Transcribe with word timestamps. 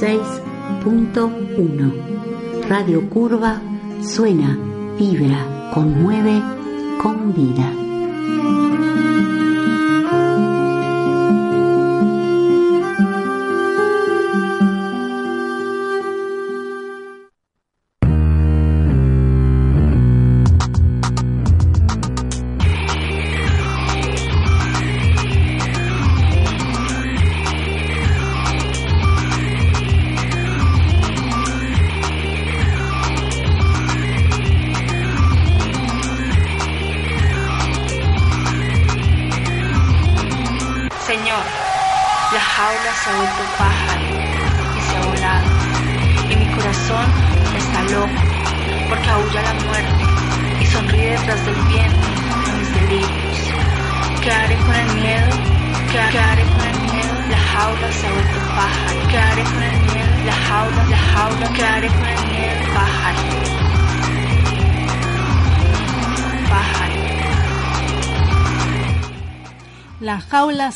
106.1. 0.00 2.68
Radio 2.68 3.06
Curva 3.10 3.60
suena, 4.00 4.58
vibra, 4.96 5.70
conmueve, 5.74 6.40
con 7.02 7.34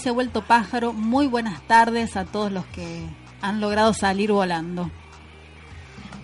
se 0.04 0.10
ha 0.10 0.12
vuelto 0.12 0.42
pájaro. 0.42 0.92
Muy 0.92 1.26
buenas 1.26 1.62
tardes 1.62 2.14
a 2.18 2.26
todos 2.26 2.52
los 2.52 2.66
que 2.66 3.06
han 3.40 3.62
logrado 3.62 3.94
salir 3.94 4.30
volando. 4.30 4.90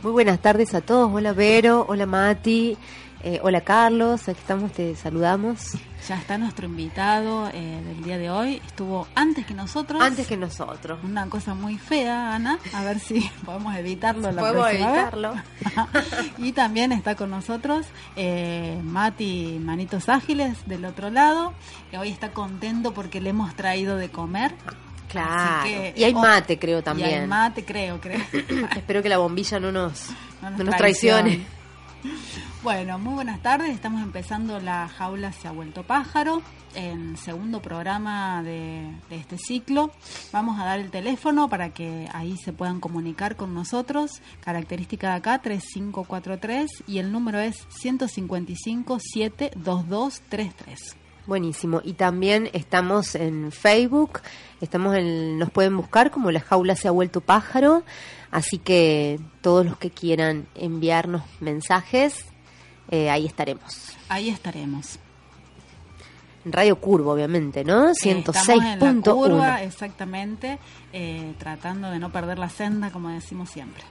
Muy 0.03 0.13
buenas 0.13 0.39
tardes 0.39 0.75
a 0.75 0.83
todos. 0.83 1.11
Hola 1.11 1.33
Vero, 1.33 1.87
hola 1.89 2.05
Mati, 2.05 2.77
eh, 3.23 3.41
hola 3.43 3.61
Carlos, 3.61 4.29
aquí 4.29 4.39
estamos, 4.41 4.73
te 4.73 4.97
saludamos. 4.97 5.73
Ya 6.09 6.17
está 6.17 6.39
nuestro 6.39 6.67
invitado 6.67 7.51
eh, 7.53 7.83
del 7.85 8.03
día 8.03 8.17
de 8.17 8.31
hoy. 8.31 8.63
Estuvo 8.67 9.07
antes 9.15 9.45
que 9.45 9.53
nosotros. 9.53 10.01
Antes 10.01 10.27
que 10.27 10.37
nosotros. 10.37 10.99
Una 11.05 11.29
cosa 11.29 11.55
muy 11.55 11.77
fea, 11.77 12.35
Ana. 12.35 12.59
A 12.73 12.85
ver 12.85 12.99
si 12.99 13.21
podemos 13.45 13.77
evitarlo 13.77 14.33
la 14.33 14.41
podemos 14.41 14.71
evitarlo. 14.71 15.35
y 16.39 16.53
también 16.53 16.93
está 16.93 17.15
con 17.17 17.31
nosotros 17.31 17.87
eh, 18.17 18.81
Mati 18.83 19.61
Manitos 19.63 20.09
Ágiles 20.09 20.67
del 20.67 20.87
otro 20.87 21.11
lado. 21.11 21.53
Que 21.91 21.99
hoy 21.99 22.09
está 22.09 22.33
contento 22.33 22.95
porque 22.95 23.21
le 23.21 23.31
hemos 23.31 23.55
traído 23.55 23.97
de 23.97 24.09
comer. 24.09 24.55
Claro. 25.11 25.69
y 25.97 26.05
hay 26.05 26.15
mate, 26.15 26.59
creo 26.59 26.83
también. 26.83 27.11
Y 27.11 27.15
hay 27.15 27.27
mate, 27.27 27.65
creo, 27.65 28.01
creo. 28.01 28.21
Espero 28.77 29.03
que 29.03 29.09
la 29.09 29.19
bombilla 29.19 29.59
no 29.59 29.73
nos, 29.73 30.07
no 30.41 30.65
nos, 30.65 30.77
traicione. 30.77 31.60
Bueno, 32.63 32.99
muy 32.99 33.15
buenas 33.15 33.41
tardes. 33.43 33.71
Estamos 33.71 34.03
empezando 34.03 34.61
La 34.61 34.89
Jaula 34.89 35.33
se 35.33 35.49
ha 35.49 35.53
vuelto 35.53 35.83
pájaro, 35.83 36.43
en 36.75 37.17
segundo 37.17 37.61
programa 37.63 38.43
de, 38.43 38.91
este 39.11 39.39
ciclo. 39.39 39.91
Vamos 40.33 40.61
a 40.61 40.65
dar 40.65 40.79
el 40.79 40.91
teléfono 40.91 41.49
para 41.49 41.71
que 41.71 42.09
ahí 42.13 42.37
se 42.37 42.53
puedan 42.53 42.81
comunicar 42.81 43.37
con 43.37 43.55
nosotros. 43.55 44.21
Característica 44.41 45.09
de 45.11 45.15
acá 45.15 45.41
3543 45.41 46.85
y 46.87 46.99
el 46.99 47.13
número 47.13 47.41
es 47.41 47.67
155 47.71 48.99
72233. 49.01 50.97
Buenísimo. 51.27 51.81
Y 51.85 51.93
también 51.93 52.51
estamos 52.53 53.15
en 53.15 53.53
Facebook, 53.53 54.21
estamos 54.61 54.97
en, 54.97 55.39
nos 55.39 55.51
pueden 55.51 55.77
buscar 55.77 56.11
como 56.11 56.31
La 56.31 56.41
Jaula 56.41 56.75
se 56.77 56.89
ha 56.89 56.91
vuelto 56.91 57.21
pájaro. 57.21 57.85
Así 58.31 58.59
que 58.59 59.19
todos 59.41 59.67
los 59.67 59.77
que 59.77 59.91
quieran 59.91 60.47
enviarnos 60.55 61.23
mensajes, 61.41 62.27
eh, 62.91 63.11
ahí 63.11 63.27
estaremos. 63.27 63.97
Ahí 64.09 64.29
estaremos. 64.29 64.99
Radio 66.45 66.81
Curvo, 66.81 67.13
obviamente, 67.13 67.65
¿no? 67.65 67.91
106.1. 67.91 69.59
Eh, 69.59 69.65
exactamente, 69.65 70.59
eh, 70.93 71.35
tratando 71.39 71.91
de 71.91 71.99
no 71.99 72.11
perder 72.11 72.39
la 72.39 72.49
senda, 72.49 72.91
como 72.91 73.09
decimos 73.11 73.51
siempre. 73.51 73.83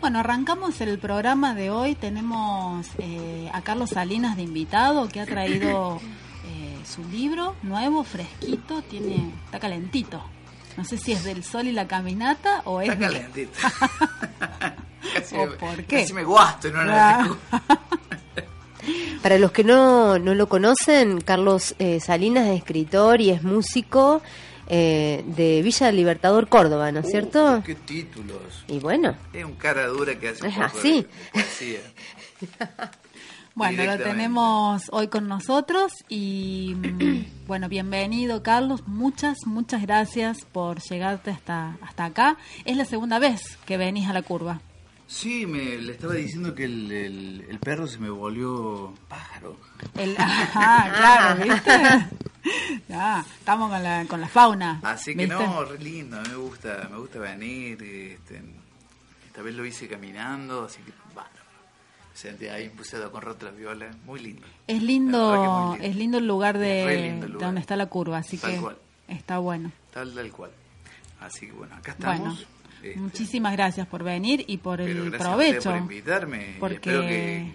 Bueno, 0.00 0.18
arrancamos 0.18 0.80
el 0.80 0.98
programa 0.98 1.54
de 1.54 1.70
hoy. 1.70 1.94
Tenemos 1.94 2.86
a 3.52 3.62
Carlos 3.62 3.90
Salinas 3.90 4.36
de 4.36 4.42
invitado 4.42 5.08
que 5.08 5.20
ha 5.20 5.26
traído 5.26 5.98
su 6.84 7.04
libro 7.04 7.56
nuevo, 7.62 8.04
fresquito, 8.04 8.82
tiene 8.82 9.32
está 9.44 9.58
calentito. 9.58 10.22
No 10.76 10.84
sé 10.84 10.98
si 10.98 11.12
es 11.12 11.24
del 11.24 11.44
sol 11.44 11.68
y 11.68 11.72
la 11.72 11.86
caminata 11.86 12.62
o 12.64 12.80
es... 12.80 12.88
Está 12.88 13.06
calentito. 13.06 13.58
¿O 15.36 15.48
por 15.58 15.84
qué? 15.84 16.00
Casi 16.00 16.12
me 16.12 16.24
guasto, 16.24 16.70
no 16.70 16.80
ah. 16.80 17.36
Para 19.22 19.38
los 19.38 19.52
que 19.52 19.64
no, 19.64 20.18
no 20.18 20.34
lo 20.34 20.48
conocen, 20.48 21.20
Carlos 21.20 21.74
eh, 21.78 22.00
Salinas 22.00 22.48
es 22.48 22.58
escritor 22.58 23.20
y 23.20 23.30
es 23.30 23.42
músico 23.42 24.20
eh, 24.66 25.22
de 25.26 25.62
Villa 25.62 25.86
del 25.86 25.96
Libertador, 25.96 26.48
Córdoba, 26.48 26.90
¿no 26.92 27.00
es 27.00 27.06
cierto? 27.10 27.62
¡Qué 27.64 27.74
títulos! 27.74 28.64
Y 28.68 28.78
bueno. 28.80 29.16
Es 29.32 29.44
un 29.44 29.54
cara 29.54 29.86
dura 29.86 30.18
que 30.18 30.30
hace 30.30 30.46
es 30.46 30.58
así. 30.58 31.06
Bueno, 33.56 33.84
lo 33.84 33.98
tenemos 33.98 34.88
hoy 34.90 35.06
con 35.06 35.28
nosotros 35.28 35.92
y 36.08 36.74
mm, 36.76 37.24
bueno, 37.46 37.68
bienvenido 37.68 38.42
Carlos, 38.42 38.82
muchas, 38.88 39.46
muchas 39.46 39.82
gracias 39.82 40.44
por 40.44 40.80
llegarte 40.80 41.30
hasta, 41.30 41.76
hasta 41.80 42.06
acá. 42.06 42.36
Es 42.64 42.76
la 42.76 42.84
segunda 42.84 43.20
vez 43.20 43.56
que 43.64 43.76
venís 43.76 44.08
a 44.08 44.12
la 44.12 44.22
curva. 44.22 44.60
Sí, 45.06 45.46
me 45.46 45.76
le 45.76 45.92
estaba 45.92 46.14
diciendo 46.14 46.52
que 46.52 46.64
el, 46.64 47.44
el, 47.48 47.58
perro 47.60 47.86
se 47.86 47.98
me 47.98 48.10
volvió 48.10 48.92
pájaro. 49.08 49.56
El, 49.96 50.16
ah, 50.18 50.90
claro, 50.92 51.44
¿viste? 51.54 52.82
ya, 52.88 53.24
estamos 53.38 53.70
con 53.70 53.82
la, 53.84 54.04
con 54.06 54.20
la 54.20 54.28
fauna. 54.28 54.80
Así 54.82 55.14
que 55.14 55.28
no, 55.28 55.64
re 55.64 55.78
lindo, 55.78 56.20
me 56.22 56.34
gusta, 56.34 56.88
me 56.90 56.98
gusta 56.98 57.20
venir. 57.20 57.80
Este, 57.80 58.42
esta 59.26 59.42
vez 59.42 59.54
lo 59.54 59.64
hice 59.64 59.86
caminando, 59.86 60.64
así 60.64 60.80
que 60.82 61.03
senté 62.14 62.50
ahí 62.50 62.64
impulsado 62.64 63.10
con 63.10 63.28
otras 63.28 63.56
violas, 63.56 63.94
muy 64.06 64.20
lindo. 64.20 64.46
Es 64.66 64.82
lindo, 64.82 65.76
es 65.80 65.96
lindo 65.96 66.18
el 66.18 66.26
lugar 66.26 66.58
de, 66.58 67.20
donde 67.38 67.60
está 67.60 67.76
la 67.76 67.86
curva, 67.86 68.18
así 68.18 68.38
que 68.38 68.60
está 69.08 69.38
bueno. 69.38 69.72
Tal, 69.92 70.14
tal 70.14 70.30
cual. 70.32 70.50
Así 71.20 71.46
que 71.46 71.52
bueno, 71.52 71.74
acá 71.74 71.92
estamos. 71.92 72.46
Este, 72.84 73.00
muchísimas 73.00 73.52
gracias 73.54 73.86
por 73.86 74.02
venir 74.04 74.44
y 74.46 74.58
por 74.58 74.80
el 74.80 75.10
provecho. 75.12 75.70
por 75.70 75.78
invitarme 75.78 76.56
porque 76.60 76.74
espero 76.74 77.00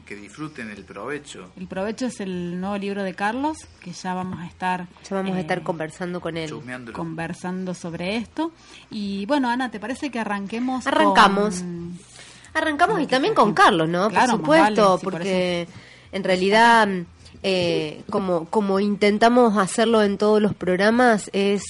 que, 0.06 0.16
disfruten 0.16 0.72
el 0.72 0.84
provecho. 0.84 1.52
El 1.56 1.68
provecho 1.68 2.08
es 2.08 2.20
el 2.20 2.60
nuevo 2.60 2.78
libro 2.78 3.04
de 3.04 3.14
Carlos, 3.14 3.58
que 3.80 3.92
ya 3.92 4.16
vamos 4.16 4.40
a 4.40 4.48
estar... 4.48 4.88
Ya 5.08 5.16
vamos 5.16 5.36
a 5.36 5.40
estar 5.40 5.60
eh, 5.60 5.64
conversando 5.64 6.20
con 6.20 6.36
él. 6.36 6.52
Conversando 6.94 7.76
sobre 7.76 8.16
esto. 8.18 8.52
Y 8.90 9.28
bueno, 9.28 9.50
Ana, 9.50 9.70
¿te 9.70 9.80
parece 9.80 10.10
que 10.10 10.20
arranquemos? 10.20 10.88
Arrancamos. 10.88 11.64
Arrancamos 12.54 13.02
y 13.02 13.08
también 13.08 13.34
con 13.34 13.54
Carlos, 13.54 13.88
¿no? 13.88 14.10
Por 14.10 14.28
supuesto, 14.28 15.00
porque 15.04 15.68
en 16.12 16.24
realidad, 16.24 16.88
eh, 17.44 18.02
como, 18.10 18.46
como 18.46 18.80
intentamos 18.80 19.58
hacerlo 19.58 20.02
en 20.04 20.18
todos 20.18 20.42
los 20.42 20.54
programas, 20.54 21.30
es 21.34 21.64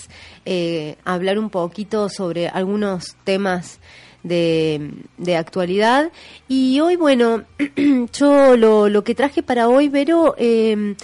eh, 0.46 0.96
hablar 1.06 1.38
un 1.38 1.50
poquito 1.50 2.10
sobre 2.10 2.48
algunos 2.48 3.16
temas 3.24 3.80
de, 4.24 4.92
de 5.18 5.36
actualidad. 5.36 6.12
Y 6.48 6.80
hoy, 6.80 6.96
bueno, 6.96 7.44
yo 8.14 8.56
lo, 8.56 8.90
lo 8.90 9.04
que 9.04 9.16
traje 9.16 9.44
para 9.44 9.68
hoy, 9.68 9.90
Vero, 9.90 10.36
eh, 10.38 10.96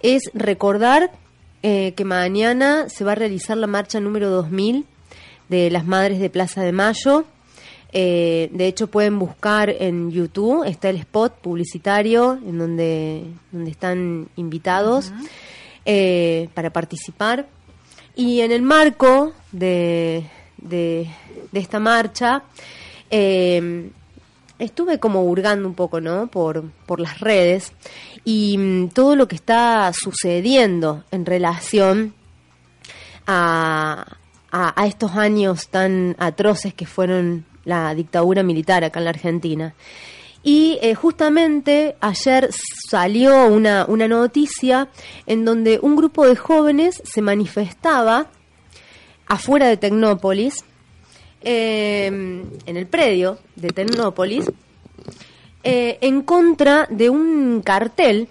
es 0.00 0.22
recordar 0.32 1.10
que 1.60 2.04
mañana 2.06 2.88
se 2.88 3.04
va 3.04 3.12
a 3.12 3.14
realizar 3.16 3.56
la 3.58 3.66
marcha 3.66 4.00
número 4.00 4.30
2000 4.30 4.86
de 5.48 5.70
las 5.70 5.84
Madres 5.84 6.18
de 6.18 6.30
Plaza 6.30 6.62
de 6.62 6.72
Mayo. 6.72 7.26
Eh, 7.92 8.50
de 8.52 8.66
hecho, 8.66 8.88
pueden 8.88 9.18
buscar 9.18 9.70
en 9.70 10.10
YouTube, 10.10 10.64
está 10.64 10.90
el 10.90 10.96
spot 10.96 11.40
publicitario 11.40 12.34
en 12.34 12.58
donde, 12.58 13.24
donde 13.50 13.70
están 13.70 14.28
invitados 14.36 15.12
eh, 15.84 16.48
para 16.54 16.70
participar. 16.70 17.46
Y 18.14 18.40
en 18.40 18.52
el 18.52 18.62
marco 18.62 19.32
de, 19.52 20.26
de, 20.58 21.08
esta 21.52 21.78
marcha, 21.80 22.42
eh, 23.10 23.90
estuve 24.58 24.98
como 24.98 25.22
hurgando 25.22 25.68
un 25.68 25.74
poco, 25.74 26.00
¿no? 26.00 26.26
Por, 26.26 26.70
por 26.84 27.00
las 27.00 27.20
redes 27.20 27.72
y 28.24 28.58
mm, 28.58 28.88
todo 28.88 29.16
lo 29.16 29.28
que 29.28 29.36
está 29.36 29.90
sucediendo 29.94 31.04
en 31.10 31.24
relación 31.24 32.14
a, 33.26 34.18
a, 34.50 34.86
estos 34.86 35.12
años 35.12 35.68
tan 35.68 36.16
atroces 36.18 36.74
que 36.74 36.86
fueron 36.86 37.44
la 37.68 37.94
dictadura 37.94 38.42
militar 38.42 38.82
acá 38.82 38.98
en 38.98 39.04
la 39.04 39.10
Argentina. 39.10 39.74
Y 40.42 40.78
eh, 40.80 40.94
justamente 40.94 41.96
ayer 42.00 42.48
salió 42.88 43.46
una, 43.46 43.84
una 43.86 44.08
noticia 44.08 44.88
en 45.26 45.44
donde 45.44 45.78
un 45.82 45.94
grupo 45.94 46.26
de 46.26 46.36
jóvenes 46.36 47.02
se 47.04 47.20
manifestaba 47.20 48.28
afuera 49.26 49.68
de 49.68 49.76
Tecnópolis, 49.76 50.64
eh, 51.42 52.06
en 52.06 52.76
el 52.76 52.86
predio 52.86 53.38
de 53.56 53.68
Tecnópolis, 53.68 54.50
eh, 55.62 55.98
en 56.00 56.22
contra 56.22 56.86
de 56.88 57.10
un 57.10 57.60
cartel 57.62 58.28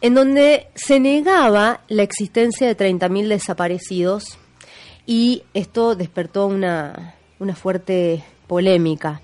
en 0.00 0.14
donde 0.14 0.68
se 0.74 0.98
negaba 0.98 1.82
la 1.88 2.02
existencia 2.02 2.66
de 2.66 2.76
30.000 2.76 3.28
desaparecidos 3.28 4.38
y 5.06 5.42
esto 5.54 5.94
despertó 5.94 6.46
una, 6.46 7.14
una 7.42 7.54
fuerte 7.56 8.24
polémica. 8.46 9.20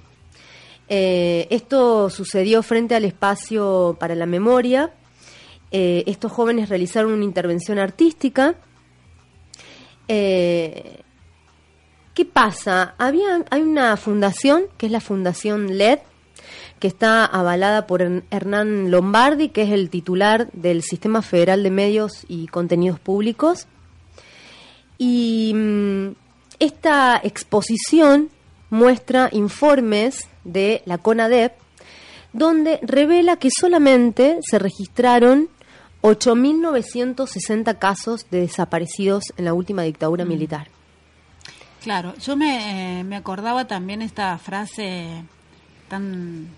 Eh, 0.88 1.46
esto 1.50 2.10
sucedió 2.10 2.62
frente 2.62 2.94
al 2.94 3.04
espacio 3.04 3.96
para 3.98 4.14
la 4.14 4.26
memoria. 4.26 4.92
Eh, 5.70 6.02
estos 6.06 6.32
jóvenes 6.32 6.68
realizaron 6.68 7.12
una 7.12 7.24
intervención 7.24 7.78
artística. 7.78 8.56
Eh, 10.08 11.00
¿Qué 12.14 12.24
pasa? 12.24 12.94
Había, 12.98 13.44
hay 13.50 13.62
una 13.62 13.96
fundación, 13.96 14.64
que 14.76 14.86
es 14.86 14.92
la 14.92 15.00
Fundación 15.00 15.78
LED, 15.78 16.00
que 16.80 16.88
está 16.88 17.24
avalada 17.24 17.86
por 17.86 18.02
Hernán 18.02 18.90
Lombardi, 18.90 19.50
que 19.50 19.62
es 19.62 19.70
el 19.70 19.90
titular 19.90 20.50
del 20.52 20.82
Sistema 20.82 21.22
Federal 21.22 21.62
de 21.62 21.70
Medios 21.70 22.24
y 22.28 22.48
Contenidos 22.48 22.98
Públicos. 22.98 23.68
Y 24.96 25.52
mm, 25.54 26.08
esta 26.58 27.20
exposición 27.22 28.30
muestra 28.70 29.28
informes 29.32 30.28
de 30.44 30.82
la 30.84 30.98
CONADEP 30.98 31.52
donde 32.32 32.78
revela 32.82 33.36
que 33.36 33.48
solamente 33.50 34.38
se 34.42 34.58
registraron 34.58 35.48
8.960 36.02 37.78
casos 37.78 38.26
de 38.30 38.40
desaparecidos 38.42 39.24
en 39.36 39.44
la 39.46 39.54
última 39.54 39.82
dictadura 39.82 40.24
mm. 40.24 40.28
militar. 40.28 40.68
Claro, 41.82 42.14
yo 42.16 42.36
me, 42.36 43.02
me 43.04 43.16
acordaba 43.16 43.66
también 43.66 44.02
esta 44.02 44.36
frase 44.38 45.24
tan 45.88 46.48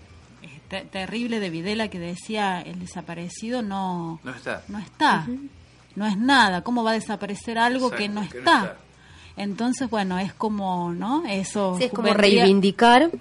eh, 0.41 0.85
terrible 0.91 1.39
de 1.39 1.49
Videla 1.49 1.87
que 1.87 1.99
decía 1.99 2.61
el 2.61 2.79
desaparecido 2.79 3.61
no, 3.61 4.19
no 4.23 4.31
está. 4.31 4.63
No 4.67 4.79
está. 4.79 5.27
No 5.95 6.05
es 6.07 6.17
nada. 6.17 6.63
¿Cómo 6.63 6.83
va 6.83 6.91
a 6.91 6.95
desaparecer 6.95 7.57
algo 7.57 7.91
que 7.91 8.09
no 8.09 8.21
está? 8.21 8.77
Entonces, 9.37 9.89
bueno, 9.89 10.19
es 10.19 10.33
como, 10.33 10.93
¿no? 10.93 11.25
Eso 11.25 11.77
es 11.79 11.91
como 11.91 12.13
reivindicar 12.13 13.11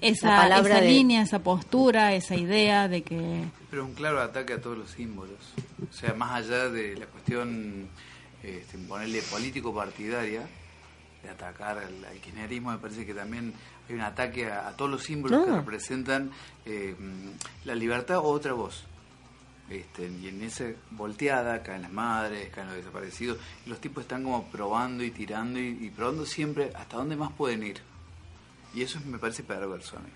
esa, 0.00 0.46
esa 0.58 0.80
línea, 0.80 1.22
esa 1.22 1.40
postura, 1.40 2.14
esa 2.14 2.36
idea 2.36 2.88
de 2.88 3.02
que... 3.02 3.44
Pero 3.70 3.84
un 3.84 3.94
claro 3.94 4.20
ataque 4.20 4.54
a 4.54 4.60
todos 4.60 4.78
los 4.78 4.90
símbolos. 4.90 5.54
O 5.88 5.92
sea, 5.92 6.14
más 6.14 6.44
allá 6.44 6.68
de 6.68 6.96
la 6.96 7.06
cuestión, 7.06 7.88
este, 8.42 8.78
ponerle 8.78 9.22
político-partidaria, 9.22 10.42
de 11.22 11.30
atacar 11.30 11.78
al, 11.78 12.20
kirchnerismo, 12.20 12.70
me 12.70 12.78
parece 12.78 13.04
que 13.04 13.14
también 13.14 13.52
hay 13.88 13.94
un 13.94 14.02
ataque 14.02 14.46
a, 14.46 14.70
todos 14.76 14.90
los 14.90 15.02
símbolos 15.02 15.44
que 15.44 15.52
representan 15.52 16.30
eh, 16.64 16.94
la 17.64 17.74
libertad 17.74 18.18
o 18.18 18.24
otra 18.24 18.52
voz. 18.52 18.84
Este, 19.68 20.08
y 20.08 20.28
en 20.28 20.42
esa 20.42 20.66
volteada 20.92 21.62
caen 21.62 21.82
las 21.82 21.92
madres, 21.92 22.50
caen 22.50 22.68
los 22.68 22.76
desaparecidos, 22.76 23.38
y 23.64 23.70
los 23.70 23.80
tipos 23.80 24.02
están 24.02 24.22
como 24.22 24.44
probando 24.44 25.02
y 25.02 25.10
tirando 25.10 25.58
y, 25.58 25.90
probando 25.94 26.24
siempre 26.24 26.70
hasta 26.74 26.96
dónde 26.96 27.16
más 27.16 27.32
pueden 27.32 27.64
ir. 27.64 27.80
Y 28.74 28.82
eso 28.82 29.00
me 29.06 29.18
parece 29.18 29.42
perverso 29.42 29.96
a 29.96 30.00
mí. 30.00 30.10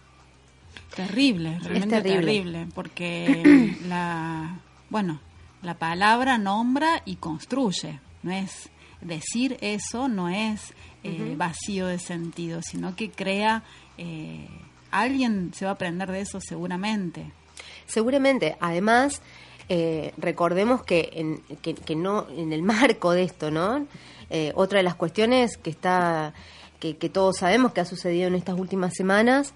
Terrible, 0.94 1.58
realmente 1.60 2.00
terrible. 2.02 2.68
porque 2.74 3.76
la, 3.88 4.60
bueno, 4.88 5.20
la 5.62 5.74
palabra 5.74 6.38
nombra 6.38 7.02
y 7.04 7.16
construye, 7.16 7.98
no 8.22 8.32
es 8.32 8.70
decir 9.00 9.56
eso, 9.60 10.08
no 10.08 10.28
es 10.28 10.74
eh, 11.02 11.34
vacío 11.36 11.86
de 11.86 11.98
sentido, 11.98 12.60
sino 12.62 12.94
que 12.94 13.10
crea, 13.10 13.64
eh, 13.98 14.46
alguien 14.90 15.52
se 15.54 15.64
va 15.64 15.72
a 15.72 15.74
aprender 15.74 16.10
de 16.10 16.20
eso 16.20 16.40
seguramente. 16.40 17.32
Seguramente, 17.86 18.56
además, 18.60 19.20
eh, 19.72 20.12
recordemos 20.18 20.82
que 20.82 21.10
en, 21.12 21.42
que, 21.62 21.94
no, 21.94 22.26
en 22.36 22.52
el 22.52 22.60
marco 22.64 23.12
de 23.12 23.22
esto, 23.22 23.52
¿no? 23.52 23.86
Eh, 24.28 24.50
otra 24.56 24.78
de 24.78 24.82
las 24.82 24.96
cuestiones 24.96 25.56
que 25.58 25.70
está, 25.70 26.34
que, 26.80 26.94
todos 27.08 27.36
sabemos 27.36 27.72
que 27.72 27.80
ha 27.80 27.84
sucedido 27.84 28.26
en 28.26 28.34
estas 28.34 28.58
últimas 28.58 28.94
semanas, 28.96 29.54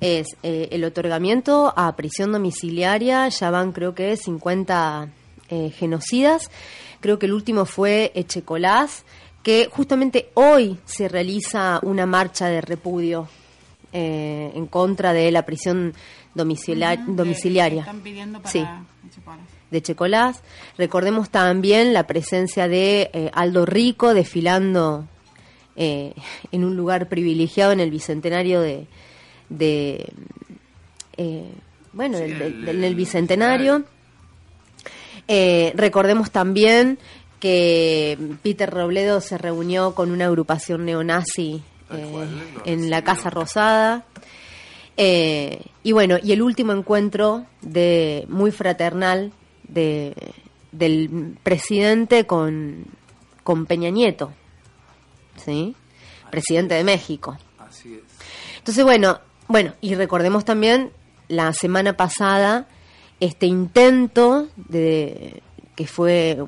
es 0.00 0.36
eh, 0.44 0.68
el 0.70 0.84
otorgamiento 0.84 1.74
a 1.76 1.96
prisión 1.96 2.30
domiciliaria, 2.30 3.28
ya 3.28 3.50
van 3.50 3.72
creo 3.72 3.92
que 3.92 4.16
50 4.16 5.08
genocidas, 5.76 6.48
creo 7.00 7.18
que 7.18 7.26
el 7.26 7.32
último 7.32 7.64
fue 7.64 8.12
Echecolás, 8.14 9.04
que 9.42 9.68
justamente 9.68 10.30
hoy 10.34 10.78
se 10.84 11.08
realiza 11.08 11.80
una 11.82 12.06
marcha 12.06 12.46
de 12.46 12.60
repudio 12.60 13.28
en 13.92 14.66
contra 14.66 15.12
de 15.12 15.30
la 15.30 15.44
prisión 15.44 15.94
domiciliaria. 16.34 17.80
están 17.80 18.00
pidiendo 18.00 18.40
para 18.40 18.50
sí, 18.50 18.64
de 19.70 19.82
Checolás. 19.82 20.42
Recordemos 20.78 21.30
también 21.30 21.92
la 21.92 22.06
presencia 22.06 22.68
de 22.68 23.10
eh, 23.12 23.30
Aldo 23.34 23.66
Rico 23.66 24.14
desfilando 24.14 25.06
eh, 25.76 26.14
en 26.52 26.64
un 26.64 26.76
lugar 26.76 27.08
privilegiado 27.08 27.72
en 27.72 27.80
el 27.80 27.90
bicentenario 27.90 28.60
de, 28.60 28.86
de 29.48 30.12
eh, 31.16 31.50
bueno, 31.92 32.18
del, 32.18 32.84
el, 32.84 32.94
bicentenario. 32.94 33.84
recordemos 35.26 36.30
también 36.30 36.98
que 37.40 38.18
Peter 38.42 38.70
Robledo 38.70 39.20
se 39.20 39.38
reunió 39.38 39.94
con 39.94 40.10
una 40.10 40.26
agrupación 40.26 40.84
neonazi 40.84 41.62
en 42.64 42.90
la 42.90 43.02
Casa 43.02 43.30
Rosada. 43.30 44.04
Eh, 44.96 45.60
y 45.82 45.92
bueno, 45.92 46.16
y 46.22 46.32
el 46.32 46.42
último 46.42 46.72
encuentro 46.72 47.44
de 47.60 48.24
muy 48.28 48.50
fraternal 48.50 49.32
de, 49.68 50.14
del 50.72 51.36
presidente 51.42 52.26
con, 52.26 52.84
con 53.42 53.66
Peña 53.66 53.90
Nieto, 53.90 54.32
¿sí? 55.36 55.74
presidente 56.30 56.74
de 56.74 56.84
México. 56.84 57.38
Así 57.58 57.94
es. 57.94 58.02
Entonces, 58.58 58.84
bueno, 58.84 59.20
bueno, 59.48 59.74
y 59.80 59.94
recordemos 59.94 60.44
también 60.44 60.90
la 61.28 61.52
semana 61.52 61.96
pasada 61.96 62.66
este 63.20 63.46
intento 63.46 64.48
de 64.56 65.42
que 65.74 65.86
fue 65.86 66.38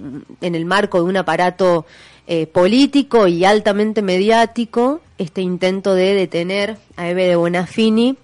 en 0.40 0.54
el 0.54 0.64
marco 0.64 0.98
de 0.98 1.04
un 1.04 1.16
aparato 1.16 1.86
eh, 2.26 2.46
político 2.46 3.26
y 3.26 3.44
altamente 3.44 4.02
mediático, 4.02 5.00
este 5.18 5.42
intento 5.42 5.94
de 5.94 6.14
detener 6.14 6.78
a 6.96 7.08
Eve 7.08 7.26
de 7.26 7.36
Bonafini 7.36 8.16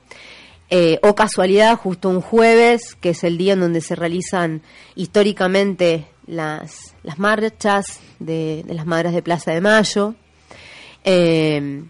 eh, 0.71 0.99
o 1.03 1.15
casualidad, 1.15 1.77
justo 1.77 2.09
un 2.09 2.21
jueves, 2.21 2.97
que 3.01 3.11
es 3.11 3.25
el 3.25 3.37
día 3.39 3.53
en 3.53 3.61
donde 3.61 3.81
se 3.81 3.95
realizan 3.95 4.63
históricamente 4.95 6.07
las, 6.27 6.95
las 7.03 7.19
marchas 7.19 8.01
de, 8.19 8.65
las 8.69 8.87
Madres 8.87 9.13
de 9.13 9.23
Plaza 9.23 9.53
de 9.53 9.61
Mayo. 9.61 10.15
Eh, 11.05 11.85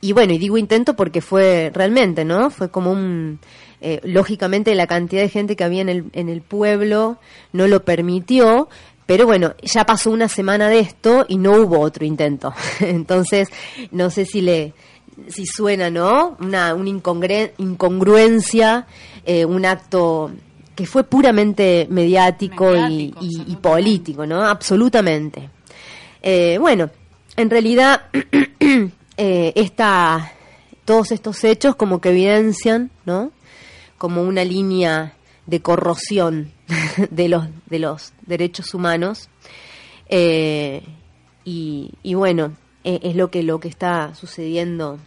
y 0.00 0.12
bueno, 0.12 0.32
y 0.32 0.38
digo 0.38 0.58
intento 0.58 0.94
porque 0.94 1.20
fue 1.20 1.70
realmente, 1.72 2.24
¿no? 2.24 2.50
Fue 2.50 2.70
como 2.70 2.90
un... 2.92 3.40
Eh, 3.80 4.00
lógicamente 4.04 4.74
la 4.74 4.86
cantidad 4.86 5.20
de 5.20 5.28
gente 5.28 5.54
que 5.54 5.62
había 5.62 5.82
en 5.82 5.90
el, 5.90 6.04
en 6.12 6.28
el 6.28 6.40
pueblo 6.40 7.18
no 7.52 7.66
lo 7.68 7.84
permitió, 7.84 8.68
pero 9.04 9.26
bueno, 9.26 9.54
ya 9.62 9.84
pasó 9.84 10.10
una 10.10 10.28
semana 10.28 10.68
de 10.68 10.80
esto 10.80 11.26
y 11.28 11.38
no 11.38 11.52
hubo 11.52 11.80
otro 11.80 12.04
intento. 12.04 12.54
Entonces, 12.80 13.48
no 13.90 14.10
sé 14.10 14.24
si 14.24 14.40
le, 14.40 14.74
si 15.28 15.46
suena, 15.46 15.90
¿no? 15.90 16.36
Una, 16.40 16.74
una 16.74 16.90
incongruencia, 17.58 18.86
eh, 19.24 19.44
un 19.44 19.64
acto 19.64 20.30
que 20.74 20.86
fue 20.86 21.04
puramente 21.04 21.86
mediático, 21.90 22.76
y, 22.76 23.12
político, 23.60 24.26
¿no? 24.26 24.44
Absolutamente. 24.44 25.48
Eh, 26.22 26.58
bueno, 26.60 26.90
en 27.36 27.50
realidad, 27.50 28.02
eh, 29.16 29.52
esta, 29.54 30.32
todos 30.84 31.12
estos 31.12 31.42
hechos 31.44 31.76
como 31.76 32.00
que 32.00 32.10
evidencian, 32.10 32.90
¿no? 33.06 33.32
Como 33.96 34.22
una 34.22 34.44
línea 34.44 35.14
de 35.46 35.62
corrosión 35.62 36.52
de 37.10 37.28
los, 37.28 37.46
de 37.66 37.78
los 37.78 38.12
derechos 38.26 38.74
humanos. 38.74 39.30
y, 40.10 40.82
y 42.02 42.14
bueno, 42.14 42.52
eh, 42.86 43.00
es 43.02 43.16
lo 43.16 43.32
que, 43.32 43.42
lo 43.42 43.58
que 43.58 43.66
está 43.66 44.14
sucediendo 44.14 45.00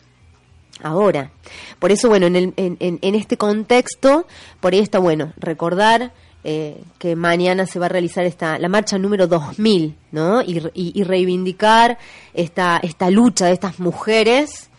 ahora. 0.83 1.31
Por 1.79 1.93
eso, 1.93 2.09
bueno, 2.09 2.27
en, 2.27 2.35
el, 2.35 2.53
en, 2.57 2.77
en, 2.79 3.15
este 3.15 3.37
contexto, 3.37 4.27
por 4.59 4.73
ahí 4.73 4.79
está 4.79 4.99
bueno 4.99 5.31
recordar 5.37 6.11
eh, 6.43 6.83
que 6.97 7.15
mañana 7.15 7.65
se 7.65 7.79
va 7.79 7.85
a 7.85 7.89
realizar 7.89 8.25
esta 8.25 8.59
la 8.59 8.67
marcha 8.67 8.97
número 8.97 9.27
2000, 9.27 9.95
¿no? 10.11 10.41
Y, 10.41 10.61
y, 10.73 11.03
reivindicar 11.03 11.97
esta, 12.33 12.81
esta 12.83 13.09
lucha 13.09 13.45
de 13.45 13.53
estas 13.53 13.79
mujeres 13.79 14.69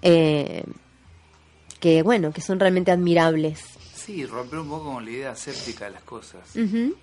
eh, 0.00 0.62
que, 1.80 2.02
bueno, 2.04 2.32
que 2.32 2.40
son 2.40 2.60
realmente 2.60 2.92
admirables. 2.92 3.64
Sí, 3.94 4.24
romper 4.26 4.60
un 4.60 4.68
poco 4.68 4.92
con 4.92 5.04
la 5.04 5.10
idea 5.10 5.30
aséptica 5.32 5.86
de 5.86 5.90
las 5.90 6.04
cosas. 6.04 6.56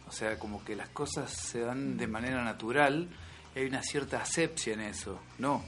O 0.08 0.12
sea, 0.13 0.39
como 0.39 0.63
que 0.63 0.77
las 0.77 0.88
cosas 0.89 1.29
se 1.29 1.60
dan 1.60 1.98
de 1.98 2.08
manera 2.08 2.41
natural 2.41 3.10
hay 3.55 3.65
una 3.65 3.84
cierta 3.84 4.22
asepsia 4.22 4.74
en 4.74 4.81
eso. 4.81 5.20
No, 5.39 5.63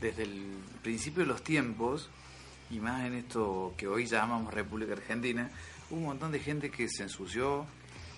desde 0.00 0.24
el 0.24 0.58
principio 0.82 1.22
de 1.22 1.28
los 1.28 1.42
tiempos, 1.42 2.08
y 2.70 2.78
más 2.80 3.04
en 3.04 3.14
esto 3.14 3.74
que 3.76 3.86
hoy 3.86 4.06
llamamos 4.06 4.52
República 4.52 4.92
Argentina, 4.92 5.50
hubo 5.90 5.98
un 5.98 6.06
montón 6.06 6.32
de 6.32 6.40
gente 6.40 6.70
que 6.70 6.88
se 6.88 7.04
ensució, 7.04 7.66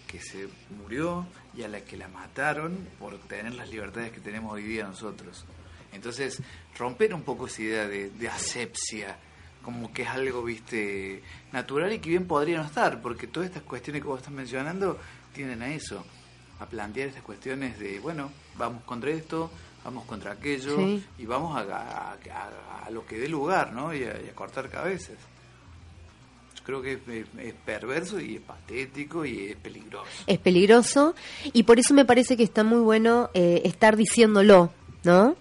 que 0.07 0.21
se 0.21 0.49
murió 0.79 1.27
y 1.55 1.63
a 1.63 1.69
la 1.69 1.81
que 1.81 1.97
la 1.97 2.09
mataron 2.09 2.89
por 2.99 3.19
tener 3.19 3.55
las 3.55 3.71
libertades 3.71 4.13
que 4.13 4.21
tenemos 4.21 4.53
hoy 4.53 4.63
día 4.63 4.87
nosotros. 4.87 5.45
Entonces, 5.93 6.43
romper 6.79 7.15
un 7.15 7.23
poco 7.23 7.47
esa 7.47 7.63
idea 7.63 7.89
de, 7.89 8.29
asepsia, 8.29 9.17
como 9.63 9.93
que 9.93 10.03
es 10.03 10.09
algo, 10.09 10.43
viste, 10.43 11.23
natural 11.53 11.93
y 11.93 11.99
que 11.99 12.11
bien 12.11 12.27
podría 12.27 12.59
no 12.59 12.65
estar, 12.65 13.01
porque 13.01 13.27
todas 13.27 13.49
estas 13.49 13.63
cuestiones 13.65 14.03
que 14.03 14.09
vos 14.09 14.19
estás 14.19 14.33
mencionando 14.33 14.99
tienden 15.33 15.63
a 15.63 15.73
eso, 15.75 16.05
a 16.61 16.67
plantear 16.67 17.09
estas 17.09 17.23
cuestiones 17.23 17.79
de, 17.79 18.01
bueno, 18.01 18.31
vamos 18.57 18.83
contra 18.85 19.11
esto, 19.11 19.51
vamos 19.85 20.05
contra 20.05 20.33
aquello 20.33 20.77
y 21.19 21.27
vamos 21.27 21.57
a, 21.57 22.13
a, 22.13 22.91
lo 22.91 23.07
que 23.07 23.19
dé 23.19 23.29
lugar, 23.29 23.73
¿no? 23.73 23.95
Y 23.95 24.05
a, 24.05 24.15
cortar 24.35 24.69
cabezas. 24.69 25.17
Yo 26.57 26.63
creo 26.65 26.83
que 26.83 26.93
es, 27.39 27.55
perverso 27.65 28.21
y 28.21 28.37
es 28.37 28.41
patético 28.43 29.25
y 29.25 29.51
es 29.51 29.57
peligroso. 29.57 30.07
Es 30.27 30.39
peligroso 30.39 31.15
y 31.53 31.63
por 31.63 31.79
eso 31.79 31.95
me 31.95 32.05
parece 32.05 32.37
que 32.37 32.43
está 32.43 32.65
muy 32.65 32.81
bueno 32.81 33.31
eh, 33.35 33.63
estar 33.65 33.97
diciéndolo, 33.97 34.73
¿no? 35.05 35.37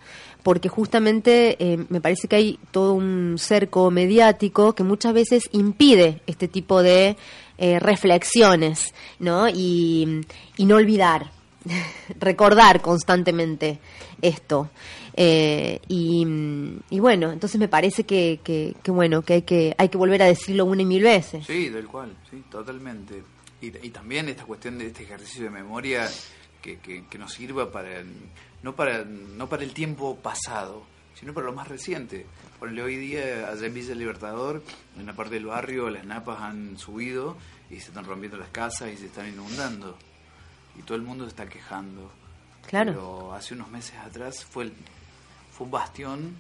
porque 0.45 0.69
justamente 0.69 1.55
eh, 1.57 1.85
me 1.89 2.01
parece 2.01 2.27
que 2.27 2.35
hay 2.35 2.59
todo 2.69 2.93
un 2.93 3.37
cerco 3.39 3.89
mediático 3.89 4.75
que 4.75 4.83
muchas 4.83 5.11
veces 5.11 5.49
impide 5.53 6.21
este 6.27 6.47
tipo 6.47 6.83
de 6.83 7.17
eh, 7.57 7.79
reflexiones, 7.79 8.93
¿no? 9.19 9.47
Y, 9.49 10.25
y, 10.57 10.65
no 10.65 10.75
olvidar, 10.75 11.31
recordar 12.19 12.81
constantemente 12.81 13.79
esto. 14.21 14.69
Eh, 15.17 15.79
y, 15.87 16.99
bueno, 16.99 17.31
entonces 17.31 17.59
me 17.59 17.67
parece 17.67 18.03
que, 18.03 18.39
que, 18.43 18.91
bueno, 18.91 19.21
que 19.21 19.33
hay, 19.33 19.41
que 19.43 19.73
hay 19.77 19.89
que 19.89 19.97
volver 19.97 20.21
a 20.23 20.25
decirlo 20.25 20.65
una 20.65 20.81
y 20.81 20.85
mil 20.85 21.03
veces. 21.03 21.45
Sí, 21.45 21.69
del 21.69 21.87
cual, 21.87 22.15
sí, 22.29 22.43
totalmente. 22.49 23.23
Y, 23.61 23.67
y 23.67 23.89
también 23.89 24.27
esta 24.27 24.43
cuestión 24.43 24.77
de 24.77 24.87
este 24.87 25.03
ejercicio 25.03 25.45
de 25.45 25.49
memoria 25.49 26.09
que, 26.61 26.79
que, 26.79 27.17
nos 27.17 27.33
sirva 27.33 27.71
para 27.71 28.03
no 28.63 28.75
para 28.75 29.05
no 29.05 29.47
para 29.47 29.63
el 29.63 29.73
tiempo 29.73 30.15
pasado, 30.17 30.83
sino 31.13 31.33
para 31.33 31.45
lo 31.45 31.53
más 31.53 31.67
reciente. 31.67 32.25
Ponle 32.59 32.81
hoy 32.81 32.95
día 32.95 33.49
allá 33.49 33.65
en 33.65 33.73
Villa 33.73 33.95
Libertador, 33.95 34.63
en 34.97 35.05
la 35.05 35.13
parte 35.13 35.35
del 35.35 35.45
barrio, 35.45 35.89
las 35.89 36.05
napas 36.05 36.41
han 36.41 36.77
subido 36.77 37.37
y 37.69 37.79
se 37.79 37.87
están 37.87 38.05
rompiendo 38.05 38.37
las 38.37 38.49
casas 38.49 38.91
y 38.91 38.97
se 38.97 39.07
están 39.07 39.27
inundando. 39.27 39.97
Y 40.77 40.81
todo 40.83 40.95
el 40.97 41.03
mundo 41.03 41.25
se 41.25 41.29
está 41.29 41.47
quejando 41.47 42.11
Claro. 42.67 42.93
Pero 42.93 43.33
hace 43.33 43.53
unos 43.53 43.69
meses 43.69 43.95
atrás 43.97 44.43
fue, 44.43 44.71
fue 45.51 45.65
un 45.65 45.71
bastión 45.71 46.35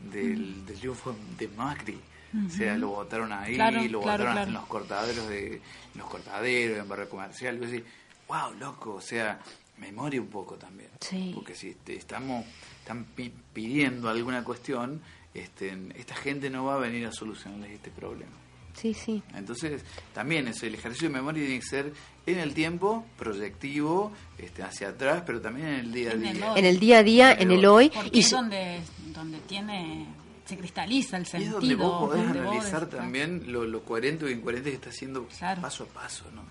del, 0.00 0.38
mm. 0.38 0.66
del 0.66 0.78
triunfo 0.78 1.16
de 1.38 1.48
Macri. 1.48 2.00
O 2.46 2.50
sea, 2.50 2.76
lo 2.76 2.88
votaron 2.88 3.32
ahí, 3.32 3.56
lo 3.88 4.00
votaron 4.00 4.36
en 4.36 4.52
los 4.52 4.66
cortaderos 4.66 5.28
de 5.28 5.60
los 5.94 6.10
cortaderos, 6.10 6.78
en 6.78 6.88
barrio 6.88 7.08
comercial. 7.08 7.56
Y 7.56 7.66
decís, 7.66 7.84
wow, 8.26 8.52
loco, 8.58 8.94
o 8.94 9.00
sea, 9.00 9.38
memoria 9.78 10.20
un 10.20 10.26
poco 10.26 10.56
también. 10.56 10.90
Porque 11.32 11.54
si 11.54 11.76
estamos 11.86 12.44
están 12.80 13.06
pidiendo 13.52 14.08
alguna 14.08 14.42
cuestión, 14.42 15.00
este, 15.34 15.76
esta 15.96 16.14
gente 16.14 16.48
no 16.48 16.64
va 16.64 16.76
a 16.76 16.78
venir 16.78 17.06
a 17.06 17.12
solucionarles 17.12 17.72
este 17.72 17.90
problema. 17.90 18.32
Sí, 18.74 18.92
sí. 18.92 19.22
Entonces, 19.34 19.82
también 20.12 20.48
es 20.48 20.62
el 20.62 20.74
ejercicio 20.74 21.08
de 21.08 21.14
memoria 21.14 21.44
tiene 21.44 21.60
que 21.60 21.66
ser 21.66 21.92
en 22.26 22.38
el 22.38 22.54
tiempo, 22.54 23.04
proyectivo, 23.16 24.12
este, 24.38 24.62
hacia 24.62 24.88
atrás, 24.88 25.22
pero 25.24 25.40
también 25.40 25.68
en 25.68 25.74
el 25.80 25.92
día 25.92 26.10
a 26.10 26.14
día. 26.14 26.54
En 26.56 26.64
el 26.64 26.80
día 26.80 26.98
a 26.98 27.02
día, 27.02 27.32
en 27.32 27.50
el 27.50 27.64
hoy. 27.66 27.92
y 28.10 28.20
es 28.20 28.30
donde, 28.30 28.80
donde 29.12 29.38
tiene 29.40 30.06
se 30.44 30.58
cristaliza 30.58 31.16
el 31.16 31.26
sentido. 31.26 31.60
Y 31.60 31.72
es 31.72 31.78
donde 31.78 31.84
vos 31.84 32.08
podés 32.08 32.28
analizar 32.28 32.86
también 32.86 33.50
lo, 33.50 33.64
lo, 33.64 33.82
coherente 33.82 34.26
o 34.26 34.30
incoherente 34.30 34.70
que 34.70 34.76
está 34.76 34.90
haciendo 34.90 35.26
paso 35.60 35.84
a 35.84 35.86
paso, 35.86 36.24
¿no? 36.34 36.42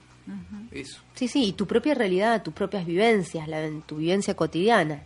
Eso. 0.72 1.02
Sí, 1.16 1.28
sí, 1.28 1.48
y 1.48 1.54
tu 1.54 1.68
propia 1.68 1.94
realidad, 1.94 2.42
tus 2.42 2.54
propias 2.54 2.86
vivencias, 2.86 3.48
la, 3.48 3.70
tu 3.86 3.98
vivencia 3.98 4.36
cotidiana. 4.36 5.04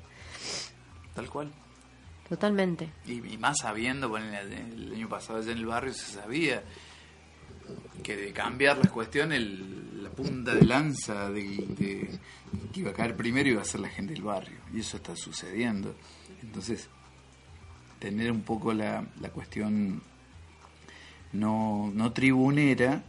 Tal 1.16 1.30
cual. 1.30 1.52
Totalmente. 2.30 2.90
Y, 3.06 3.38
más 3.38 3.60
sabiendo, 3.62 4.10
bueno, 4.10 4.28
el 4.38 4.94
año 4.94 5.08
pasado 5.08 5.40
allá 5.40 5.52
en 5.52 5.60
el 5.60 5.66
barrio 5.66 5.94
se 5.94 6.14
sabía 6.14 6.62
que 8.04 8.16
de 8.16 8.32
cambiar 8.32 8.78
las 8.78 8.92
cuestiones, 8.92 9.42
la 9.42 10.10
punta 10.10 10.54
de 10.54 10.66
lanza 10.66 11.30
de, 11.30 11.66
que 11.78 12.80
iba 12.80 12.92
a 12.92 12.94
caer 12.94 13.16
primero 13.16 13.50
iba 13.50 13.62
a 13.62 13.66
ser 13.66 13.82
la 13.82 13.90
gente 13.90 14.14
del 14.14 14.24
barrio. 14.24 14.58
Y 14.74 14.82
eso 14.82 14.98
está 14.98 15.16
sucediendo. 15.16 15.96
Entonces, 16.42 16.90
tener 18.00 18.32
un 18.32 18.42
poco 18.42 18.74
la, 18.74 19.06
la 19.22 19.30
cuestión 19.30 20.02
no, 21.34 21.92
no 21.94 22.12
tribunera, 22.12 23.04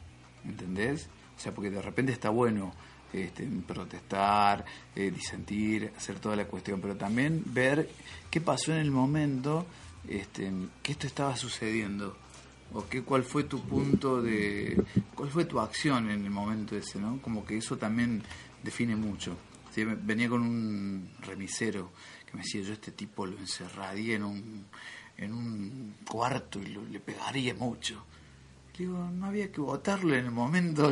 ¿entendés? 0.44 1.08
O 1.36 1.40
sea, 1.40 1.52
porque 1.52 1.70
de 1.70 1.82
repente 1.82 2.12
está 2.12 2.30
bueno 2.30 2.72
este, 3.12 3.48
protestar, 3.66 4.64
eh, 4.94 5.10
disentir, 5.10 5.92
hacer 5.96 6.18
toda 6.18 6.36
la 6.36 6.46
cuestión, 6.46 6.80
pero 6.80 6.96
también 6.96 7.42
ver 7.46 7.88
qué 8.30 8.40
pasó 8.40 8.72
en 8.72 8.78
el 8.78 8.90
momento 8.90 9.66
este, 10.08 10.50
que 10.82 10.92
esto 10.92 11.06
estaba 11.06 11.36
sucediendo 11.36 12.16
o 12.72 12.86
qué 12.86 13.02
cuál 13.02 13.24
fue 13.24 13.44
tu 13.44 13.60
punto 13.62 14.20
de 14.20 14.82
cuál 15.14 15.30
fue 15.30 15.46
tu 15.46 15.58
acción 15.58 16.10
en 16.10 16.24
el 16.24 16.30
momento 16.30 16.76
ese 16.76 16.98
no 16.98 17.20
como 17.22 17.44
que 17.44 17.56
eso 17.56 17.76
también 17.76 18.22
define 18.62 18.96
mucho. 18.96 19.36
Venía 20.02 20.28
con 20.28 20.42
un 20.42 21.08
remisero 21.20 21.92
que 22.26 22.36
me 22.36 22.42
decía 22.42 22.62
yo 22.62 22.72
este 22.72 22.90
tipo 22.90 23.26
lo 23.26 23.38
encerraría 23.38 24.16
en 24.16 24.24
un 24.24 24.66
en 25.16 25.32
un 25.32 25.94
cuarto 26.08 26.60
y 26.60 26.66
le 26.66 27.00
pegaría 27.00 27.54
mucho 27.54 28.04
digo 28.78 29.10
no 29.12 29.26
había 29.26 29.50
que 29.50 29.60
votarlo 29.60 30.14
en 30.14 30.26
el 30.26 30.30
momento 30.30 30.90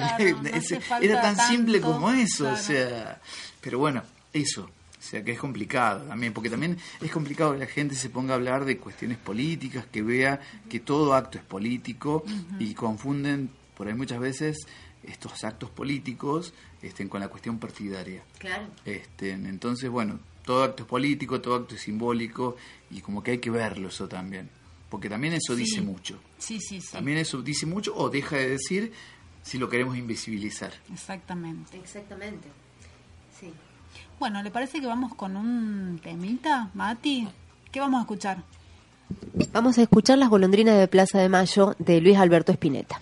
era 1.01 1.23
tan 1.23 1.37
simple 1.37 1.81
como 1.81 2.11
eso 2.11 2.51
o 2.51 2.57
sea 2.57 3.21
pero 3.61 3.79
bueno 3.79 4.03
eso 4.33 4.69
o 5.07 5.09
sea 5.09 5.23
que 5.23 5.31
es 5.31 5.39
complicado 5.39 6.05
también, 6.09 6.33
porque 6.33 6.51
también 6.51 6.77
es 7.01 7.13
complicado 7.13 7.53
que 7.53 7.61
la 7.61 7.67
gente 7.67 7.95
se 7.95 8.11
ponga 8.11 8.35
a 8.35 8.37
hablar 8.37 8.65
de 8.65 8.79
cuestiones 8.79 9.19
políticas, 9.19 9.87
que 9.87 10.03
vea 10.03 10.41
que 10.69 10.81
todo 10.81 11.15
acto 11.15 11.39
es 11.39 11.45
político 11.45 12.25
y 12.59 12.75
confunden 12.75 13.49
por 13.77 13.87
ahí 13.87 13.95
muchas 13.95 14.19
veces 14.19 14.67
estos 15.05 15.45
actos 15.45 15.71
políticos 15.71 16.55
este, 16.83 17.09
con 17.09 17.21
la 17.21 17.29
cuestión 17.29 17.59
partidaria. 17.61 18.25
Claro. 18.39 18.67
Este, 18.85 19.31
entonces, 19.31 19.89
bueno, 19.89 20.19
todo 20.45 20.65
acto 20.65 20.83
es 20.83 20.89
político, 20.89 21.41
todo 21.41 21.55
acto 21.55 21.77
es 21.77 21.83
simbólico 21.83 22.57
y 22.91 23.01
como 23.01 23.23
que 23.23 23.33
hay 23.33 23.39
que 23.39 23.51
verlo 23.51 23.89
eso 23.89 24.09
también. 24.09 24.51
Porque 24.97 25.11
también 25.11 25.35
eso 25.35 25.55
dice 25.55 25.83
mucho. 25.83 26.19
Sí, 26.39 26.59
sí, 26.59 26.81
sí. 26.81 26.91
También 26.91 27.19
eso 27.19 27.43
dice 27.43 27.67
mucho 27.67 27.95
o 27.95 28.09
deja 28.09 28.37
de 28.37 28.49
decir 28.49 28.95
si 29.43 29.59
lo 29.59 29.69
queremos 29.69 29.95
invisibilizar. 29.99 30.73
Exactamente. 30.91 31.77
Exactamente. 31.77 32.49
Sí. 33.39 33.53
Bueno, 34.19 34.43
¿le 34.43 34.51
parece 34.51 34.81
que 34.81 34.87
vamos 34.87 35.15
con 35.15 35.37
un 35.37 36.01
temita, 36.03 36.71
Mati? 36.73 37.29
¿Qué 37.71 37.79
vamos 37.79 37.99
a 37.99 38.01
escuchar? 38.05 38.43
Vamos 39.53 39.77
a 39.77 39.83
escuchar 39.83 40.17
Las 40.17 40.31
golondrinas 40.31 40.79
de 40.79 40.89
Plaza 40.89 41.19
de 41.19 41.29
Mayo 41.29 41.77
de 41.79 42.01
Luis 42.01 42.17
Alberto 42.17 42.53
Espineta. 42.53 42.99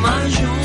Plaza 0.00 0.59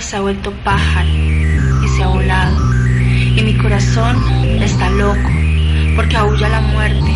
se 0.00 0.16
ha 0.16 0.20
vuelto 0.20 0.52
pájaro 0.64 1.08
y 1.08 1.88
se 1.96 2.02
ha 2.02 2.06
volado, 2.06 2.56
y 3.36 3.42
mi 3.42 3.54
corazón 3.56 4.16
está 4.60 4.90
loco 4.90 5.28
porque 5.96 6.16
aúlla 6.16 6.48
la 6.48 6.60
muerte 6.60 7.12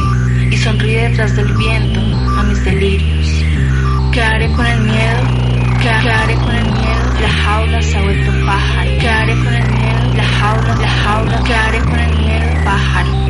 y 0.50 0.56
sonríe 0.56 1.08
detrás 1.08 1.36
del 1.36 1.52
viento 1.54 2.00
a 2.38 2.42
mis 2.42 2.64
delirios. 2.64 3.28
¿Qué 4.12 4.22
haré 4.22 4.50
con 4.52 4.66
el 4.66 4.80
miedo? 4.80 5.22
¿Qué 5.80 5.88
haré 5.88 6.34
con 6.34 6.54
el 6.54 6.64
miedo? 6.64 7.20
La 7.20 7.28
jaula 7.28 7.82
se 7.82 7.96
ha 7.96 8.02
vuelto 8.02 8.32
pájaro. 8.44 8.90
¿Qué 9.00 9.08
haré 9.08 9.34
con 9.34 9.54
el 9.54 9.70
miedo? 9.70 10.14
La 10.14 10.24
jaula, 10.24 10.76
la 10.76 10.88
jaula. 10.88 11.42
¿Qué 11.44 11.54
haré 11.54 11.78
con 11.80 11.98
el 11.98 12.18
miedo? 12.18 12.64
Pájaro. 12.64 13.21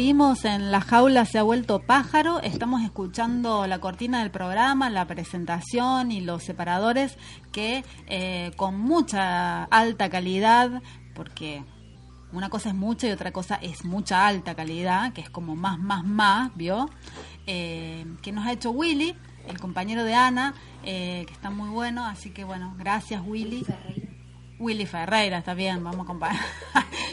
Seguimos 0.00 0.46
en 0.46 0.70
La 0.70 0.80
Jaula 0.80 1.26
se 1.26 1.38
ha 1.38 1.42
vuelto 1.42 1.80
pájaro, 1.80 2.40
estamos 2.40 2.80
escuchando 2.80 3.66
la 3.66 3.80
cortina 3.80 4.20
del 4.20 4.30
programa, 4.30 4.88
la 4.88 5.06
presentación 5.06 6.10
y 6.10 6.22
los 6.22 6.42
separadores 6.42 7.18
que 7.52 7.84
eh, 8.06 8.50
con 8.56 8.80
mucha 8.80 9.64
alta 9.64 10.08
calidad, 10.08 10.80
porque 11.14 11.64
una 12.32 12.48
cosa 12.48 12.70
es 12.70 12.74
mucha 12.74 13.08
y 13.08 13.10
otra 13.10 13.30
cosa 13.30 13.56
es 13.56 13.84
mucha 13.84 14.26
alta 14.26 14.54
calidad, 14.54 15.12
que 15.12 15.20
es 15.20 15.28
como 15.28 15.54
más, 15.54 15.78
más, 15.78 16.02
más, 16.02 16.50
¿vio? 16.56 16.88
Eh, 17.46 18.06
que 18.22 18.32
nos 18.32 18.46
ha 18.46 18.52
hecho 18.52 18.70
Willy, 18.70 19.14
el 19.48 19.60
compañero 19.60 20.02
de 20.04 20.14
Ana, 20.14 20.54
eh, 20.82 21.24
que 21.26 21.34
está 21.34 21.50
muy 21.50 21.68
bueno, 21.68 22.06
así 22.06 22.30
que 22.30 22.44
bueno, 22.44 22.74
gracias 22.78 23.20
Willy. 23.22 23.66
Willy 24.60 24.84
Ferreira, 24.86 25.38
está 25.38 25.54
bien, 25.54 25.82
vamos 25.82 26.02
a 26.02 26.06
comparar. 26.06 26.38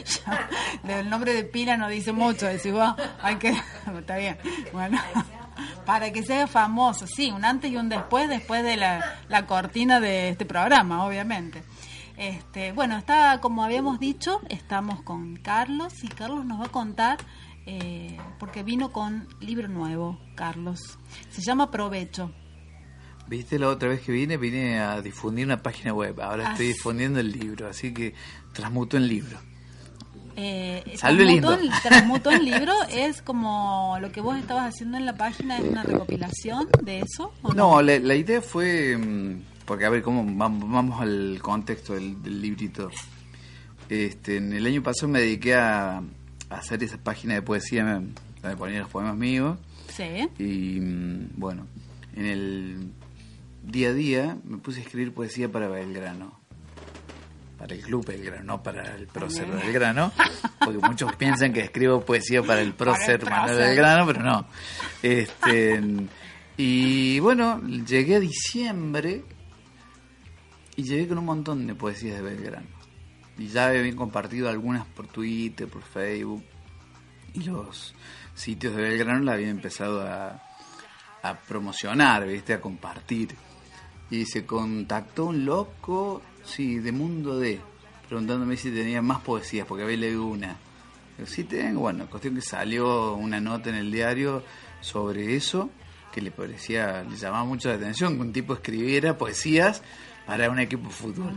el 0.88 1.08
nombre 1.10 1.32
de 1.32 1.44
pila 1.44 1.76
no 1.76 1.88
dice 1.88 2.12
mucho, 2.12 2.46
decís 2.46 2.72
vos, 2.72 2.94
hay 3.20 3.36
que, 3.36 3.56
está 3.98 4.18
bien, 4.18 4.38
bueno, 4.72 5.00
para 5.86 6.12
que 6.12 6.22
sea 6.22 6.46
famoso, 6.46 7.06
sí, 7.06 7.30
un 7.30 7.44
antes 7.44 7.72
y 7.72 7.76
un 7.76 7.88
después, 7.88 8.28
después 8.28 8.62
de 8.62 8.76
la, 8.76 9.16
la 9.28 9.46
cortina 9.46 9.98
de 9.98 10.28
este 10.28 10.44
programa, 10.44 11.04
obviamente. 11.04 11.64
Este, 12.18 12.72
bueno, 12.72 12.98
está, 12.98 13.40
como 13.40 13.64
habíamos 13.64 13.98
dicho, 13.98 14.40
estamos 14.50 15.02
con 15.02 15.36
Carlos 15.36 16.04
y 16.04 16.08
Carlos 16.08 16.44
nos 16.44 16.60
va 16.60 16.66
a 16.66 16.70
contar, 16.70 17.18
eh, 17.64 18.18
porque 18.38 18.62
vino 18.62 18.92
con 18.92 19.26
libro 19.40 19.68
nuevo, 19.68 20.20
Carlos. 20.34 20.98
Se 21.30 21.40
llama 21.42 21.70
Provecho. 21.70 22.30
Viste 23.28 23.58
la 23.58 23.68
otra 23.68 23.88
vez 23.90 24.00
que 24.00 24.10
vine, 24.12 24.36
vine 24.38 24.78
a 24.80 25.02
difundir 25.02 25.44
una 25.44 25.62
página 25.62 25.92
web. 25.92 26.18
Ahora 26.20 26.48
Ah, 26.48 26.52
estoy 26.52 26.68
difundiendo 26.68 27.20
el 27.20 27.30
libro, 27.30 27.68
así 27.68 27.92
que 27.92 28.14
transmuto 28.52 28.96
en 28.96 29.06
libro. 29.08 29.38
Eh, 30.36 30.82
transmuto 31.00 31.52
en- 31.60 31.70
transmuto 31.82 32.30
en 32.30 32.44
libro 32.44 32.72
es 32.92 33.20
como 33.22 33.98
lo 34.00 34.10
que 34.12 34.20
vos 34.20 34.38
estabas 34.38 34.72
haciendo 34.74 34.96
en 34.96 35.04
la 35.04 35.16
página, 35.16 35.58
es 35.58 35.64
una 35.64 35.82
recopilación 35.82 36.68
de 36.84 37.00
eso. 37.00 37.32
¿o 37.42 37.52
No, 37.52 37.82
la, 37.82 37.98
la 37.98 38.14
idea 38.14 38.40
fue, 38.40 38.96
mm, 38.96 39.42
porque 39.66 39.84
a 39.84 39.90
ver, 39.90 40.02
cómo 40.02 40.22
vam- 40.24 40.70
vamos 40.72 41.00
al 41.00 41.38
contexto 41.42 41.94
del, 41.94 42.22
del 42.22 42.40
librito. 42.40 42.90
Este, 43.88 44.36
en 44.36 44.52
el 44.52 44.64
año 44.66 44.82
pasado 44.82 45.08
me 45.08 45.20
dediqué 45.20 45.54
a, 45.54 45.98
a 45.98 46.02
hacer 46.50 46.82
esa 46.82 46.98
página 46.98 47.34
de 47.34 47.42
poesía 47.42 47.84
donde 48.42 48.56
ponía 48.56 48.80
los 48.80 48.88
poemas 48.88 49.16
míos. 49.16 49.58
Sí. 49.94 50.28
Y 50.42 50.80
mm, 50.80 51.30
bueno, 51.36 51.66
en 52.14 52.24
el 52.26 52.90
día 53.68 53.90
a 53.90 53.92
día 53.92 54.38
me 54.44 54.58
puse 54.58 54.80
a 54.80 54.82
escribir 54.82 55.12
poesía 55.12 55.50
para 55.50 55.68
Belgrano. 55.68 56.38
Para 57.58 57.74
el 57.74 57.82
club 57.82 58.06
Belgrano, 58.06 58.44
no 58.44 58.62
para 58.62 58.94
el 58.94 59.08
prócer 59.08 59.46
Bien. 59.46 59.58
Belgrano. 59.58 60.12
Porque 60.58 60.78
muchos 60.78 61.14
piensan 61.16 61.52
que 61.52 61.60
escribo 61.60 62.04
poesía 62.04 62.42
para 62.42 62.60
el 62.60 62.72
prócer 62.74 63.24
Manuel. 63.28 63.56
Belgrano, 63.56 64.06
pero 64.06 64.22
no. 64.22 64.46
Este, 65.02 65.82
y 66.56 67.18
bueno, 67.20 67.60
llegué 67.60 68.16
a 68.16 68.20
diciembre 68.20 69.24
y 70.76 70.82
llegué 70.84 71.08
con 71.08 71.18
un 71.18 71.24
montón 71.24 71.66
de 71.66 71.74
poesías 71.74 72.16
de 72.16 72.22
Belgrano. 72.22 72.66
Y 73.36 73.48
ya 73.48 73.66
había 73.66 73.94
compartido 73.94 74.48
algunas 74.48 74.86
por 74.86 75.08
Twitter, 75.08 75.68
por 75.68 75.82
Facebook. 75.82 76.44
Y 77.34 77.44
los 77.44 77.94
sitios 78.34 78.74
de 78.74 78.82
Belgrano 78.82 79.24
la 79.24 79.32
habían 79.32 79.50
empezado 79.50 80.02
a, 80.02 80.40
a 81.22 81.38
promocionar, 81.40 82.26
¿viste? 82.26 82.54
A 82.54 82.60
compartir. 82.60 83.34
Y 84.10 84.24
se 84.24 84.46
contactó 84.46 85.26
un 85.26 85.44
loco, 85.44 86.22
sí, 86.44 86.78
de 86.78 86.92
Mundo 86.92 87.38
D, 87.38 87.60
preguntándome 88.08 88.56
si 88.56 88.70
tenía 88.70 89.02
más 89.02 89.20
poesías, 89.20 89.66
porque 89.66 89.84
había 89.84 89.98
leído 89.98 90.26
una. 90.26 90.56
Digo, 91.16 91.28
sí 91.28 91.44
tengo, 91.44 91.80
bueno, 91.80 92.06
cuestión 92.08 92.34
que 92.34 92.40
salió 92.40 93.14
una 93.14 93.40
nota 93.40 93.68
en 93.70 93.76
el 93.76 93.90
diario 93.92 94.42
sobre 94.80 95.36
eso, 95.36 95.68
que 96.12 96.22
le 96.22 96.30
parecía, 96.30 97.02
le 97.02 97.16
llamaba 97.16 97.44
mucho 97.44 97.68
la 97.68 97.74
atención 97.74 98.14
que 98.16 98.22
un 98.22 98.32
tipo 98.32 98.54
escribiera 98.54 99.18
poesías 99.18 99.82
para 100.26 100.48
un 100.50 100.58
equipo 100.58 100.88
de 100.88 100.94
fútbol. 100.94 101.32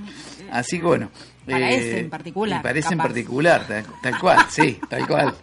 Así 0.52 0.80
que 0.80 0.86
bueno. 0.86 1.10
eh, 1.48 1.52
Para 1.52 1.72
ese 1.72 2.00
en 2.00 2.10
particular, 2.10 2.60
y 2.60 2.64
Para 2.64 2.80
ese 2.80 2.94
en 2.94 2.98
particular, 3.00 3.68
tal, 3.68 3.86
tal 4.02 4.20
cual, 4.20 4.46
sí, 4.50 4.80
tal 4.90 5.08
cual. 5.08 5.36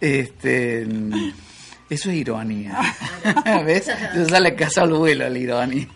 Este, 0.00 0.84
mm, 0.86 1.32
eso 1.90 2.10
es 2.10 2.16
ironía. 2.16 2.78
¿Ves? 3.64 3.88
Eso 3.88 4.28
sale 4.28 4.54
casa 4.56 4.82
al 4.82 4.92
vuelo 4.92 5.28
la 5.28 5.38
ironía. 5.38 5.86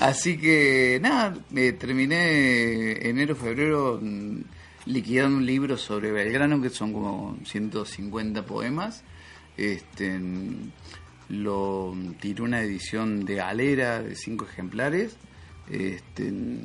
Así 0.00 0.38
que 0.38 0.98
nada, 1.00 1.36
eh, 1.54 1.72
terminé 1.72 3.08
enero, 3.08 3.36
febrero 3.36 3.98
mm, 4.02 4.40
liquidando 4.86 5.36
un 5.36 5.46
libro 5.46 5.76
sobre 5.76 6.10
Belgrano 6.10 6.60
que 6.60 6.70
son 6.70 6.92
como 6.92 7.38
150 7.44 8.44
poemas. 8.44 9.04
Este, 9.56 10.18
mm, 10.18 10.70
lo 11.28 11.94
tiré 12.20 12.42
una 12.42 12.60
edición 12.62 13.24
de 13.24 13.36
galera 13.36 14.02
de 14.02 14.16
cinco 14.16 14.44
ejemplares. 14.44 15.16
Este, 15.70 16.30
mm, 16.30 16.60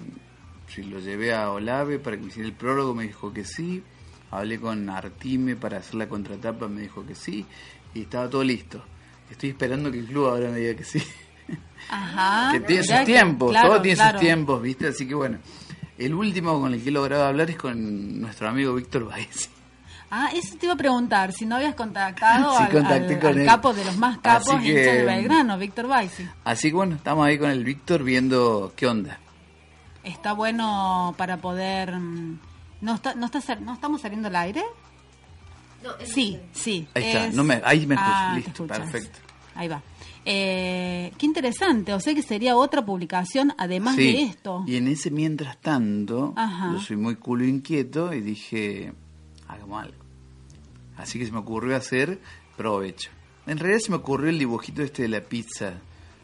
lo 0.89 0.99
llevé 0.99 1.33
a 1.33 1.51
Olave 1.51 1.99
para 1.99 2.17
que 2.17 2.23
me 2.23 2.29
hiciera 2.29 2.47
el 2.47 2.55
prólogo, 2.55 2.93
me 2.93 3.03
dijo 3.03 3.33
que 3.33 3.43
sí. 3.43 3.83
Hablé 4.29 4.59
con 4.59 4.89
Artime 4.89 5.55
para 5.55 5.77
hacer 5.77 5.95
la 5.95 6.09
contratapa, 6.09 6.67
me 6.67 6.81
dijo 6.81 7.05
que 7.05 7.15
sí. 7.15 7.45
Y 7.93 8.01
estaba 8.01 8.29
todo 8.29 8.43
listo. 8.43 8.83
Estoy 9.29 9.49
esperando 9.49 9.91
que 9.91 9.99
el 9.99 10.05
club 10.05 10.27
ahora 10.27 10.49
me 10.49 10.59
diga 10.59 10.75
que 10.75 10.83
sí. 10.83 11.01
Ajá. 11.89 12.51
que 12.51 12.59
tiene 12.61 12.83
sus 12.83 13.03
tiempos, 13.05 13.51
claro, 13.51 13.69
todo 13.69 13.81
tiene 13.81 13.95
claro. 13.95 14.17
sus 14.17 14.21
tiempos, 14.21 14.61
¿viste? 14.61 14.87
Así 14.87 15.07
que 15.07 15.15
bueno, 15.15 15.37
el 15.97 16.13
último 16.13 16.59
con 16.59 16.73
el 16.73 16.81
que 16.83 16.89
he 16.89 16.91
logrado 16.91 17.25
hablar 17.25 17.49
es 17.49 17.57
con 17.57 18.19
nuestro 18.21 18.49
amigo 18.49 18.73
Víctor 18.75 19.05
Baez. 19.05 19.49
Ah, 20.09 20.29
eso 20.33 20.55
te 20.57 20.65
iba 20.65 20.73
a 20.73 20.77
preguntar, 20.77 21.33
si 21.33 21.45
no 21.45 21.57
habías 21.57 21.75
contactado 21.75 22.51
Sí, 22.57 22.63
al, 22.63 22.69
contacté 22.71 23.13
al- 23.15 23.19
con 23.19 23.29
al 23.31 23.39
él. 23.39 23.45
capo 23.45 23.73
de 23.73 23.85
los 23.85 23.97
más 23.97 24.17
capos 24.19 24.59
que- 24.61 24.73
de 24.73 25.03
Belgrano, 25.05 25.57
Víctor 25.57 25.87
Baisi. 25.87 26.27
Así 26.45 26.69
que 26.69 26.75
bueno, 26.75 26.95
estamos 26.95 27.25
ahí 27.27 27.37
con 27.37 27.49
el 27.49 27.63
Víctor 27.63 28.03
viendo 28.03 28.71
qué 28.75 28.87
onda. 28.87 29.19
Está 30.03 30.31
bueno 30.33 31.13
para 31.17 31.37
poder... 31.37 31.91
mm, 31.97 32.39
¿No, 32.79 32.95
está, 32.95 33.15
no, 33.15 33.25
está, 33.25 33.41
sal- 33.41 33.65
¿No 33.65 33.73
estamos 33.73 33.99
saliendo 34.01 34.27
al 34.29 34.35
aire? 34.37 34.63
Sí, 36.05 36.39
sí. 36.53 36.87
Ahí 36.93 37.03
está, 37.05 37.27
no 37.29 37.43
me- 37.43 37.61
ahí 37.65 37.85
me 37.85 37.95
escucho, 37.95 38.11
Ah, 38.13 38.31
te 38.33 38.39
listo, 38.41 38.67
perfecto. 38.67 39.19
Ahí 39.55 39.67
va. 39.67 39.81
Eh, 40.29 41.13
qué 41.17 41.25
interesante, 41.25 41.93
o 41.93 41.99
sea 42.01 42.13
que 42.13 42.21
sería 42.21 42.57
otra 42.57 42.85
publicación 42.85 43.53
además 43.57 43.95
Sí, 43.95 44.11
de 44.11 44.23
esto. 44.23 44.63
Y 44.67 44.75
en 44.75 44.89
ese 44.89 45.09
mientras 45.09 45.57
tanto, 45.61 46.33
Ajá. 46.35 46.73
yo 46.73 46.81
soy 46.81 46.97
muy 46.97 47.15
culo 47.15 47.45
inquieto 47.45 48.13
y 48.13 48.19
dije, 48.19 48.91
hagamos 49.47 49.83
algo. 49.83 50.03
Así 50.97 51.17
que 51.17 51.25
se 51.25 51.31
me 51.31 51.37
ocurrió 51.39 51.77
hacer 51.77 52.19
provecho. 52.57 53.09
En 53.45 53.57
realidad 53.57 53.79
se 53.79 53.89
me 53.91 53.95
ocurrió 53.97 54.29
el 54.29 54.37
dibujito 54.39 54.81
este 54.83 55.03
de 55.03 55.07
la 55.07 55.21
pizza. 55.21 55.75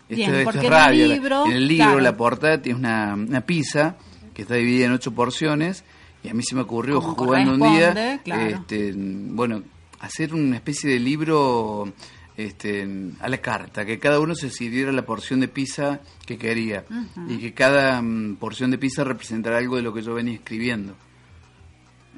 Esto, 0.09 0.15
Bien, 0.15 0.33
esto 0.35 0.43
porque 0.43 0.59
en 0.59 0.65
el 0.65 0.71
radio. 0.71 1.07
la- 1.07 1.13
libro, 1.13 1.45
en 1.45 1.51
el 1.53 1.67
libro, 1.69 1.85
claro. 1.85 1.99
la 2.01 2.17
portada 2.17 2.61
tiene 2.61 2.79
una, 2.79 3.13
una 3.13 3.41
pizza 3.41 3.95
que 4.33 4.41
está 4.41 4.55
dividida 4.55 4.87
en 4.87 4.91
ocho 4.91 5.13
porciones 5.13 5.85
y 6.23 6.27
a 6.27 6.33
mí 6.33 6.43
se 6.43 6.55
me 6.55 6.61
ocurrió 6.61 6.99
Como 7.01 7.15
jugando 7.15 7.53
un 7.53 7.61
día, 7.71 8.19
claro. 8.21 8.47
este, 8.57 8.93
bueno, 8.97 9.63
hacer 10.01 10.33
una 10.33 10.57
especie 10.57 10.89
de 10.89 10.99
libro 10.99 11.93
este, 12.37 12.87
a 13.19 13.29
la 13.29 13.37
carta, 13.37 13.85
que 13.85 13.99
cada 13.99 14.19
uno 14.19 14.35
se 14.35 14.49
sirviera 14.49 14.91
la 14.91 15.05
porción 15.05 15.39
de 15.39 15.47
pizza 15.47 16.01
que 16.25 16.37
quería 16.37 16.85
y 17.27 17.37
que 17.37 17.53
cada 17.53 18.01
mm, 18.01 18.37
porción 18.37 18.71
de 18.71 18.77
pizza 18.77 19.03
representara 19.03 19.57
algo 19.57 19.75
de 19.75 19.83
lo 19.83 19.93
que 19.93 20.01
yo 20.01 20.13
venía 20.13 20.33
escribiendo. 20.33 20.95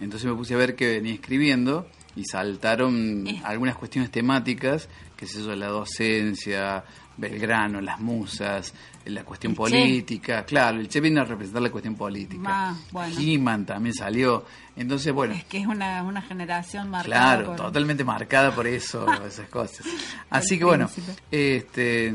Entonces 0.01 0.30
me 0.30 0.36
puse 0.36 0.54
a 0.54 0.58
ver 0.58 0.75
qué 0.75 0.95
venía 0.95 1.13
escribiendo 1.13 1.88
y 2.15 2.23
saltaron 2.25 3.25
algunas 3.43 3.75
cuestiones 3.75 4.12
temáticas, 4.12 4.89
que 5.17 5.25
es 5.25 5.36
eso 5.36 5.56
la 5.56 5.67
docencia, 5.67 6.84
Belgrano, 7.17 7.82
las 7.82 7.99
musas, 7.99 8.73
la 9.05 9.23
cuestión 9.23 9.53
política, 9.53 10.43
claro, 10.45 10.79
el 10.79 10.87
Che 10.87 10.99
viene 10.99 11.19
a 11.19 11.23
representar 11.23 11.61
la 11.61 11.69
cuestión 11.69 11.95
política. 11.95 12.43
Ah, 12.47 12.75
bueno. 12.91 13.65
también 13.65 13.93
salió. 13.93 14.45
Entonces, 14.75 15.13
bueno. 15.13 15.33
Es 15.33 15.45
que 15.45 15.59
es 15.59 15.67
una, 15.67 16.03
una 16.03 16.21
generación 16.21 16.89
marcada. 16.89 17.43
Claro, 17.43 17.55
totalmente 17.55 18.03
marcada 18.03 18.53
por 18.53 18.67
eso, 18.67 19.05
esas 19.27 19.47
cosas. 19.49 19.85
Así 20.29 20.57
que 20.57 20.65
bueno, 20.65 20.89
este 21.31 22.13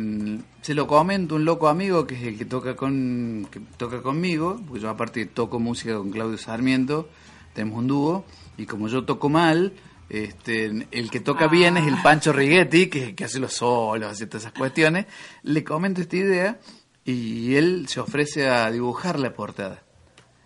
se 0.62 0.74
lo 0.74 0.86
comento 0.86 1.36
un 1.36 1.44
loco 1.44 1.68
amigo 1.68 2.06
que 2.06 2.16
es 2.16 2.22
el 2.22 2.36
que 2.36 2.44
toca 2.44 2.76
con 2.76 3.46
que 3.50 3.60
toca 3.76 4.02
conmigo, 4.02 4.60
porque 4.66 4.82
yo 4.82 4.90
aparte 4.90 5.26
toco 5.26 5.58
música 5.58 5.96
con 5.96 6.10
Claudio 6.10 6.38
Sarmiento, 6.38 7.08
tenemos 7.54 7.78
un 7.78 7.86
dúo 7.86 8.24
y 8.58 8.66
como 8.66 8.88
yo 8.88 9.04
toco 9.04 9.28
mal, 9.28 9.72
este, 10.10 10.66
el 10.90 11.10
que 11.10 11.20
toca 11.20 11.46
bien 11.46 11.76
es 11.76 11.86
el 11.86 11.94
ah. 11.94 12.00
Pancho 12.02 12.32
Righetti, 12.32 12.88
que, 12.88 13.14
que 13.14 13.24
hace 13.24 13.38
los 13.38 13.54
solos, 13.54 14.10
hace 14.10 14.26
todas 14.26 14.42
esas 14.42 14.52
cuestiones. 14.52 15.06
Le 15.44 15.64
comento 15.64 16.00
esta 16.00 16.16
idea 16.16 16.58
y 17.04 17.54
él 17.56 17.86
se 17.88 18.00
ofrece 18.00 18.48
a 18.48 18.70
dibujar 18.70 19.18
la 19.18 19.32
portada. 19.32 19.82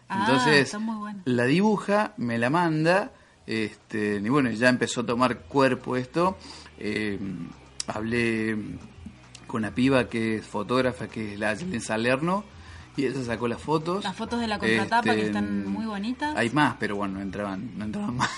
Ah, 0.09 0.27
Entonces, 0.27 0.77
la 1.25 1.45
dibuja, 1.45 2.15
me 2.17 2.39
la 2.39 2.51
manda, 2.51 3.13
este, 3.47 4.17
y 4.17 4.29
bueno, 4.29 4.51
ya 4.51 4.69
empezó 4.69 5.03
a 5.03 5.07
tomar 5.07 5.41
cuerpo 5.41 5.97
esto. 5.97 6.37
Eh, 6.79 7.19
hablé 7.87 8.57
con 9.47 9.63
una 9.63 9.75
piba 9.75 10.09
que 10.09 10.37
es 10.37 10.47
fotógrafa, 10.47 11.09
que 11.09 11.35
es 11.35 11.39
la 11.39 11.57
Jelen 11.57 11.81
Salerno, 11.81 12.45
y 12.97 13.07
ella 13.07 13.23
sacó 13.25 13.49
las 13.49 13.61
fotos. 13.61 14.05
Las 14.05 14.17
fotos 14.17 14.41
de 14.41 14.47
la 14.47 14.59
contratapa 14.59 15.03
que 15.03 15.11
este, 15.11 15.27
están 15.27 15.67
muy 15.67 15.87
bonitas. 15.87 16.37
Hay 16.37 16.51
más, 16.51 16.77
pero 16.79 16.97
bueno, 16.97 17.15
no 17.15 17.21
entraban, 17.21 17.77
no 17.77 17.85
entraban 17.85 18.17
más. 18.17 18.31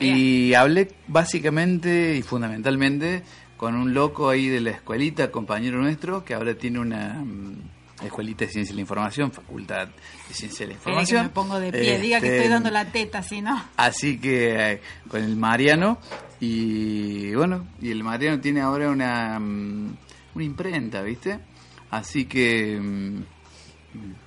Y, 0.00 0.54
hablé 0.54 0.92
básicamente 1.08 2.16
y 2.16 2.22
fundamentalmente 2.22 3.22
con 3.60 3.74
un 3.74 3.92
loco 3.92 4.30
ahí 4.30 4.48
de 4.48 4.62
la 4.62 4.70
escuelita, 4.70 5.30
compañero 5.30 5.82
nuestro, 5.82 6.24
que 6.24 6.32
ahora 6.32 6.54
tiene 6.54 6.78
una 6.78 7.22
mm, 7.22 8.04
escuelita 8.06 8.46
de 8.46 8.50
ciencia 8.52 8.72
de 8.72 8.76
la 8.76 8.80
información, 8.80 9.30
facultad 9.32 9.88
de 10.28 10.34
ciencia 10.34 10.64
de 10.64 10.68
la 10.68 10.78
información. 10.78 11.24
me 11.24 11.28
pongo 11.28 11.60
de 11.60 11.70
pie, 11.70 11.98
diga 11.98 12.20
que 12.20 12.26
estoy 12.28 12.38
este, 12.38 12.48
dando 12.48 12.70
la 12.70 12.86
teta, 12.86 13.22
si 13.22 13.42
no. 13.42 13.62
Así 13.76 14.18
que 14.18 14.72
eh, 14.72 14.80
con 15.08 15.22
el 15.22 15.36
Mariano, 15.36 15.98
y 16.40 17.34
bueno, 17.34 17.66
y 17.82 17.90
el 17.90 18.02
Mariano 18.02 18.40
tiene 18.40 18.62
ahora 18.62 18.88
una, 18.88 19.38
mm, 19.38 19.96
una 20.36 20.44
imprenta, 20.44 21.02
¿viste? 21.02 21.38
Así 21.90 22.24
que 22.24 22.80
mm, 22.80 23.22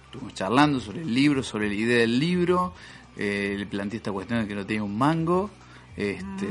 estuvimos 0.05 0.35
charlando 0.35 0.79
sobre 0.79 1.01
el 1.01 1.11
libro, 1.11 1.41
sobre 1.41 1.69
la 1.69 1.73
idea 1.73 1.97
del 2.01 2.19
libro, 2.19 2.75
eh, 3.17 3.55
le 3.57 3.65
planteé 3.65 3.97
esta 3.97 4.11
cuestión 4.11 4.41
de 4.41 4.47
que 4.47 4.53
no 4.53 4.63
tenía 4.63 4.83
un 4.83 4.95
mango. 4.95 5.49
Este, 5.97 6.45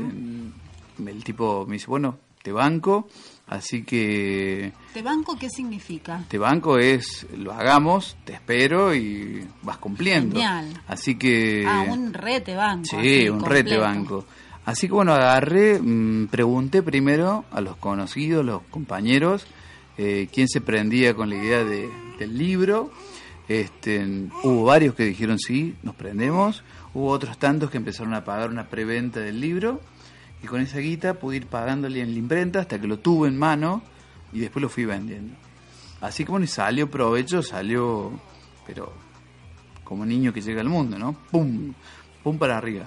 El 0.99 1.23
tipo 1.23 1.65
me 1.65 1.75
dice, 1.75 1.87
bueno, 1.87 2.17
te 2.43 2.51
banco, 2.51 3.07
así 3.47 3.83
que... 3.83 4.71
¿Te 4.93 5.01
banco 5.01 5.35
qué 5.39 5.49
significa? 5.49 6.23
Te 6.27 6.37
banco 6.37 6.77
es, 6.77 7.25
lo 7.35 7.53
hagamos, 7.53 8.15
te 8.23 8.33
espero 8.33 8.93
y 8.93 9.47
vas 9.63 9.77
cumpliendo. 9.77 10.35
Genial. 10.35 10.83
Así 10.87 11.15
que... 11.15 11.65
Ah, 11.67 11.85
un 11.89 12.13
re 12.13 12.41
te 12.41 12.55
banco. 12.55 12.85
Sí, 12.85 13.27
un 13.27 13.43
re 13.43 13.63
te 13.63 13.77
banco. 13.77 14.25
Así 14.65 14.87
que 14.87 14.93
bueno, 14.93 15.13
agarré, 15.13 15.79
mm, 15.81 16.27
pregunté 16.27 16.83
primero 16.83 17.45
a 17.51 17.61
los 17.61 17.77
conocidos, 17.77 18.45
los 18.45 18.61
compañeros, 18.69 19.47
eh, 19.97 20.27
quién 20.31 20.47
se 20.47 20.61
prendía 20.61 21.15
con 21.15 21.29
la 21.29 21.35
idea 21.35 21.63
de, 21.63 21.89
del 22.19 22.37
libro 22.37 22.91
este, 23.47 24.05
hubo 24.43 24.63
varios 24.63 24.95
que 24.95 25.03
dijeron 25.03 25.37
sí, 25.37 25.75
nos 25.83 25.95
prendemos. 25.95 26.63
Hubo 26.93 27.09
otros 27.09 27.37
tantos 27.37 27.69
que 27.69 27.77
empezaron 27.77 28.13
a 28.13 28.23
pagar 28.23 28.49
una 28.49 28.69
preventa 28.69 29.19
del 29.19 29.41
libro 29.41 29.81
y 30.43 30.47
con 30.47 30.61
esa 30.61 30.79
guita 30.79 31.15
pude 31.15 31.37
ir 31.37 31.47
pagándole 31.47 32.01
en 32.01 32.11
la 32.11 32.19
imprenta 32.19 32.59
hasta 32.59 32.79
que 32.79 32.87
lo 32.87 32.99
tuve 32.99 33.27
en 33.27 33.37
mano 33.37 33.81
y 34.31 34.39
después 34.39 34.61
lo 34.61 34.69
fui 34.69 34.85
vendiendo. 34.85 35.33
Así 36.01 36.25
como 36.25 36.39
ni 36.39 36.47
salió 36.47 36.91
provecho, 36.91 37.41
salió, 37.41 38.11
pero 38.67 38.93
como 39.83 40.05
niño 40.05 40.33
que 40.33 40.41
llega 40.41 40.61
al 40.61 40.69
mundo, 40.69 40.99
¿no? 40.99 41.13
¡Pum! 41.31 41.73
¡Pum 42.21 42.37
para 42.37 42.57
arriba! 42.57 42.85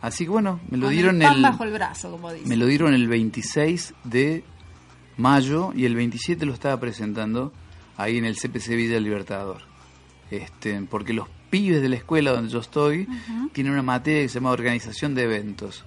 Así 0.00 0.24
que 0.24 0.30
bueno, 0.30 0.60
me 0.70 0.78
lo 0.78 0.88
dieron 0.88 1.20
el, 1.22 1.42
bajo 1.42 1.64
el 1.64 1.72
brazo, 1.72 2.10
como 2.10 2.30
Me 2.44 2.56
lo 2.56 2.66
dieron 2.66 2.94
el 2.94 3.06
26 3.06 3.94
de 4.04 4.44
mayo 5.16 5.72
y 5.74 5.84
el 5.84 5.94
27 5.94 6.44
lo 6.46 6.52
estaba 6.52 6.80
presentando 6.80 7.52
ahí 7.96 8.18
en 8.18 8.24
el 8.24 8.36
CPC 8.36 8.68
Villa 8.70 8.98
Libertador 8.98 9.74
este, 10.30 10.80
porque 10.82 11.12
los 11.12 11.28
pibes 11.50 11.82
de 11.82 11.88
la 11.88 11.96
escuela 11.96 12.32
donde 12.32 12.50
yo 12.50 12.58
estoy 12.58 13.06
tienen 13.52 13.72
una 13.72 13.82
materia 13.82 14.22
que 14.22 14.28
se 14.28 14.34
llama 14.34 14.50
organización 14.50 15.14
de 15.14 15.22
eventos. 15.24 15.84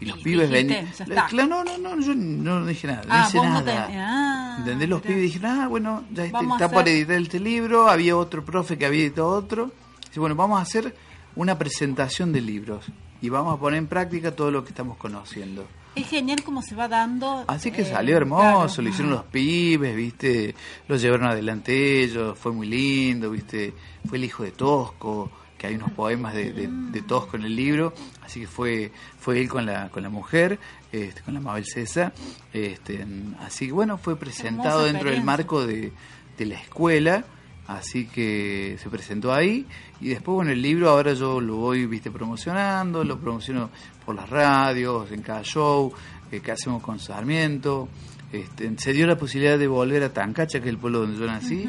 Y 0.00 0.06
los 0.06 0.18
pibes 0.18 0.50
venían. 0.50 0.88
Claro, 1.28 1.46
no, 1.46 1.64
no, 1.64 1.78
no, 1.78 2.00
yo 2.00 2.14
no 2.14 2.64
dije 2.66 2.86
nada. 2.86 3.02
no 3.04 3.42
ah, 3.42 3.60
nada. 3.62 3.88
Ah, 3.90 4.56
¿Entendés? 4.60 4.88
Los 4.88 5.02
pibes 5.02 5.22
dijeron, 5.22 5.60
ah, 5.60 5.68
bueno, 5.68 6.04
ya 6.12 6.24
este, 6.24 6.38
está 6.38 6.70
por 6.70 6.88
editar 6.88 7.16
este 7.16 7.40
libro. 7.40 7.88
Había 7.88 8.16
otro 8.16 8.44
profe 8.44 8.78
que 8.78 8.86
había 8.86 9.02
editado 9.02 9.28
otro. 9.28 9.72
Dice, 10.06 10.20
bueno, 10.20 10.36
vamos 10.36 10.58
a 10.58 10.62
hacer 10.62 10.94
una 11.34 11.58
presentación 11.58 12.32
de 12.32 12.40
libros 12.40 12.86
y 13.20 13.28
vamos 13.28 13.54
a 13.54 13.60
poner 13.60 13.78
en 13.78 13.86
práctica 13.86 14.34
todo 14.34 14.50
lo 14.50 14.62
que 14.62 14.70
estamos 14.70 14.96
conociendo. 14.96 15.66
Es 15.94 16.08
genial 16.08 16.42
cómo 16.44 16.62
se 16.62 16.76
va 16.76 16.86
dando. 16.86 17.44
Así 17.48 17.72
que 17.72 17.84
salió 17.84 18.14
eh, 18.14 18.18
hermoso, 18.18 18.82
lo 18.82 18.88
hicieron 18.88 19.12
los 19.12 19.24
pibes, 19.24 19.96
¿viste? 19.96 20.54
Lo 20.86 20.96
llevaron 20.96 21.26
adelante 21.26 22.02
ellos, 22.02 22.38
fue 22.38 22.52
muy 22.52 22.68
lindo, 22.68 23.30
¿viste? 23.30 23.74
Fue 24.08 24.18
el 24.18 24.24
hijo 24.24 24.44
de 24.44 24.52
Tosco, 24.52 25.30
que 25.58 25.66
hay 25.66 25.74
unos 25.74 25.90
poemas 25.90 26.34
de, 26.34 26.52
de, 26.52 27.02
Tosco 27.02 27.36
en 27.36 27.42
el 27.42 27.56
libro, 27.56 27.92
así 28.24 28.40
que 28.40 28.46
fue 28.46 28.92
fue 29.18 29.40
él 29.40 29.48
con 29.48 29.66
la 29.66 29.90
con 29.90 30.02
la 30.02 30.08
mujer, 30.08 30.58
este, 30.92 31.20
con 31.22 31.34
la 31.34 31.40
Mabel 31.40 31.66
César, 31.66 32.12
este, 32.52 33.04
así 33.40 33.66
que 33.66 33.72
bueno, 33.72 33.98
fue 33.98 34.16
presentado 34.16 34.84
dentro 34.84 35.10
del 35.10 35.24
marco 35.24 35.66
de, 35.66 35.92
de 36.38 36.46
la 36.46 36.54
escuela 36.54 37.24
Así 37.68 38.06
que 38.06 38.78
se 38.82 38.88
presentó 38.88 39.30
ahí 39.30 39.66
y 40.00 40.08
después, 40.08 40.36
bueno, 40.36 40.52
el 40.52 40.62
libro 40.62 40.88
ahora 40.88 41.12
yo 41.12 41.38
lo 41.38 41.56
voy, 41.56 41.84
viste, 41.84 42.10
promocionando, 42.10 43.04
lo 43.04 43.18
promociono 43.20 43.68
por 44.06 44.16
las 44.16 44.30
radios, 44.30 45.12
en 45.12 45.20
cada 45.20 45.42
show 45.42 45.92
eh, 46.32 46.40
que 46.40 46.50
hacemos 46.50 46.82
con 46.82 46.98
Sarmiento. 46.98 47.90
Este, 48.32 48.72
se 48.78 48.94
dio 48.94 49.06
la 49.06 49.18
posibilidad 49.18 49.58
de 49.58 49.66
volver 49.66 50.02
a 50.02 50.14
Tancacha, 50.14 50.60
que 50.60 50.68
es 50.68 50.70
el 50.70 50.78
pueblo 50.78 51.00
donde 51.00 51.18
yo 51.18 51.26
nací, 51.26 51.68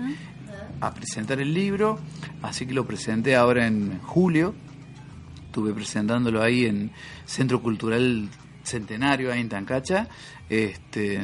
a 0.82 0.94
presentar 0.94 1.40
el 1.40 1.54
libro, 1.54 2.00
así 2.42 2.66
que 2.66 2.74
lo 2.74 2.86
presenté 2.86 3.36
ahora 3.36 3.68
en 3.68 4.00
julio. 4.00 4.54
Estuve 5.46 5.74
presentándolo 5.74 6.42
ahí 6.42 6.66
en 6.66 6.92
Centro 7.26 7.62
Cultural 7.62 8.30
Centenario, 8.64 9.32
ahí 9.32 9.42
en 9.42 9.50
Tancacha. 9.50 10.08
Este, 10.50 11.22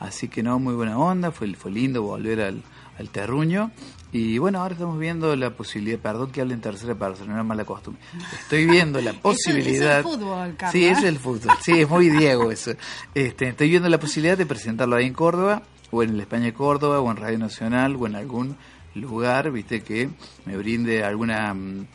así 0.00 0.28
que 0.28 0.42
no, 0.42 0.58
muy 0.58 0.74
buena 0.74 0.98
onda, 0.98 1.30
fue, 1.30 1.54
fue 1.54 1.70
lindo 1.70 2.02
volver 2.02 2.40
al 2.40 2.62
el 2.98 3.10
terruño. 3.10 3.70
Y 4.12 4.38
bueno, 4.38 4.60
ahora 4.60 4.74
estamos 4.74 4.98
viendo 4.98 5.34
la 5.36 5.50
posibilidad, 5.50 5.98
perdón 5.98 6.30
que 6.30 6.40
hable 6.40 6.54
en 6.54 6.60
tercera 6.60 6.94
persona, 6.94 7.34
no 7.34 7.40
es 7.40 7.46
mala 7.46 7.64
costumbre. 7.64 8.02
Estoy 8.40 8.64
viendo 8.66 9.00
la 9.00 9.12
posibilidad. 9.22 10.00
es 10.00 10.06
el 10.06 10.12
fútbol, 10.12 10.56
Sí, 10.72 10.86
es 10.86 11.02
el 11.02 11.18
fútbol. 11.18 11.56
Sí, 11.62 11.80
es 11.80 11.88
muy 11.88 12.08
Diego 12.08 12.50
eso. 12.50 12.72
Este, 13.14 13.48
estoy 13.48 13.68
viendo 13.68 13.88
la 13.88 13.98
posibilidad 13.98 14.38
de 14.38 14.46
presentarlo 14.46 14.96
ahí 14.96 15.06
en 15.06 15.12
Córdoba, 15.12 15.62
o 15.90 16.02
en 16.02 16.10
el 16.10 16.20
España 16.20 16.46
de 16.46 16.52
Córdoba, 16.52 17.00
o 17.00 17.10
en 17.10 17.16
Radio 17.16 17.38
Nacional, 17.38 17.96
o 17.96 18.06
en 18.06 18.16
algún 18.16 18.56
lugar, 18.94 19.50
viste, 19.50 19.82
que 19.82 20.08
me 20.44 20.56
brinde 20.56 21.04
alguna 21.04 21.52
mm, 21.54 21.86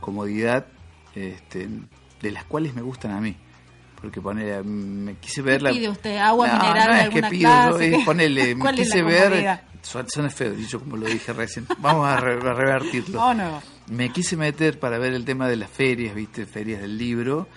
comodidad 0.00 0.66
este, 1.14 1.68
de 2.20 2.30
las 2.30 2.44
cuales 2.44 2.74
me 2.74 2.82
gustan 2.82 3.12
a 3.12 3.20
mí. 3.20 3.36
Porque 4.00 4.20
pone, 4.20 4.62
me 4.62 5.16
quise 5.16 5.42
ver 5.42 5.60
la 5.60 5.70
pide 5.70 5.88
usted 5.88 6.18
agua 6.18 6.46
mineral 6.46 6.88
no 6.88 6.94
es 6.94 7.08
que 7.08 7.22
pido, 7.28 7.80
es 7.80 8.04
ponele, 8.04 8.54
me 8.54 8.72
quise 8.72 9.02
ver 9.02 9.60
suena 9.82 10.30
feo 10.30 10.52
dicho 10.52 10.78
como 10.78 10.96
lo 10.96 11.06
dije 11.06 11.32
recién. 11.32 11.66
Vamos 11.78 12.06
a, 12.06 12.20
revertirlo. 12.20 13.20
Oh, 13.20 13.34
no. 13.34 13.60
me 13.88 14.10
quise 14.10 14.36
meter 14.36 14.78
para 14.78 14.98
ver 14.98 15.14
el 15.14 15.24
tema 15.24 15.48
de 15.48 15.56
las 15.56 15.70
ferias 15.70 16.14
viste 16.14 16.46
ferias 16.46 16.80
del 16.80 16.96
libro 16.96 17.48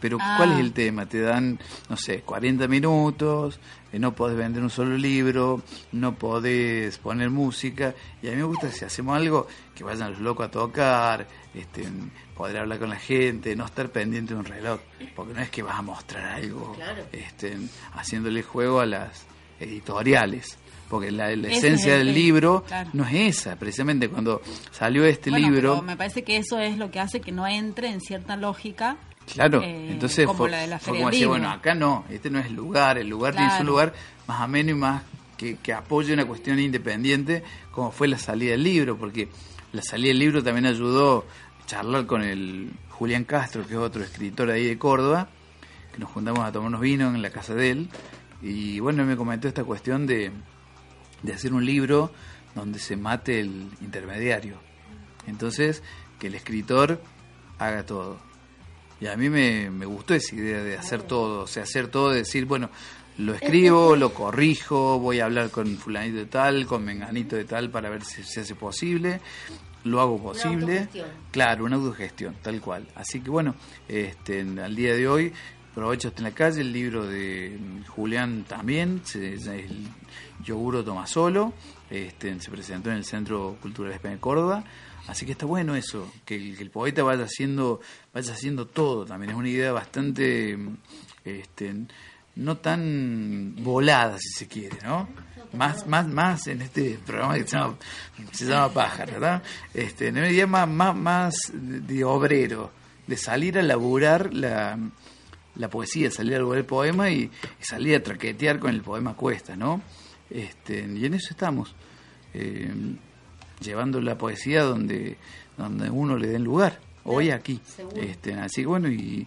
pero 0.00 0.18
¿cuál 0.18 0.52
es 0.52 0.56
ah. 0.56 0.60
el 0.60 0.72
tema? 0.72 1.06
Te 1.06 1.20
dan, 1.20 1.58
no 1.88 1.96
sé, 1.96 2.20
40 2.22 2.68
minutos, 2.68 3.58
eh, 3.92 3.98
no 3.98 4.14
podés 4.14 4.36
vender 4.36 4.62
un 4.62 4.70
solo 4.70 4.96
libro, 4.96 5.62
no 5.92 6.14
podés 6.14 6.98
poner 6.98 7.30
música, 7.30 7.94
y 8.22 8.28
a 8.28 8.30
mí 8.30 8.36
me 8.36 8.44
gusta 8.44 8.70
si 8.70 8.84
hacemos 8.84 9.16
algo, 9.16 9.46
que 9.74 9.84
vayan 9.84 10.12
los 10.12 10.20
locos 10.20 10.46
a 10.46 10.50
tocar, 10.50 11.26
este, 11.54 11.84
poder 12.36 12.58
hablar 12.58 12.78
con 12.78 12.90
la 12.90 12.96
gente, 12.96 13.56
no 13.56 13.64
estar 13.64 13.90
pendiente 13.90 14.34
de 14.34 14.40
un 14.40 14.46
reloj, 14.46 14.80
porque 15.14 15.34
no 15.34 15.40
es 15.40 15.50
que 15.50 15.62
vas 15.62 15.78
a 15.78 15.82
mostrar 15.82 16.24
algo 16.24 16.76
este, 17.12 17.56
haciéndole 17.92 18.42
juego 18.42 18.80
a 18.80 18.86
las 18.86 19.26
editoriales. 19.60 20.58
Porque 20.88 21.10
la, 21.10 21.30
esencia 21.30 21.98
del 21.98 22.14
libro 22.14 22.64
no 22.94 23.06
es 23.06 23.36
esa, 23.36 23.56
precisamente 23.56 24.08
cuando 24.08 24.40
salió 24.70 25.04
este 25.04 25.30
libro... 25.30 25.82
me 25.82 25.98
parece 25.98 26.24
que 26.24 26.38
eso 26.38 26.58
es 26.60 26.78
lo 26.78 26.90
que 26.90 26.98
hace 26.98 27.20
que 27.20 27.30
no 27.30 27.46
entre 27.46 27.90
en 27.90 28.00
cierta 28.00 28.36
lógica 28.36 28.96
Claro, 29.32 29.62
eh, 29.62 29.90
entonces 29.90 30.26
fue, 30.26 30.50
como 30.84 31.10
decir, 31.10 31.26
bueno, 31.28 31.50
acá 31.50 31.74
no, 31.74 32.04
este 32.10 32.30
no 32.30 32.38
es 32.38 32.46
el 32.46 32.54
lugar, 32.54 32.98
el 32.98 33.08
lugar 33.08 33.34
tiene 33.34 33.56
su 33.58 33.64
lugar 33.64 33.92
más 34.26 34.40
ameno 34.40 34.70
y 34.70 34.74
más 34.74 35.02
que, 35.36 35.56
que 35.56 35.72
apoye 35.72 36.12
una 36.12 36.26
cuestión 36.26 36.58
independiente, 36.58 37.42
como 37.70 37.90
fue 37.90 38.08
la 38.08 38.18
salida 38.18 38.52
del 38.52 38.62
libro, 38.62 38.96
porque 38.96 39.28
la 39.72 39.82
salida 39.82 40.08
del 40.08 40.18
libro 40.18 40.42
también 40.42 40.66
ayudó 40.66 41.26
charlar 41.66 42.06
con 42.06 42.22
el 42.22 42.70
Julián 42.88 43.24
Castro, 43.24 43.66
que 43.66 43.74
es 43.74 43.78
otro 43.78 44.02
escritor 44.02 44.50
ahí 44.50 44.66
de 44.66 44.78
Córdoba, 44.78 45.28
que 45.92 45.98
nos 45.98 46.10
juntamos 46.10 46.40
a 46.40 46.50
tomar 46.50 46.68
unos 46.68 46.80
vinos 46.80 47.14
en 47.14 47.22
la 47.22 47.30
casa 47.30 47.54
de 47.54 47.70
él. 47.70 47.88
Y 48.42 48.80
bueno, 48.80 49.04
me 49.04 49.16
comentó 49.16 49.48
esta 49.48 49.64
cuestión 49.64 50.06
de, 50.06 50.32
de 51.22 51.32
hacer 51.32 51.52
un 51.52 51.64
libro 51.64 52.10
donde 52.54 52.78
se 52.78 52.96
mate 52.96 53.40
el 53.40 53.68
intermediario. 53.80 54.56
Entonces, 55.26 55.82
que 56.18 56.28
el 56.28 56.34
escritor 56.34 57.00
haga 57.58 57.84
todo. 57.84 58.18
Y 59.00 59.06
a 59.06 59.16
mí 59.16 59.30
me, 59.30 59.70
me 59.70 59.86
gustó 59.86 60.14
esa 60.14 60.34
idea 60.34 60.62
de 60.62 60.76
hacer 60.76 61.02
todo, 61.02 61.42
o 61.42 61.46
sea, 61.46 61.62
hacer 61.62 61.88
todo, 61.88 62.10
de 62.10 62.18
decir, 62.18 62.46
bueno, 62.46 62.70
lo 63.18 63.34
escribo, 63.34 63.96
lo 63.96 64.14
corrijo, 64.14 64.98
voy 65.00 65.20
a 65.20 65.24
hablar 65.24 65.50
con 65.50 65.76
fulanito 65.76 66.18
de 66.18 66.26
tal, 66.26 66.66
con 66.66 66.84
menganito 66.84 67.34
de 67.34 67.44
tal 67.44 67.68
para 67.68 67.90
ver 67.90 68.04
si 68.04 68.22
se 68.22 68.40
hace 68.40 68.54
posible, 68.54 69.20
lo 69.84 70.00
hago 70.00 70.22
posible. 70.22 70.88
claro, 71.32 71.64
una 71.64 71.76
autogestión, 71.76 72.36
tal 72.40 72.60
cual. 72.60 72.86
Así 72.94 73.20
que 73.20 73.28
bueno, 73.28 73.56
este, 73.88 74.40
al 74.40 74.74
día 74.76 74.94
de 74.94 75.08
hoy, 75.08 75.32
aprovecho 75.72 76.12
en 76.16 76.22
la 76.22 76.30
calle, 76.30 76.60
el 76.60 76.72
libro 76.72 77.06
de 77.06 77.58
Julián 77.88 78.44
también, 78.46 79.02
se, 79.04 79.34
el 79.34 79.88
Yoguro 80.44 80.84
Toma 80.84 81.06
Solo, 81.08 81.52
este, 81.90 82.40
se 82.40 82.50
presentó 82.50 82.90
en 82.90 82.98
el 82.98 83.04
Centro 83.04 83.56
Cultural 83.60 83.92
España 83.92 84.14
de 84.14 84.20
Córdoba. 84.20 84.64
Así 85.08 85.24
que 85.24 85.32
está 85.32 85.46
bueno 85.46 85.74
eso, 85.74 86.12
que 86.26 86.36
el, 86.36 86.70
poeta 86.70 87.02
vaya 87.02 87.24
haciendo, 87.24 87.80
vaya 88.12 88.30
haciendo 88.30 88.66
todo 88.66 89.06
también. 89.06 89.30
Es 89.30 89.36
una 89.38 89.48
idea 89.48 89.72
bastante, 89.72 90.58
este, 91.24 91.74
no 92.36 92.58
tan 92.58 93.54
volada 93.60 94.18
si 94.18 94.28
se 94.28 94.46
quiere, 94.46 94.76
¿no? 94.84 95.08
Más, 95.54 95.86
más, 95.86 96.06
más 96.06 96.46
en 96.48 96.60
este 96.60 96.98
programa 97.06 97.36
que 97.36 97.44
se 97.44 97.56
llama, 97.56 97.76
se 98.32 98.44
llama 98.44 98.68
Pájaro, 98.74 99.12
¿verdad? 99.12 99.42
Este, 99.72 100.10
una 100.10 100.30
idea 100.30 100.46
más, 100.46 100.68
más, 100.68 100.94
más 100.94 101.34
de 101.54 102.04
obrero, 102.04 102.70
de 103.06 103.16
salir 103.16 103.58
a 103.58 103.62
laburar 103.62 104.34
la, 104.34 104.78
la 105.54 105.70
poesía, 105.70 106.10
salir 106.10 106.34
a 106.34 106.38
laburar 106.40 106.58
el 106.58 106.66
poema 106.66 107.10
y, 107.10 107.30
salir 107.60 107.96
a 107.96 108.02
traquetear 108.02 108.58
con 108.58 108.74
el 108.74 108.82
poema 108.82 109.14
cuesta, 109.14 109.56
¿no? 109.56 109.80
Este, 110.28 110.80
y 110.80 111.06
en 111.06 111.14
eso 111.14 111.28
estamos. 111.30 111.74
Eh, 112.34 112.70
llevando 113.60 114.00
la 114.00 114.16
poesía 114.16 114.62
donde, 114.62 115.16
donde 115.56 115.90
uno 115.90 116.16
le 116.16 116.28
den 116.28 116.44
lugar. 116.44 116.80
Hoy 117.04 117.30
aquí. 117.30 117.60
Este, 117.96 118.34
así 118.34 118.64
bueno, 118.64 118.88
y, 118.88 119.26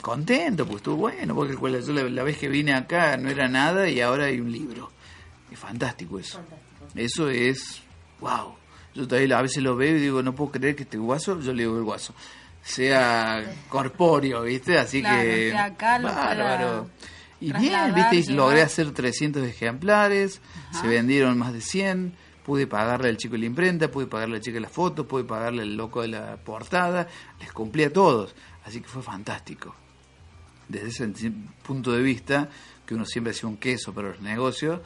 contento, 0.00 0.64
pues 0.66 0.76
estuvo 0.76 0.96
bueno, 0.96 1.34
porque 1.34 1.54
yo 1.54 1.92
la, 1.92 2.22
vez 2.22 2.38
que 2.38 2.48
vine 2.48 2.74
acá 2.74 3.16
no 3.16 3.28
era 3.28 3.48
nada 3.48 3.88
y 3.88 4.00
ahora 4.00 4.26
hay 4.26 4.40
un 4.40 4.52
libro. 4.52 4.90
Es 5.50 5.58
fantástico 5.58 6.18
eso. 6.18 6.40
Eso 6.94 7.28
es, 7.28 7.82
wow. 8.20 8.54
Yo 8.94 9.06
todavía 9.06 9.38
a 9.38 9.42
veces 9.42 9.62
lo 9.62 9.76
veo 9.76 9.96
y 9.96 10.00
digo, 10.00 10.22
no 10.22 10.34
puedo 10.34 10.52
creer 10.52 10.76
que 10.76 10.84
este 10.84 10.96
guaso, 10.96 11.40
yo 11.40 11.52
le 11.52 11.64
digo 11.64 11.76
el 11.76 11.84
guaso, 11.84 12.14
sea 12.62 13.44
corpóreo, 13.68 14.42
¿viste? 14.42 14.78
Así 14.78 15.02
que... 15.02 15.52
bárbaro. 15.78 16.88
Y 17.40 17.52
bien, 17.52 17.94
¿viste? 17.94 18.32
logré 18.32 18.62
hacer 18.62 18.92
300 18.92 19.46
ejemplares, 19.46 20.40
se 20.80 20.86
vendieron 20.86 21.36
más 21.36 21.52
de 21.52 21.60
100 21.60 22.14
pude 22.46 22.68
pagarle 22.68 23.08
al 23.08 23.16
chico 23.16 23.32
de 23.32 23.40
la 23.40 23.46
imprenta, 23.46 23.90
pude 23.90 24.06
pagarle 24.06 24.36
al 24.36 24.40
chico 24.40 24.54
de 24.54 24.60
la 24.60 24.68
foto, 24.68 25.04
pude 25.04 25.24
pagarle 25.24 25.62
al 25.62 25.76
loco 25.76 26.02
de 26.02 26.08
la 26.08 26.36
portada, 26.36 27.08
les 27.40 27.52
cumplí 27.52 27.82
a 27.82 27.92
todos, 27.92 28.36
así 28.64 28.80
que 28.80 28.86
fue 28.86 29.02
fantástico. 29.02 29.74
Desde 30.68 30.86
ese 30.90 31.32
punto 31.64 31.90
de 31.90 32.00
vista, 32.00 32.48
que 32.86 32.94
uno 32.94 33.04
siempre 33.04 33.32
hacía 33.32 33.48
un 33.48 33.56
queso 33.56 33.92
para 33.92 34.10
los 34.10 34.20
negocios, 34.20 34.80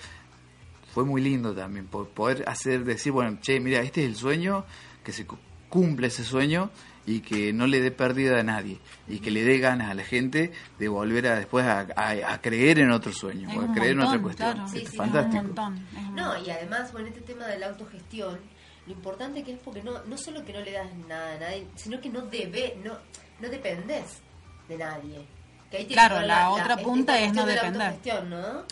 fue 0.95 1.05
muy 1.05 1.21
lindo 1.21 1.55
también 1.55 1.87
poder 1.87 2.49
hacer, 2.49 2.83
decir, 2.83 3.13
bueno, 3.13 3.37
che, 3.43 3.61
mira, 3.61 3.83
este 3.83 4.05
es 4.05 4.09
el 4.09 4.17
sueño, 4.17 4.65
que 5.05 5.13
se 5.13 5.27
cumple 5.71 6.09
ese 6.09 6.25
sueño 6.25 6.71
y 7.07 7.21
que 7.21 7.53
no 7.53 7.67
le 7.67 7.81
dé 7.81 7.91
pérdida 7.91 8.39
a 8.39 8.43
nadie 8.43 8.79
y 9.09 9.21
que 9.21 9.31
le 9.31 9.43
dé 9.43 9.59
ganas 9.59 9.91
a 9.91 9.95
la 9.95 10.05
gente 10.05 10.53
de 10.79 10.89
volver 10.89 11.27
a 11.29 11.37
después 11.37 11.65
a, 11.67 12.39
creer 12.43 12.81
en 12.81 12.91
otro 12.91 13.13
sueño 13.13 13.49
o 13.57 13.63
a 13.63 13.73
creer 13.73 13.93
en 13.93 14.01
otra 14.01 14.21
cuestión. 14.21 14.69
fantástico. 14.97 15.73
no, 16.15 16.45
y 16.45 16.51
además, 16.51 16.91
con 16.91 17.07
este 17.07 17.21
tema 17.23 17.47
de 17.47 17.59
la 17.59 17.69
autogestión, 17.69 18.39
lo 18.87 18.93
importante 18.93 19.43
que 19.43 19.53
es 19.53 19.59
porque 19.59 19.83
no, 19.83 20.05
no 20.05 20.19
solo 20.19 20.45
que 20.45 20.53
no 20.53 20.61
le 20.61 20.73
das 20.73 20.93
nada 21.09 21.35
a 21.35 21.39
nadie, 21.39 21.67
sino 21.77 22.01
que 22.01 22.11
no 22.11 22.23
debe, 22.23 22.77
no, 22.85 22.95
no 23.41 23.49
dependes 23.49 24.21
de 24.69 24.77
nadie. 24.77 25.27
claro, 25.89 26.21
la, 26.21 26.51
otra 26.51 26.77
punta 26.77 27.19
es 27.19 27.33
no 27.33 27.47
depender. 27.47 27.95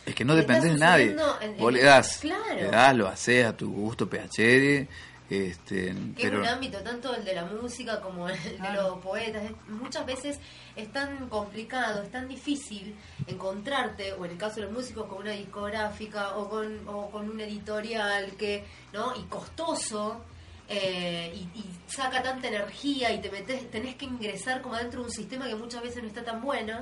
Es 0.05 0.15
que 0.15 0.25
no 0.25 0.35
dependes 0.35 0.73
de 0.73 0.79
nadie. 0.79 1.17
Vos 1.59 1.73
le 1.73 1.83
das, 1.83 2.23
le 2.25 2.65
das, 2.71 2.97
lo 2.97 3.09
haces 3.09 3.47
a 3.47 3.57
tu 3.57 3.73
gusto, 3.73 4.09
PHD 4.09 4.87
este, 5.31 5.95
que 6.17 6.27
es 6.27 6.33
un 6.33 6.47
ámbito, 6.47 6.79
tanto 6.79 7.15
el 7.15 7.25
de 7.25 7.35
la 7.35 7.45
música 7.45 8.01
como 8.01 8.29
el 8.29 8.39
de 8.43 8.73
los 8.73 8.99
poetas. 8.99 9.43
Muchas 9.69 10.07
veces 10.07 10.39
es 10.75 10.91
tan 10.91 11.29
complicado, 11.29 12.03
es 12.03 12.11
tan 12.11 12.29
difícil 12.29 12.95
encontrarte, 13.27 14.15
o 14.15 14.25
en 14.25 14.33
el 14.33 14.39
caso 14.39 14.57
de 14.57 14.63
los 14.63 14.73
músicos, 14.73 15.07
con 15.07 15.19
una 15.19 15.33
discográfica 15.33 16.37
o 16.37 16.49
con, 16.49 16.89
o 16.89 17.11
con 17.11 17.29
un 17.29 17.41
editorial 17.41 18.33
que, 18.37 18.65
¿no? 18.93 19.15
Y 19.17 19.23
costoso. 19.25 20.25
Eh, 20.71 21.33
y, 21.35 21.65
saca 21.87 22.23
tanta 22.23 22.49
energía 22.49 23.11
y 23.11 23.23
te 23.23 23.31
metes, 23.31 23.71
tenés 23.71 23.97
que 23.97 24.05
ingresar 24.05 24.61
como 24.61 24.77
dentro 24.77 25.01
de 25.01 25.07
un 25.07 25.13
sistema 25.13 25.49
que 25.49 25.55
muchas 25.55 25.83
veces 25.83 26.03
no 26.03 26.09
está 26.09 26.23
tan 26.23 26.43
bueno. 26.43 26.75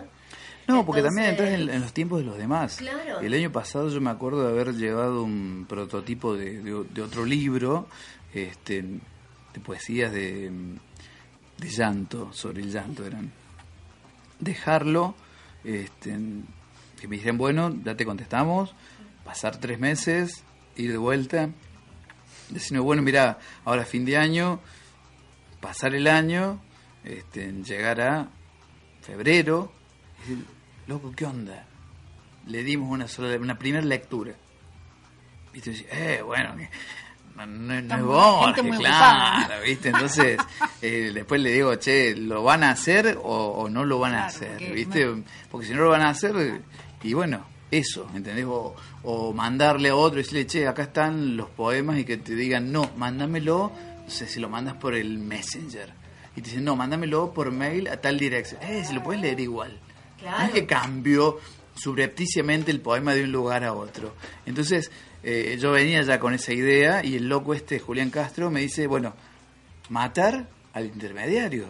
No, 0.67 0.85
porque 0.85 1.03
también 1.03 1.29
entras 1.31 1.51
en, 1.51 1.81
los 1.81 1.93
tiempos 1.93 2.19
de 2.19 2.25
los 2.25 2.37
demás. 2.37 2.81
El 3.23 3.35
año 3.35 3.53
pasado 3.53 3.89
yo 3.89 4.01
me 4.01 4.11
acuerdo 4.11 4.43
de 4.43 4.51
haber 4.51 4.75
llevado 4.75 5.23
un 5.23 5.65
prototipo 5.69 6.35
de, 6.35 6.61
de 6.61 7.03
otro 7.03 7.25
libro 7.25 7.87
este, 8.37 8.83
de 8.83 9.61
poesías 9.65 10.13
de, 10.13 10.53
llanto, 11.59 12.33
sobre 12.33 12.63
el 12.63 12.71
llanto 12.71 13.05
eran. 13.05 13.33
Dejarlo, 14.39 15.15
este, 15.65 16.19
que 17.01 17.09
me 17.09 17.17
dijeron, 17.17 17.39
bueno, 17.39 17.75
ya 17.83 17.97
te 17.97 18.05
contestamos, 18.05 18.75
pasar 19.25 19.57
tres 19.59 19.79
meses, 19.79 20.45
ir 20.77 20.93
de 20.93 20.99
vuelta, 20.99 21.49
decirme, 22.51 22.81
bueno, 22.81 23.03
mira, 23.03 23.39
ahora 23.65 23.85
fin 23.85 24.05
de 24.05 24.19
año, 24.19 24.61
pasar 25.61 25.95
el 25.95 26.07
año, 26.07 26.61
este, 27.05 27.51
llegar 27.53 28.01
a 28.01 28.29
febrero, 29.01 29.73
loco, 30.87 31.13
¿qué 31.17 31.25
onda? 31.25 31.67
Le 32.47 32.63
dimos 32.63 32.91
una 32.91 33.09
sola, 33.09 33.37
una 33.39 33.59
primera 33.59 33.85
lectura. 33.85 34.35
Y 35.55 35.61
tú 35.61 35.71
eh, 35.91 36.21
bueno, 36.23 36.55
no, 37.45 37.75
es 37.75 38.03
Borges, 38.03 38.79
claro, 38.79 39.63
¿viste? 39.63 39.89
Entonces, 39.89 40.39
eh, 40.83 41.11
después 41.13 41.41
le 41.41 41.53
digo, 41.53 41.75
che, 41.75 42.17
¿lo 42.17 42.43
van 42.43 42.65
a 42.65 42.71
hacer 42.71 43.19
o, 43.23 43.69
no 43.69 43.85
lo 43.85 43.99
van 43.99 44.15
a 44.15 44.27
hacer? 44.27 44.59
¿Viste? 44.73 45.07
Porque 45.51 45.67
si 45.67 45.75
no 45.75 45.83
lo 45.83 45.91
van 45.91 46.03
a 46.03 46.11
hacer, 46.11 46.63
y 47.03 47.13
bueno, 47.13 47.45
eso, 47.71 48.09
¿entendés? 48.15 48.47
O, 48.49 49.33
mandarle 49.35 49.91
a 49.91 49.97
otro 49.97 50.19
y 50.19 50.23
decirle, 50.23 50.47
che, 50.47 50.67
acá 50.67 50.85
están 50.85 51.37
los 51.37 51.49
poemas 51.51 51.99
y 51.99 52.05
que 52.05 52.17
te 52.17 52.35
digan, 52.35 52.73
no, 52.73 52.91
mándamelo, 52.97 53.73
no 54.05 54.11
sé, 54.11 54.27
si 54.27 54.41
lo 54.41 54.49
mandas 54.49 54.75
por 54.75 54.95
el 54.95 55.19
Messenger. 55.19 55.93
Y 56.37 56.43
te 56.43 56.51
dicen, 56.51 56.65
no, 56.65 56.77
mándamelo 56.77 57.33
por 57.33 57.51
mail 57.51 57.89
a 57.89 58.01
tal 58.01 58.19
dirección. 58.19 58.61
Eh, 58.63 58.85
si 58.87 58.95
lo 58.95 59.03
puedes 59.03 59.23
leer 59.23 59.41
igual. 59.41 59.79
Claro. 60.19 60.39
No 60.39 60.45
es 60.45 60.51
que 60.53 60.67
cambio 60.67 61.39
subrepticiamente 61.77 62.71
el 62.71 62.81
poema 62.81 63.15
de 63.15 63.25
un 63.25 63.33
lugar 63.33 63.65
a 63.65 63.73
otro. 63.73 64.15
Entonces, 64.45 64.91
eh, 65.29 65.59
yo 65.59 65.73
venía 65.73 66.03
ya 66.03 66.21
con 66.21 66.35
esa 66.35 66.53
idea 66.53 67.05
y 67.05 67.17
el 67.17 67.29
loco 67.29 67.53
este, 67.53 67.81
Julián 67.81 68.11
Castro, 68.11 68.49
me 68.49 68.61
dice, 68.61 68.87
bueno, 68.87 69.13
matar 69.89 70.49
al 70.73 70.87
intermediario. 70.87 71.67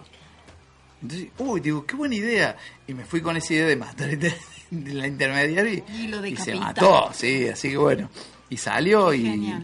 Entonces, 1.00 1.28
uy, 1.38 1.60
digo, 1.60 1.86
qué 1.86 1.96
buena 1.96 2.16
idea. 2.16 2.58
Y 2.86 2.92
me 2.92 3.06
fui 3.06 3.22
con 3.22 3.34
esa 3.34 3.54
idea 3.54 3.66
de 3.66 3.76
matar 3.76 4.10
al 4.10 5.06
intermediario 5.06 5.72
y, 5.72 6.36
se 6.36 6.54
mató, 6.54 7.08
sí, 7.14 7.48
así 7.48 7.70
que 7.70 7.78
bueno. 7.78 8.10
Y 8.50 8.58
salió 8.58 9.14
y, 9.14 9.54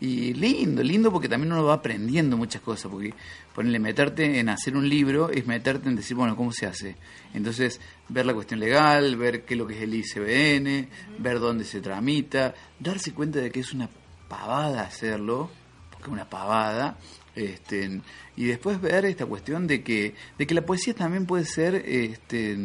y, 0.00 0.32
lindo, 0.32 0.82
lindo 0.82 1.12
porque 1.12 1.28
también 1.28 1.52
uno 1.52 1.64
va 1.64 1.74
aprendiendo 1.74 2.38
muchas 2.38 2.62
cosas, 2.62 2.90
porque 2.90 3.12
ponerle 3.54 3.78
meterte 3.78 4.40
en 4.40 4.48
hacer 4.48 4.76
un 4.76 4.88
libro 4.88 5.30
es 5.30 5.46
meterte 5.46 5.88
en 5.88 5.96
decir, 5.96 6.16
bueno, 6.16 6.36
¿cómo 6.36 6.50
se 6.52 6.66
hace? 6.66 6.96
Entonces, 7.32 7.80
ver 8.08 8.26
la 8.26 8.34
cuestión 8.34 8.58
legal, 8.60 9.16
ver 9.16 9.44
qué 9.44 9.54
es 9.54 9.58
lo 9.58 9.66
que 9.66 9.76
es 9.76 9.82
el 9.82 9.94
ICBN, 9.94 10.88
ver 11.18 11.38
dónde 11.38 11.64
se 11.64 11.80
tramita, 11.80 12.54
darse 12.80 13.14
cuenta 13.14 13.38
de 13.38 13.50
que 13.50 13.60
es 13.60 13.72
una 13.72 13.88
pavada 14.28 14.82
hacerlo, 14.82 15.50
porque 15.90 16.06
es 16.06 16.12
una 16.12 16.28
pavada, 16.28 16.98
este, 17.36 18.00
y 18.36 18.44
después 18.44 18.80
ver 18.80 19.04
esta 19.04 19.26
cuestión 19.26 19.66
de 19.68 19.82
que, 19.82 20.14
de 20.36 20.46
que 20.46 20.54
la 20.54 20.66
poesía 20.66 20.94
también 20.94 21.24
puede 21.24 21.44
ser 21.44 21.76
este, 21.76 22.58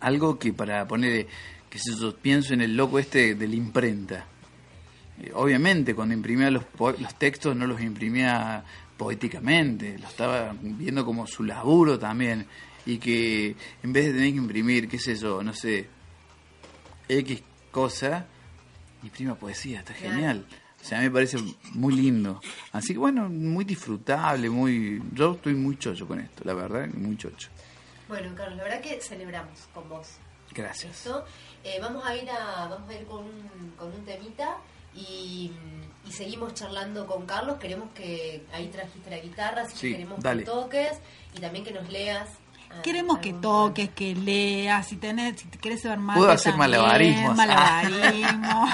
algo 0.00 0.38
que 0.38 0.52
para 0.52 0.86
poner, 0.88 1.28
que 1.70 1.78
si 1.78 1.96
yo 1.96 2.16
pienso 2.16 2.52
en 2.52 2.62
el 2.62 2.76
loco 2.76 2.98
este 2.98 3.36
de 3.36 3.46
la 3.46 3.54
imprenta, 3.54 4.26
eh, 5.20 5.30
obviamente 5.34 5.94
cuando 5.94 6.14
imprimía 6.14 6.50
los, 6.50 6.64
los 6.98 7.18
textos 7.18 7.56
no 7.56 7.66
los 7.66 7.80
imprimía 7.80 8.64
poéticamente, 8.98 9.96
lo 9.98 10.08
estaba 10.08 10.54
viendo 10.60 11.06
como 11.06 11.26
su 11.26 11.44
laburo 11.44 11.98
también, 11.98 12.46
y 12.84 12.98
que 12.98 13.56
en 13.82 13.92
vez 13.92 14.06
de 14.06 14.12
tener 14.12 14.32
que 14.32 14.38
imprimir, 14.38 14.88
qué 14.88 14.98
sé 14.98 15.14
yo, 15.16 15.42
no 15.42 15.54
sé, 15.54 15.88
X 17.08 17.42
cosa, 17.70 18.26
imprima 19.02 19.36
poesía, 19.36 19.78
está 19.78 19.94
genial. 19.94 20.44
O 20.80 20.84
sea, 20.84 20.98
a 20.98 21.00
mí 21.00 21.08
me 21.08 21.12
parece 21.12 21.38
muy 21.74 21.94
lindo. 21.94 22.40
Así 22.72 22.92
que 22.92 22.98
bueno, 22.98 23.28
muy 23.28 23.64
disfrutable, 23.64 24.48
muy... 24.48 25.02
Yo 25.12 25.32
estoy 25.32 25.54
muy 25.54 25.76
chocho 25.76 26.06
con 26.06 26.20
esto, 26.20 26.44
la 26.44 26.54
verdad, 26.54 26.86
muy 26.94 27.16
chocho. 27.16 27.48
Bueno, 28.08 28.34
Carlos, 28.34 28.58
la 28.58 28.64
verdad 28.64 28.80
que 28.80 29.00
celebramos 29.00 29.68
con 29.74 29.88
vos. 29.88 30.18
Gracias. 30.54 31.08
Eh, 31.64 31.78
vamos 31.80 32.04
a 32.06 32.16
ir 32.16 32.30
a, 32.30 32.68
vamos 32.68 32.88
a 32.88 32.94
ir 32.94 33.06
con 33.06 33.24
un, 33.24 33.72
con 33.76 33.92
un 33.92 34.04
temita 34.04 34.56
y, 34.94 35.52
seguimos 36.12 36.54
charlando 36.54 37.06
con 37.06 37.26
Carlos. 37.26 37.58
Queremos 37.58 37.90
que 37.94 38.44
ahí 38.52 38.68
trajiste 38.68 39.10
la 39.10 39.18
guitarra, 39.18 39.62
así 39.62 39.74
que 39.74 39.92
queremos 39.92 40.24
que 40.24 40.44
toques 40.44 40.92
y 41.34 41.40
también 41.40 41.64
que 41.64 41.72
nos 41.72 41.88
leas 41.88 42.28
Queremos 42.82 43.18
que 43.18 43.32
toques, 43.32 43.90
que 43.90 44.14
leas, 44.14 44.86
si 44.86 44.96
tenés, 44.96 45.40
si 45.40 45.48
te 45.48 45.58
quieres 45.58 45.82
saber 45.82 45.98
más. 45.98 46.16
Puedo 46.16 46.30
hacer 46.30 46.54
malabarismo. 46.56 47.34
Malabarismo. 47.34 48.68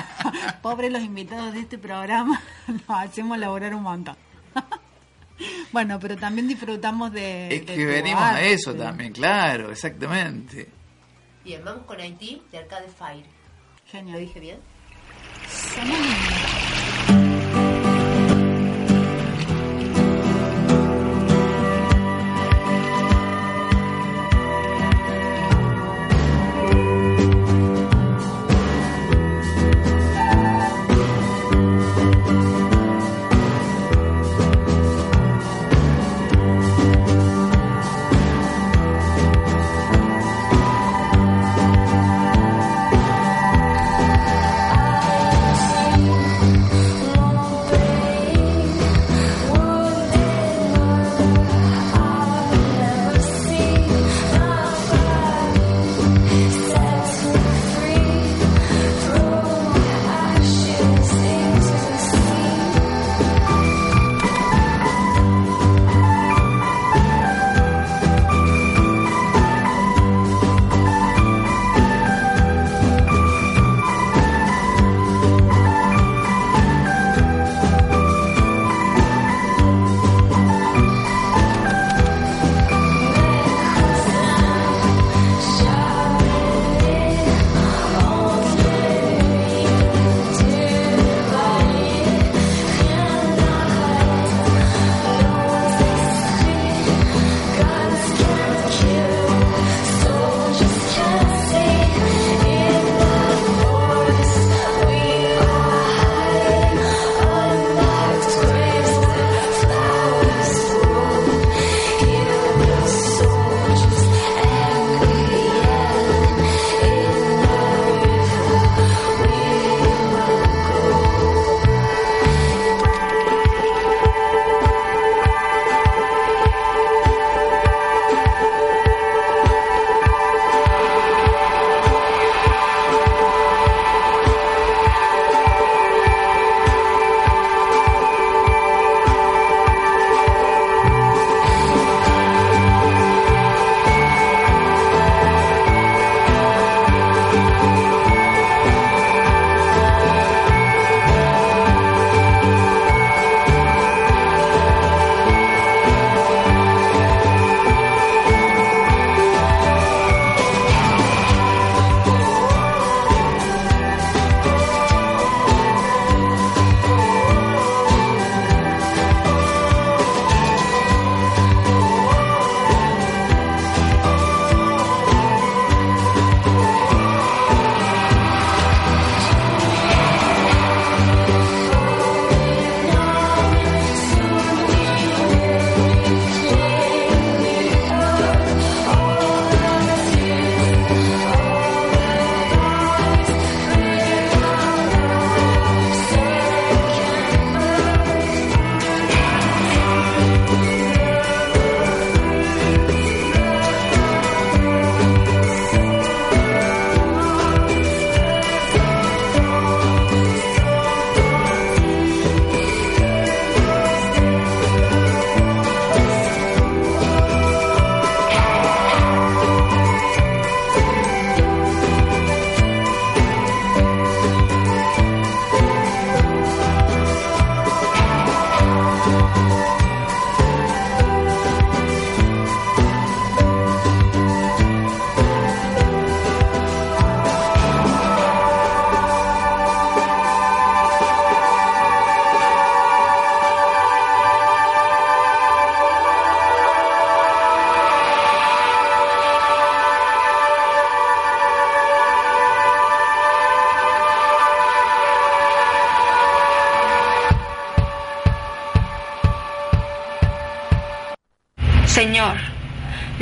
Pobre 0.62 0.90
los 0.90 1.02
invitados 1.02 1.54
de 1.54 1.60
este 1.60 1.78
programa, 1.78 2.40
nos 2.66 2.82
hacemos 2.88 3.38
laborar 3.38 3.74
un 3.74 3.82
montón. 3.82 4.16
bueno, 5.72 5.98
pero 6.00 6.16
también 6.16 6.48
disfrutamos 6.48 7.12
de. 7.12 7.54
Es 7.54 7.62
que 7.62 7.84
venimos 7.84 8.22
a 8.22 8.42
eso 8.42 8.74
también, 8.74 9.12
claro, 9.12 9.70
exactamente. 9.70 10.68
Bien, 11.44 11.64
vamos 11.64 11.84
con 11.86 12.00
Haití 12.00 12.42
de 12.50 12.58
Arcade 12.58 12.88
Fire. 12.88 13.26
Genial. 13.86 14.14
¿Lo 14.14 14.18
dije 14.18 14.40
bien? 14.40 14.58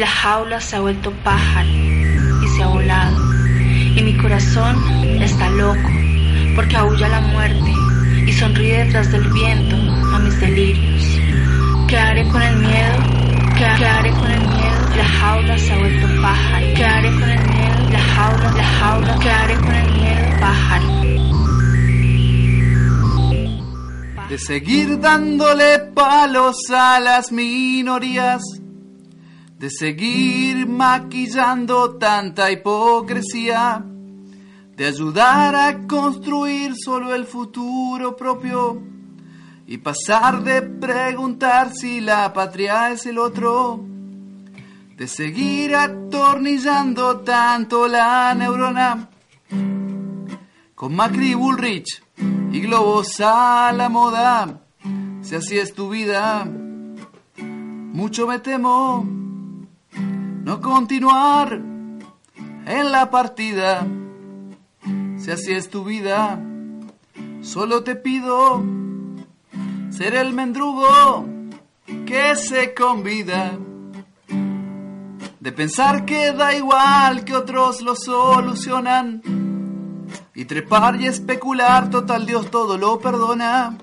Jaula 0.07 0.61
se 0.61 0.77
ha 0.77 0.81
vuelto 0.81 1.13
pájaro 1.25 1.69
y 1.69 2.49
se 2.49 2.63
ha 2.63 2.67
volado, 2.67 3.17
y 3.95 4.03
mi 4.03 4.17
corazón 4.17 4.77
está 5.21 5.51
loco 5.51 5.91
porque 6.55 6.77
aúlla 6.77 7.09
la 7.09 7.21
muerte 7.21 7.73
y 8.27 8.33
sonríe 8.33 8.85
detrás 8.85 9.11
del 9.11 9.29
viento 9.33 9.77
a 10.15 10.19
mis 10.19 10.39
delirios. 10.41 11.03
¿Qué 11.89 11.97
haré 11.97 12.29
con 12.29 12.43
el 12.43 12.57
miedo? 12.57 12.97
¿Qué, 13.57 13.65
haré 13.65 14.11
con 14.13 14.31
el 14.31 14.41
miedo? 14.41 14.97
La 14.97 15.05
jaula 15.05 15.59
se 15.59 15.73
ha 15.73 15.79
vuelto 15.79 16.07
pájaro. 16.23 16.67
¿Qué 16.75 16.85
haré 16.85 17.11
con 17.11 17.31
el 17.31 17.49
miedo? 17.49 17.91
La 17.91 17.99
jaula, 17.99 18.53
la 18.53 18.65
jaula. 18.65 19.19
¿Qué 19.21 19.31
haré 19.31 19.55
con 19.57 19.75
el 19.75 19.93
miedo? 19.93 20.41
Pájaro. 20.41 21.03
De 24.29 24.39
seguir 24.39 24.99
dándole 25.01 25.79
palos 25.95 26.57
a 26.75 26.99
las 27.01 27.31
minorías, 27.33 28.41
de 29.63 29.71
seguir 29.71 30.67
maquillando 30.67 31.95
tanta 31.95 32.51
hipocresía 32.51 33.85
de 34.77 34.87
ayudar 34.87 35.55
a 35.55 35.87
construir 35.87 36.73
solo 36.75 37.15
el 37.15 37.27
futuro 37.27 38.17
propio 38.17 38.83
y 39.69 39.79
pasar 39.79 40.43
de 40.43 40.63
preguntar 40.63 41.71
si 41.73 42.01
la 42.01 42.33
patria 42.33 42.91
es 42.91 43.07
el 43.07 43.19
otro, 43.19 43.85
de 44.97 45.07
seguir 45.07 45.77
atornillando 45.77 47.21
tanto 47.21 47.87
la 47.87 48.35
neurona. 48.35 49.11
Con 50.75 50.97
Macri 50.97 51.35
Bullrich 51.35 52.03
y 52.51 52.61
globos 52.63 53.21
a 53.21 53.71
la 53.73 53.89
moda, 53.89 54.61
si 55.21 55.37
así 55.37 55.57
es 55.57 55.73
tu 55.73 55.89
vida, 55.89 56.49
mucho 57.37 58.27
me 58.27 58.41
temo 58.41 59.22
no 60.53 60.61
continuar 60.61 61.63
en 62.67 62.93
la 62.93 63.11
partida 63.11 63.87
si 65.17 65.31
así 65.31 65.53
es 65.53 65.71
tu 65.71 65.83
vida, 65.83 66.39
solo 67.41 67.83
te 67.83 67.97
pido 67.97 68.63
ser 69.89 70.15
el 70.15 70.35
mendrugo 70.35 71.27
que 72.05 72.37
se 72.37 72.75
convida. 72.75 73.53
De 75.41 75.53
pensar 75.53 76.05
que 76.05 76.33
da 76.33 76.55
igual 76.55 77.25
que 77.25 77.35
otros 77.35 77.81
lo 77.81 77.97
solucionan. 77.97 79.23
Y 80.35 80.45
trepar 80.45 81.01
y 81.01 81.07
especular, 81.07 81.89
total 81.89 82.27
Dios 82.27 82.51
todo 82.51 82.77
lo 82.77 83.01
perdona. 83.01 83.79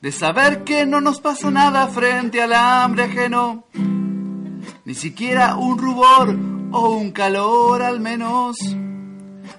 De 0.00 0.12
saber 0.12 0.64
que 0.64 0.86
no 0.86 1.02
nos 1.02 1.20
pasa 1.20 1.50
nada 1.50 1.88
frente 1.88 2.42
al 2.42 2.54
hambre 2.54 3.04
ajeno. 3.04 3.64
Ni 4.86 4.94
siquiera 4.94 5.56
un 5.56 5.78
rubor 5.78 6.32
o 6.70 6.90
un 6.90 7.10
calor 7.10 7.82
al 7.82 7.98
menos 7.98 8.56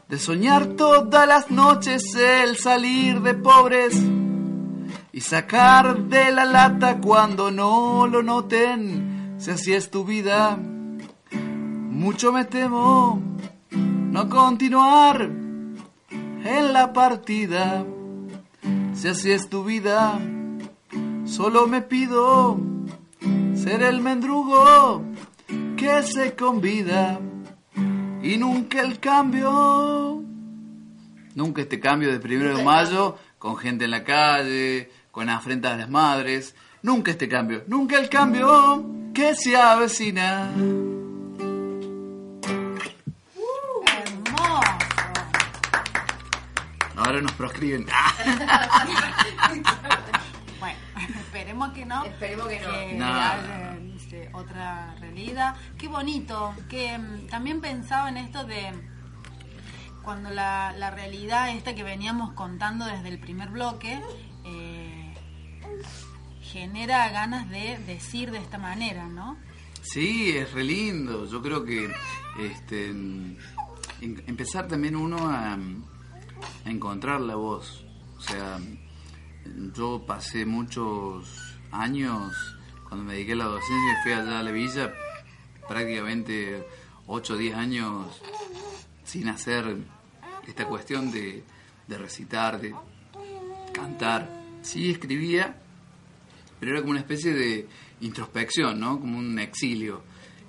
de 0.07 0.17
soñar 0.17 0.67
todas 0.67 1.27
las 1.27 1.51
noches 1.51 2.15
el 2.15 2.55
salir 2.55 3.21
de 3.21 3.33
pobres 3.33 3.93
y 5.11 5.19
sacar 5.19 6.05
de 6.05 6.31
la 6.31 6.45
lata 6.45 7.01
cuando 7.01 7.51
no 7.51 8.07
lo 8.07 8.23
noten, 8.23 9.35
si 9.37 9.51
así 9.51 9.73
es 9.73 9.91
tu 9.91 10.05
vida. 10.05 10.57
Mucho 11.31 12.31
me 12.31 12.45
temo 12.45 13.21
no 13.71 14.29
continuar 14.29 15.23
en 16.09 16.71
la 16.71 16.93
partida, 16.93 17.85
si 18.93 19.09
así 19.09 19.31
es 19.31 19.49
tu 19.49 19.65
vida. 19.65 20.21
Solo 21.25 21.67
me 21.67 21.81
pido 21.81 22.57
ser 23.55 23.83
el 23.83 23.99
mendrugo 23.99 25.03
que 25.77 26.01
se 26.01 26.35
convida 26.35 27.19
y 28.23 28.37
nunca 28.37 28.81
el 28.81 28.99
cambio. 28.99 30.23
Nunca 31.35 31.61
este 31.61 31.79
cambio 31.79 32.11
de 32.11 32.19
primero 32.19 32.57
de 32.57 32.63
mayo 32.63 33.15
con 33.37 33.57
gente 33.57 33.85
en 33.85 33.91
la 33.91 34.03
calle, 34.03 34.89
con 35.11 35.29
afrentas 35.29 35.73
a 35.73 35.77
las 35.77 35.89
madres. 35.89 36.55
Nunca 36.81 37.11
este 37.11 37.29
cambio, 37.29 37.63
nunca 37.67 37.99
el 37.99 38.09
cambio 38.09 38.83
que 39.13 39.35
se 39.35 39.55
avecina. 39.55 40.51
Ahora 46.95 47.21
nos 47.21 47.33
proscriben. 47.33 47.85
bueno, 50.59 50.79
esperemos 51.19 51.71
que 51.73 51.85
no. 51.85 52.03
Esperemos 52.03 52.47
que 52.47 52.59
no. 52.59 52.71
Que 52.71 52.97
este, 54.07 54.29
otra 54.33 54.95
Qué 55.79 55.87
bonito, 55.87 56.53
que 56.69 56.95
mm, 56.95 57.27
también 57.27 57.59
pensaba 57.59 58.09
en 58.09 58.17
esto 58.17 58.43
de 58.43 58.71
cuando 60.03 60.29
la, 60.29 60.73
la, 60.77 60.91
realidad 60.91 61.49
esta 61.49 61.73
que 61.73 61.83
veníamos 61.83 62.33
contando 62.33 62.85
desde 62.85 63.09
el 63.09 63.19
primer 63.19 63.49
bloque 63.49 63.99
eh, 64.45 65.13
genera 66.41 67.09
ganas 67.09 67.49
de 67.49 67.79
decir 67.79 68.29
de 68.29 68.37
esta 68.37 68.59
manera, 68.59 69.07
¿no? 69.07 69.37
Sí, 69.81 70.37
es 70.37 70.51
re 70.53 70.63
lindo. 70.63 71.25
Yo 71.25 71.41
creo 71.41 71.65
que 71.65 71.91
este, 72.39 72.89
empezar 73.99 74.67
también 74.67 74.95
uno 74.95 75.17
a, 75.29 75.53
a 75.53 76.69
encontrar 76.69 77.21
la 77.21 77.35
voz. 77.35 77.83
O 78.17 78.21
sea, 78.21 78.59
yo 79.73 80.05
pasé 80.05 80.45
muchos 80.45 81.57
años 81.71 82.33
cuando 82.87 83.03
me 83.03 83.13
dediqué 83.13 83.33
a 83.33 83.37
la 83.37 83.45
docencia 83.45 83.93
y 83.93 84.03
fui 84.03 84.11
allá 84.13 84.39
a 84.39 84.43
la 84.43 84.51
villa, 84.51 84.93
prácticamente 85.67 86.65
8 87.07 87.33
o 87.33 87.37
10 87.37 87.55
años 87.55 88.21
sin 89.03 89.29
hacer 89.29 89.77
esta 90.47 90.65
cuestión 90.65 91.11
de, 91.11 91.43
de 91.87 91.97
recitar, 91.97 92.59
de 92.59 92.73
cantar. 93.73 94.29
Sí 94.61 94.91
escribía, 94.91 95.55
pero 96.59 96.71
era 96.71 96.81
como 96.81 96.91
una 96.91 96.99
especie 96.99 97.33
de 97.33 97.67
introspección, 98.01 98.79
¿no? 98.79 98.99
Como 98.99 99.17
un 99.17 99.39
exilio. 99.39 100.03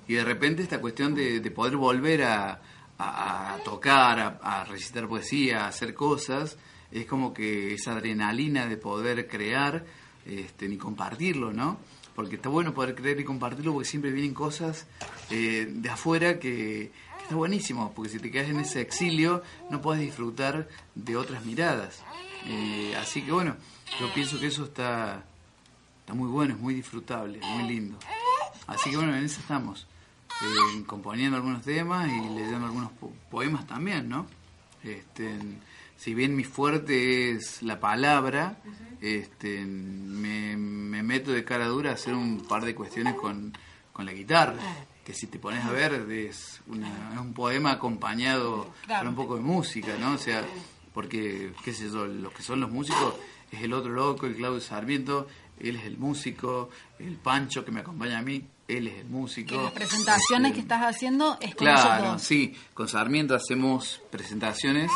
Y 0.07 0.15
de 0.15 0.23
repente 0.23 0.63
esta 0.63 0.81
cuestión 0.81 1.13
de, 1.13 1.39
de 1.39 1.51
poder 1.51 1.77
volver 1.77 2.23
a, 2.23 2.59
a, 2.99 3.57
tocar, 3.63 4.39
a, 4.41 4.63
recitar 4.65 5.07
poesía, 5.07 5.65
a 5.65 5.67
hacer 5.67 5.93
cosas, 5.93 6.57
es 6.91 7.05
como 7.05 7.33
que 7.33 7.73
esa 7.73 7.93
adrenalina 7.93 8.67
de 8.67 8.77
poder 8.77 9.27
crear 9.27 9.85
este, 10.25 10.67
ni 10.67 10.77
compartirlo, 10.77 11.53
¿no? 11.53 11.79
Porque 12.19 12.35
está 12.35 12.49
bueno 12.49 12.73
poder 12.73 12.95
creer 12.95 13.17
y 13.21 13.23
compartirlo 13.23 13.71
porque 13.71 13.87
siempre 13.87 14.11
vienen 14.11 14.33
cosas 14.33 14.85
eh, 15.29 15.69
de 15.71 15.89
afuera 15.89 16.37
que, 16.37 16.91
está 17.21 17.33
buenísimo, 17.33 17.93
porque 17.95 18.11
si 18.11 18.19
te 18.19 18.29
quedas 18.29 18.49
en 18.49 18.59
ese 18.59 18.81
exilio 18.81 19.41
no 19.69 19.81
puedes 19.81 20.01
disfrutar 20.01 20.67
de 20.95 21.15
otras 21.15 21.45
miradas. 21.45 22.03
Eh, 22.45 22.93
así 22.99 23.21
que 23.21 23.31
bueno, 23.31 23.55
yo 24.01 24.13
pienso 24.13 24.37
que 24.37 24.47
eso 24.47 24.65
está, 24.65 25.23
está 26.01 26.13
muy 26.13 26.27
bueno, 26.27 26.55
es 26.55 26.59
muy 26.59 26.73
disfrutable, 26.73 27.39
muy 27.39 27.69
lindo. 27.69 27.97
Así 28.67 28.89
que 28.89 28.97
bueno, 28.97 29.15
en 29.15 29.23
eso 29.23 29.39
estamos, 29.39 29.87
eh, 30.41 30.83
componiendo 30.87 31.37
algunos 31.37 31.61
temas 31.61 32.05
y 32.09 32.35
leyendo 32.35 32.65
algunos 32.65 32.91
poemas 33.31 33.65
también, 33.65 34.09
¿no? 34.09 34.27
Este, 34.83 35.39
si 35.99 36.13
bien 36.13 36.33
mi 36.33 36.45
fuerte 36.45 37.31
es 37.31 37.61
la 37.61 37.81
palabra, 37.81 38.57
este, 39.01 39.65
me, 39.65 40.55
meto 40.55 41.31
de 41.31 41.43
cara 41.43 41.67
dura 41.67 41.91
a 41.91 41.93
hacer 41.95 42.13
un 42.13 42.47
par 42.47 42.63
de 42.63 42.73
cuestiones 42.73 43.15
con, 43.15 43.51
con 43.91 44.05
la 44.05 44.13
guitarra. 44.13 44.55
Que 45.03 45.13
si 45.13 45.27
te 45.27 45.39
pones 45.39 45.65
a 45.65 45.71
ver, 45.71 46.09
es, 46.09 46.61
un 46.67 47.33
poema 47.33 47.73
acompañado 47.73 48.73
con 48.87 49.07
un 49.09 49.15
poco 49.15 49.35
de 49.35 49.41
música, 49.41 49.97
¿no? 49.99 50.13
O 50.13 50.17
sea, 50.17 50.45
porque, 50.93 51.51
qué 51.65 51.73
sé 51.73 51.89
yo, 51.89 52.07
los 52.07 52.31
que 52.31 52.43
son 52.43 52.61
los 52.61 52.71
músicos 52.71 53.15
es 53.51 53.61
el 53.61 53.73
otro 53.73 53.91
loco, 53.91 54.25
el 54.25 54.35
Claudio 54.35 54.61
Sarmiento, 54.61 55.27
él 55.59 55.75
es 55.75 55.85
el 55.85 55.97
músico, 55.97 56.69
el 56.99 57.15
Pancho 57.15 57.65
que 57.65 57.71
me 57.71 57.81
acompaña 57.81 58.19
a 58.19 58.21
mí, 58.21 58.45
él 58.67 58.87
es 58.87 58.99
el 58.99 59.07
músico. 59.07 59.61
las 59.61 59.71
presentaciones 59.71 60.53
que 60.53 60.59
estás 60.59 60.81
haciendo 60.83 61.37
es 61.41 61.55
con 61.55 61.65
Claro, 61.65 62.19
sí, 62.19 62.55
con 62.73 62.87
Sarmiento 62.87 63.35
hacemos 63.35 64.01
presentaciones 64.11 64.91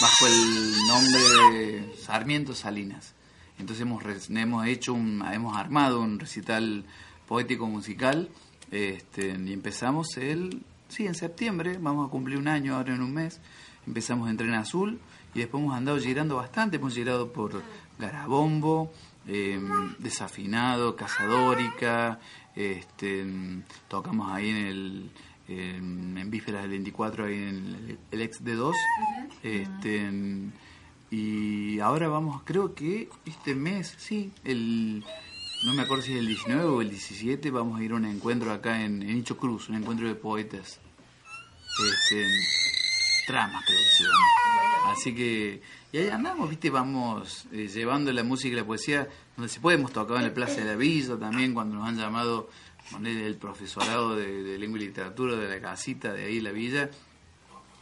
bajo 0.00 0.26
el 0.26 0.86
nombre 0.86 1.58
de 1.58 1.96
Sarmiento 2.00 2.54
Salinas. 2.54 3.14
Entonces 3.58 3.82
hemos, 3.82 4.02
hemos 4.30 4.66
hecho 4.66 4.92
un, 4.92 5.24
hemos 5.32 5.56
armado 5.56 6.00
un 6.00 6.18
recital 6.18 6.84
poético 7.26 7.66
musical 7.66 8.28
este, 8.70 9.28
y 9.28 9.52
empezamos 9.52 10.16
el, 10.16 10.62
sí, 10.88 11.06
en 11.06 11.14
septiembre, 11.14 11.78
vamos 11.80 12.06
a 12.06 12.10
cumplir 12.10 12.38
un 12.38 12.48
año 12.48 12.76
ahora 12.76 12.94
en 12.94 13.02
un 13.02 13.14
mes, 13.14 13.40
empezamos 13.86 14.28
en 14.30 14.36
Tren 14.36 14.54
Azul 14.54 15.00
y 15.34 15.40
después 15.40 15.62
hemos 15.62 15.76
andado 15.76 15.98
girando 15.98 16.36
bastante, 16.36 16.76
hemos 16.76 16.94
girado 16.94 17.32
por 17.32 17.62
Garabombo, 17.98 18.92
eh, 19.26 19.60
Desafinado, 19.98 20.96
Cazadórica, 20.96 22.20
este, 22.54 23.26
tocamos 23.88 24.32
ahí 24.32 24.50
en 24.50 24.56
el 24.56 25.10
en 25.48 26.28
vísperas 26.28 26.62
del 26.62 26.72
24 26.72 27.26
ahí 27.26 27.34
en 27.34 27.98
el, 28.10 28.20
ex 28.20 28.42
D2 28.42 28.72
este, 29.44 30.10
y 31.08 31.78
ahora 31.78 32.08
vamos 32.08 32.42
creo 32.44 32.74
que 32.74 33.08
este 33.24 33.54
mes 33.54 33.94
sí 33.96 34.32
el 34.42 35.04
no 35.64 35.74
me 35.74 35.82
acuerdo 35.82 36.02
si 36.02 36.12
es 36.12 36.18
el 36.18 36.26
19 36.26 36.64
o 36.64 36.80
el 36.82 36.90
17 36.90 37.50
vamos 37.50 37.78
a 37.78 37.84
ir 37.84 37.92
a 37.92 37.94
un 37.94 38.06
encuentro 38.06 38.52
acá 38.52 38.82
en, 38.84 39.02
en 39.02 39.22
Cruz 39.22 39.68
un 39.68 39.76
encuentro 39.76 40.06
de 40.06 40.14
poetas. 40.14 40.80
Este, 41.76 42.26
tramas, 43.26 43.64
creo 43.64 43.78
que 43.78 43.84
se 43.84 44.04
llama. 44.04 44.92
Así 44.92 45.14
que, 45.14 45.62
y 45.92 45.98
ahí 45.98 46.08
andamos, 46.08 46.48
viste, 46.48 46.70
vamos 46.70 47.46
eh, 47.52 47.68
llevando 47.68 48.12
la 48.12 48.22
música 48.22 48.54
y 48.54 48.56
la 48.56 48.64
poesía 48.64 49.08
donde 49.36 49.48
se 49.48 49.60
puede. 49.60 49.78
Hemos 49.78 49.92
tocado 49.92 50.18
en 50.18 50.26
la 50.26 50.34
Plaza 50.34 50.60
de 50.60 50.64
la 50.64 50.76
Villa 50.76 51.18
también, 51.18 51.52
cuando 51.52 51.76
nos 51.76 51.88
han 51.88 51.96
llamado 51.96 52.48
el 53.04 53.36
profesorado 53.36 54.14
de, 54.14 54.58
lengua 54.58 54.78
y 54.78 54.86
literatura 54.86 55.36
de 55.36 55.48
la 55.48 55.60
casita 55.60 56.12
de 56.12 56.26
ahí, 56.26 56.40
la 56.40 56.52
villa. 56.52 56.88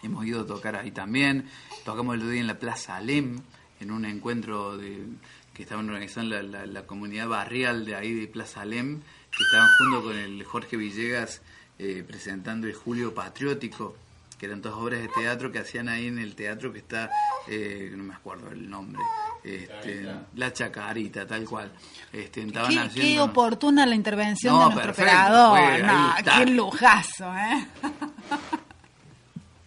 Hemos 0.03 0.25
ido 0.27 0.43
a 0.43 0.47
tocar 0.47 0.77
ahí 0.77 0.91
también. 0.91 1.49
Tocamos 1.85 2.15
el 2.15 2.21
otro 2.21 2.31
día 2.31 2.41
en 2.41 2.47
la 2.47 2.59
Plaza 2.59 2.97
Alem, 2.97 3.41
en 3.81 3.91
un 3.91 4.05
encuentro 4.05 4.77
de, 4.77 5.07
que 5.53 5.63
estaban 5.63 5.89
organizando 5.89 6.41
la, 6.43 6.67
la, 6.67 6.87
comunidad 6.87 7.29
barrial 7.29 7.85
de 7.85 7.95
ahí 7.95 8.15
de 8.15 8.27
Plaza 8.27 8.63
Alem, 8.63 9.01
que 9.31 9.43
estaban 9.45 9.69
junto 9.79 10.03
con 10.03 10.17
el 10.17 10.43
Jorge 10.45 10.77
Villegas 10.77 11.43
eh, 11.79 12.05
presentando 12.07 12.67
el 12.67 12.75
Julio 12.75 13.15
Patriótico, 13.15 13.97
que 14.37 14.47
eran 14.47 14.61
todas 14.61 14.79
obras 14.79 15.01
de 15.01 15.09
teatro 15.09 15.51
que 15.53 15.59
hacían 15.59 15.89
ahí 15.89 16.07
en 16.07 16.19
el 16.19 16.35
teatro 16.35 16.73
que 16.73 16.81
está, 16.81 17.11
eh, 17.49 17.93
no 17.97 18.05
me 18.05 18.15
acuerdo 18.15 18.51
el 18.51 18.69
nombre, 18.69 19.01
este, 19.43 20.07
la 20.35 20.53
chacarita, 20.53 21.27
tal 21.27 21.45
cual. 21.45 21.73
Este, 22.13 22.47
qué, 22.47 22.91
qué, 22.95 23.21
oportuna 23.21 23.87
la 23.87 23.95
intervención 23.95 24.59
de 24.59 24.75
nuestro 24.75 24.93
operador. 24.93 25.85
no, 25.85 26.15
qué 26.25 26.47
lujazo, 26.47 27.33
¿eh? 27.35 27.67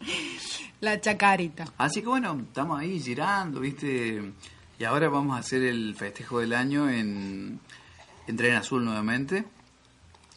la 0.82 1.00
chacarita. 1.00 1.66
Así 1.78 2.02
que 2.02 2.08
bueno, 2.08 2.40
estamos 2.48 2.80
ahí 2.80 3.00
girando, 3.00 3.60
¿viste? 3.60 4.34
Y 4.80 4.84
ahora 4.84 5.10
vamos 5.10 5.36
a 5.36 5.40
hacer 5.40 5.64
el 5.64 5.96
festejo 5.96 6.40
del 6.40 6.54
año 6.54 6.90
en, 6.90 7.60
en 8.28 8.38
Tren 8.38 8.56
Azul 8.56 8.86
nuevamente. 8.86 9.46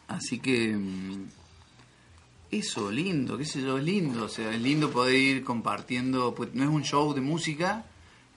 Así 0.07 0.39
que 0.39 0.75
mm, 0.75 1.27
eso, 2.51 2.91
lindo, 2.91 3.37
qué 3.37 3.45
sé 3.45 3.61
yo, 3.61 3.77
es 3.77 3.83
lindo. 3.83 4.25
O 4.25 4.29
sea, 4.29 4.53
es 4.53 4.61
lindo 4.61 4.91
poder 4.91 5.15
ir 5.15 5.43
compartiendo. 5.43 6.35
Pues 6.35 6.53
no 6.53 6.63
es 6.63 6.69
un 6.69 6.83
show 6.83 7.13
de 7.13 7.21
música, 7.21 7.85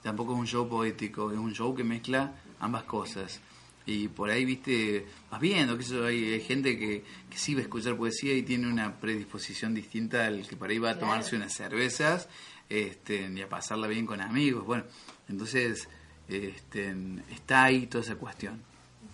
tampoco 0.01 0.33
es 0.33 0.39
un 0.39 0.47
show 0.47 0.67
poético, 0.67 1.31
es 1.31 1.37
un 1.37 1.53
show 1.53 1.75
que 1.75 1.83
mezcla 1.83 2.33
ambas 2.59 2.83
cosas. 2.83 3.41
Y 3.85 4.07
por 4.07 4.31
ahí, 4.31 4.45
viste, 4.45 5.05
vas 5.29 5.39
viendo, 5.39 5.77
que 5.77 5.83
eso 5.83 6.05
hay, 6.05 6.39
gente 6.41 6.77
que, 6.79 7.03
que, 7.29 7.37
sí 7.37 7.53
va 7.53 7.59
a 7.59 7.63
escuchar 7.63 7.95
poesía 7.95 8.33
y 8.33 8.41
tiene 8.41 8.67
una 8.67 8.99
predisposición 8.99 9.75
distinta 9.75 10.25
al 10.25 10.47
que 10.47 10.55
por 10.55 10.71
ahí 10.71 10.79
va 10.79 10.91
a 10.91 10.99
tomarse 10.99 11.35
unas 11.35 11.53
cervezas 11.53 12.27
este, 12.67 13.29
y 13.31 13.41
a 13.41 13.49
pasarla 13.49 13.87
bien 13.87 14.07
con 14.07 14.21
amigos. 14.21 14.65
Bueno, 14.65 14.85
entonces 15.29 15.87
este, 16.27 16.95
está 17.31 17.65
ahí 17.65 17.85
toda 17.85 18.03
esa 18.03 18.15
cuestión. 18.15 18.59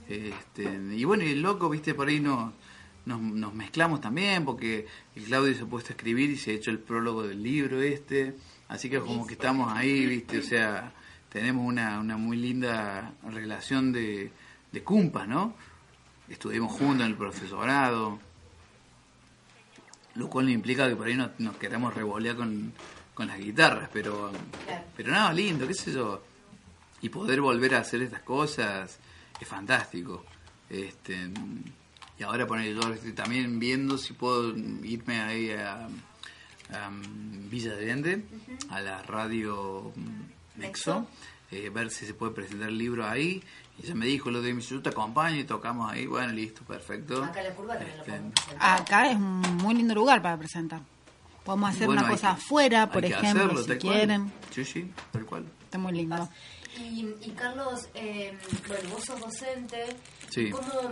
Este, 0.08 0.64
y 0.64 1.04
bueno, 1.04 1.24
y 1.24 1.32
el 1.32 1.41
loco, 1.41 1.70
viste, 1.70 1.93
por 1.93 2.08
ahí 2.08 2.20
no, 2.20 2.54
nos, 3.06 3.54
mezclamos 3.54 4.02
también, 4.02 4.45
porque 4.45 4.88
el 5.16 5.24
Claudio 5.24 5.54
se 5.56 5.64
ha 5.64 5.66
puesto 5.66 5.89
a 5.89 5.95
escribir 5.95 6.30
y 6.30 6.38
se 6.38 6.52
ha 6.52 6.54
hecho 6.54 6.72
el 6.72 6.80
prólogo 6.80 7.24
del 7.24 7.41
libro 7.41 7.82
este. 7.82 8.36
Así 8.68 8.89
que 8.89 8.99
como 8.99 9.28
que 9.28 9.34
estamos 9.34 9.72
ahí, 9.74 10.06
viste, 10.06 10.39
o 10.39 10.43
sea, 10.43 10.93
tenemos 11.30 11.66
una, 11.66 11.99
una 11.99 12.18
muy 12.18 12.38
linda 12.38 13.14
relación 13.24 13.91
de 13.91 14.32
de 14.72 14.84
cumpas, 14.84 15.28
¿no? 15.28 15.54
Estuvimos 16.30 16.72
juntos 16.72 17.06
en 17.06 17.12
el 17.12 17.18
profesorado, 17.18 18.20
lo 20.16 20.30
cual 20.30 20.45
no 20.45 20.52
implica 20.52 20.88
que 20.88 20.95
por 20.95 21.08
ahí 21.08 21.16
nos, 21.16 21.38
nos 21.39 21.58
queramos 21.58 21.93
revolear 21.93 22.36
con, 22.36 22.74
las 23.18 23.38
guitarras, 23.38 23.88
pero, 23.93 24.32
pero 24.97 25.12
nada, 25.12 25.32
lindo, 25.32 25.68
qué 25.68 25.76
sé 25.76 25.93
yo. 25.93 26.24
Y 27.04 27.10
poder 27.10 27.39
volver 27.39 27.76
a 27.76 27.82
hacer 27.82 28.02
estas 28.02 28.24
cosas 28.24 28.97
es 29.39 29.47
fantástico. 29.47 30.26
Este, 30.68 31.30
y 32.20 32.24
ahora 32.24 32.47
poner 32.47 32.74
yo 32.74 32.93
estoy 32.93 33.14
también 33.14 33.59
viendo 33.59 33.97
si 33.97 34.14
puedo 34.14 34.55
irme 34.84 35.22
ahí 35.22 35.51
a, 35.51 35.88
Villa 37.49 37.76
de 37.76 37.86
Vende, 37.86 38.24
a 38.70 38.80
la 38.80 39.03
radio 39.03 39.91
Nexo, 40.55 41.05
eh, 41.51 41.70
ver 41.70 41.91
si 41.91 42.05
se 42.05 42.14
puede 42.14 42.32
presentar 42.32 42.70
el 42.70 42.78
libro 42.78 43.05
ahí 43.05 43.43
ella 43.84 43.95
me 43.95 44.05
dijo 44.05 44.30
lo 44.30 44.41
de 44.41 44.53
mi 44.53 44.62
yo 44.62 44.82
te 44.82 44.89
acompaño 44.89 45.38
y 45.38 45.43
tocamos 45.43 45.91
ahí, 45.91 46.05
bueno, 46.05 46.32
listo, 46.34 46.62
perfecto. 46.64 47.24
Acá 47.24 47.41
la 47.41 47.55
curva 47.55 47.78
también 47.78 48.32
este, 48.36 48.55
Acá 48.59 49.09
es 49.09 49.16
un 49.16 49.41
muy 49.57 49.74
lindo 49.74 49.95
lugar 49.95 50.22
para 50.22 50.38
presentar. 50.38 50.82
Podemos 51.43 51.72
hacer 51.72 51.89
una 51.89 52.07
cosa 52.07 52.32
afuera, 52.32 52.91
por 52.91 53.03
ejemplo, 53.03 53.64
si 53.64 53.72
quieren. 53.78 54.32
Sí, 54.51 54.64
sí, 54.64 54.91
tal 55.12 55.26
cual. 55.26 55.45
Está 55.64 55.80
muy 55.80 55.93
lindo. 55.93 56.30
Y, 56.78 57.07
y 57.22 57.32
Carlos, 57.32 57.89
eh, 57.95 58.38
bueno, 58.68 58.89
vos 58.91 59.03
sos 59.03 59.20
docente. 59.20 59.97
Sí. 60.30 60.51
¿Cómo 60.51 60.91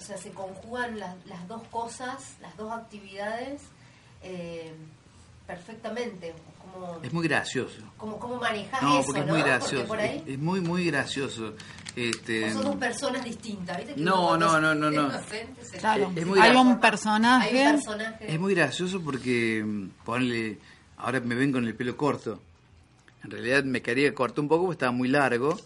o 0.00 0.02
sea, 0.02 0.16
se 0.16 0.30
conjugan 0.30 0.98
las, 0.98 1.14
las 1.26 1.46
dos 1.46 1.62
cosas, 1.70 2.36
las 2.40 2.56
dos 2.56 2.72
actividades 2.72 3.60
eh, 4.22 4.72
perfectamente? 5.46 6.34
es 7.02 7.12
muy 7.12 7.26
gracioso. 7.26 7.82
¿Cómo, 7.96 8.18
cómo 8.18 8.36
manejas 8.36 8.80
no, 8.80 9.00
eso? 9.00 9.06
Porque 9.06 9.20
es 9.20 9.26
muy 9.26 9.42
gracioso. 9.42 9.94
Es, 10.26 10.38
muy, 10.38 10.60
muy 10.60 10.84
gracioso. 10.86 11.54
Este, 11.96 12.52
son 12.52 12.62
dos 12.62 12.76
personas 12.76 13.24
distintas, 13.24 13.76
¿viste? 13.78 13.94
no, 13.96 14.36
no, 14.36 14.60
no, 14.60 14.74
no, 14.74 14.90
no. 14.90 15.10
Claro, 15.78 16.12
hay 16.40 16.56
un 16.56 16.80
personaje. 16.80 17.78
Es 18.20 18.40
muy 18.40 18.54
gracioso 18.54 19.02
porque, 19.02 19.62
mm, 19.66 20.04
ponle, 20.04 20.58
ahora 20.96 21.20
me 21.20 21.34
ven 21.34 21.52
con 21.52 21.66
el 21.66 21.74
pelo 21.74 21.96
corto. 21.96 22.40
En 23.24 23.30
realidad 23.30 23.64
me 23.64 23.82
quería 23.82 24.14
cortar 24.14 24.40
un 24.40 24.48
poco 24.48 24.64
porque 24.64 24.74
estaba 24.74 24.92
muy 24.92 25.08
largo 25.08 25.58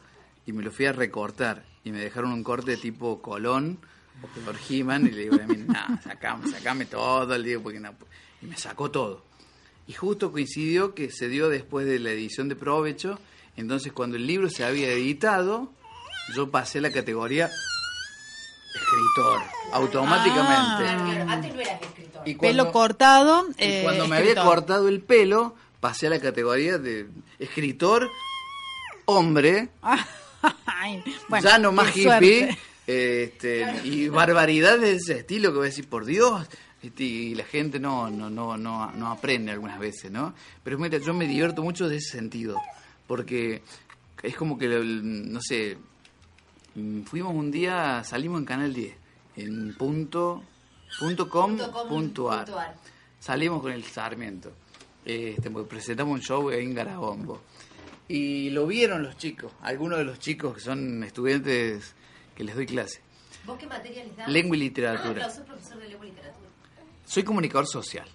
y 0.46 0.52
me 0.52 0.62
lo 0.62 0.72
fui 0.72 0.86
a 0.86 0.92
recortar. 0.92 1.64
Y 1.84 1.92
me 1.92 2.00
dejaron 2.00 2.32
un 2.32 2.42
corte 2.42 2.76
tipo 2.78 3.20
Colón 3.20 3.78
o 4.22 4.26
Color 4.28 4.56
he 4.68 4.74
y 4.74 4.82
le 4.82 5.22
digo 5.22 5.36
a 5.42 5.46
mí, 5.46 5.56
no, 5.66 6.02
sacame, 6.02 6.50
sacame 6.50 6.86
todo 6.86 7.34
el 7.34 7.44
día 7.44 7.60
porque 7.60 7.80
no. 7.80 7.94
Y 8.42 8.46
me 8.46 8.56
sacó 8.56 8.90
todo. 8.90 9.24
Y 9.86 9.92
justo 9.92 10.32
coincidió 10.32 10.94
que 10.94 11.10
se 11.10 11.28
dio 11.28 11.48
después 11.48 11.86
de 11.86 11.98
la 11.98 12.10
edición 12.10 12.48
de 12.48 12.56
Provecho, 12.56 13.18
entonces 13.56 13.92
cuando 13.92 14.16
el 14.16 14.26
libro 14.26 14.48
se 14.48 14.64
había 14.64 14.90
editado, 14.90 15.72
yo 16.34 16.50
pasé 16.50 16.80
la 16.80 16.90
categoría 16.90 17.50
escritor, 18.74 19.40
automáticamente. 19.72 20.88
Ah. 20.88 21.26
Antes 21.28 21.54
no 21.54 21.60
eras 21.60 21.82
escritor. 21.82 22.22
Y 22.28 22.34
pelo 22.34 22.72
cortado. 22.72 23.46
Y 23.58 23.82
cuando 23.82 24.08
me 24.08 24.16
había 24.16 24.34
cortado 24.42 24.88
el 24.88 25.00
pelo, 25.00 25.54
pasé 25.80 26.06
a 26.06 26.10
la 26.10 26.20
categoría 26.20 26.78
de 26.78 27.08
escritor, 27.38 28.10
hombre, 29.04 29.68
ya 31.42 31.58
no 31.58 31.72
más 31.72 31.96
hippie, 31.96 32.56
este, 32.86 33.80
y 33.84 34.08
barbaridades 34.08 34.80
de 34.80 34.92
ese 34.92 35.20
estilo 35.20 35.50
que 35.50 35.56
voy 35.58 35.66
a 35.66 35.70
decir, 35.70 35.88
por 35.88 36.04
Dios, 36.04 36.46
y 36.98 37.34
la 37.34 37.44
gente 37.44 37.78
no, 37.78 38.10
no, 38.10 38.28
no, 38.28 38.56
no, 38.56 38.92
no 38.92 39.10
aprende 39.10 39.52
algunas 39.52 39.78
veces, 39.78 40.10
¿no? 40.10 40.34
Pero 40.62 40.78
mira, 40.78 40.98
yo 40.98 41.14
me 41.14 41.26
divierto 41.26 41.62
mucho 41.62 41.88
de 41.88 41.96
ese 41.96 42.18
sentido, 42.18 42.60
porque 43.06 43.62
es 44.22 44.36
como 44.36 44.58
que, 44.58 44.68
no 44.68 45.40
sé, 45.40 45.78
fuimos 47.06 47.34
un 47.34 47.50
día, 47.50 48.04
salimos 48.04 48.40
en 48.40 48.44
Canal 48.44 48.74
10, 48.74 48.94
en 49.36 49.74
punto, 49.74 50.42
punto 50.98 51.28
com, 51.28 51.56
punto 51.88 52.30
ar. 52.30 52.76
Salimos 53.18 53.62
con 53.62 53.72
el 53.72 53.84
Sarmiento, 53.84 54.52
este, 55.04 55.50
presentamos 55.50 56.14
un 56.14 56.20
show 56.20 56.50
en 56.50 56.74
Garabombo. 56.74 57.42
Y 58.06 58.50
lo 58.50 58.66
vieron 58.66 59.02
los 59.02 59.16
chicos, 59.16 59.50
algunos 59.62 59.98
de 59.98 60.04
los 60.04 60.18
chicos 60.18 60.54
que 60.56 60.60
son 60.60 61.02
estudiantes 61.04 61.94
que 62.34 62.44
les 62.44 62.54
doy 62.54 62.66
clase. 62.66 63.00
¿Vos 63.46 63.58
qué 63.58 63.66
materia 63.66 64.04
les 64.04 64.16
das? 64.16 64.28
Lengua 64.28 64.56
y 64.56 64.60
literatura. 64.60 65.26
Ah, 65.26 65.44
profesor 65.44 65.78
de 65.78 65.88
lengua 65.88 66.06
y 66.06 66.10
literatura. 66.10 66.48
Soy 67.06 67.22
comunicador 67.22 67.66
social. 67.66 68.08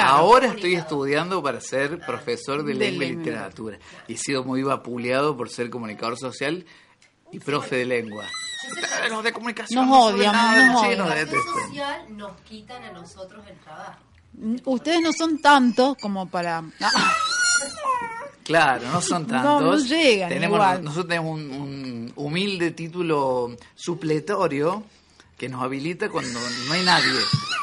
Ahora 0.00 0.48
estoy 0.48 0.74
estudiando 0.74 1.42
para 1.42 1.60
ser 1.60 1.98
profesor 2.00 2.64
de, 2.64 2.74
lengua 2.74 3.04
y 3.04 3.16
literatura. 3.16 3.78
Y 4.08 4.14
he 4.14 4.16
sido 4.16 4.44
muy 4.44 4.62
vapuleado 4.62 5.36
por 5.36 5.50
ser 5.50 5.70
comunicador 5.70 6.18
social 6.18 6.64
y 7.30 7.38
profe 7.38 7.76
de 7.76 7.86
lengua. 7.86 8.24
Los 9.10 9.24
de 9.24 9.32
comunicación 9.32 9.88
nos 9.88 10.14
odian, 10.14 10.72
nos 10.72 10.82
odian. 10.82 11.28
social 11.28 12.16
nos 12.16 12.40
quitan 12.42 12.82
a 12.84 12.92
nosotros 12.92 13.44
el 13.48 13.58
trabajo. 13.58 14.00
Ustedes 14.64 15.00
no 15.02 15.12
son 15.12 15.40
tantos 15.40 15.96
como 16.00 16.28
para... 16.28 16.62
Claro, 18.44 18.88
no 18.90 19.00
son 19.00 19.26
tantos. 19.26 19.62
No, 19.62 19.76
llegan 19.78 20.28
tenemos, 20.28 20.58
Nosotros 20.80 21.08
tenemos 21.08 21.38
un 21.38 22.12
humilde 22.16 22.72
título 22.72 23.56
supletorio 23.74 24.84
que 25.36 25.48
nos 25.48 25.62
habilita 25.62 26.08
cuando 26.08 26.38
no 26.66 26.72
hay 26.72 26.84
nadie. 26.84 27.20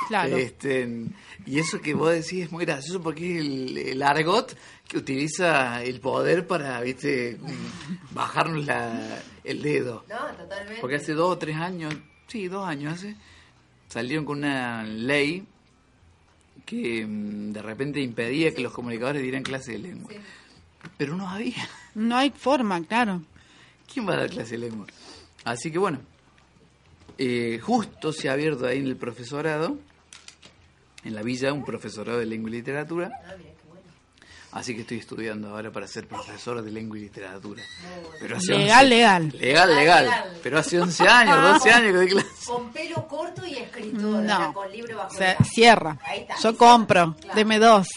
Claro. 0.09 0.37
Este, 0.37 1.05
y 1.45 1.59
eso 1.59 1.79
que 1.79 1.93
vos 1.93 2.11
decís 2.11 2.45
es 2.45 2.51
muy 2.51 2.65
gracioso 2.65 3.01
porque 3.01 3.37
es 3.37 3.45
el, 3.93 4.03
argot 4.03 4.55
que 4.87 4.97
utiliza 4.97 5.83
el 5.83 5.99
poder 5.99 6.45
para, 6.45 6.81
viste, 6.81 7.37
bajarnos 8.11 8.65
la, 8.65 9.21
el 9.43 9.61
dedo. 9.61 10.03
No, 10.09 10.17
totalmente. 10.35 10.81
Porque 10.81 10.95
hace 10.95 11.13
dos 11.13 11.31
o 11.31 11.37
tres 11.37 11.55
años, 11.55 11.95
sí, 12.27 12.47
dos 12.47 12.67
años 12.67 12.95
hace, 12.95 13.15
salieron 13.87 14.25
con 14.25 14.39
una 14.39 14.83
ley 14.83 15.45
que 16.65 17.05
mm, 17.05 17.53
de 17.53 17.61
repente 17.61 18.01
impedía 18.01 18.53
que 18.53 18.61
los 18.61 18.73
comunicadores 18.73 19.21
dieran 19.21 19.43
clase 19.43 19.71
de 19.73 19.79
lengua. 19.79 20.11
Pero 20.97 21.15
no 21.15 21.29
había. 21.29 21.67
No 21.95 22.15
hay 22.15 22.29
forma, 22.31 22.81
claro. 22.83 23.21
¿Quién 23.91 24.07
va 24.07 24.13
a 24.13 24.17
dar 24.17 24.29
clase 24.29 24.51
de 24.51 24.69
lengua? 24.69 24.85
Así 25.43 25.71
que 25.71 25.77
bueno, 25.77 25.99
eh, 27.17 27.59
justo 27.61 28.13
se 28.13 28.29
ha 28.29 28.33
abierto 28.33 28.65
ahí 28.65 28.77
en 28.77 28.85
el 28.85 28.95
profesorado 28.95 29.77
en 31.03 31.15
la 31.15 31.21
villa 31.21 31.53
un 31.53 31.63
profesorado 31.63 32.19
de 32.19 32.25
lengua 32.25 32.49
y 32.49 32.53
literatura. 32.53 33.09
Así 34.51 34.73
que 34.73 34.81
estoy 34.81 34.97
estudiando 34.97 35.49
ahora 35.49 35.71
para 35.71 35.87
ser 35.87 36.07
profesor 36.07 36.61
de 36.63 36.71
lengua 36.71 36.97
y 36.97 37.01
literatura. 37.01 37.61
Pero 38.19 38.37
legal, 38.39 38.89
legal. 38.89 39.35
Legal, 39.39 39.75
legal. 39.75 40.39
Pero 40.41 40.57
hace 40.57 40.81
11 40.81 41.07
años, 41.07 41.53
12 41.53 41.71
años 41.71 41.91
que 41.91 41.97
doy 41.97 42.07
clase. 42.07 42.45
Con 42.47 42.71
pelo 42.71 43.07
corto 43.07 43.45
y 43.45 43.57
escritor, 43.57 44.01
no. 44.01 44.53
con 44.53 44.71
libro 44.71 44.97
bajo 44.97 45.15
Se, 45.15 45.37
Cierra. 45.43 45.99
Yo 46.41 46.57
compro. 46.57 47.15
Deme 47.35 47.59
dos. 47.59 47.87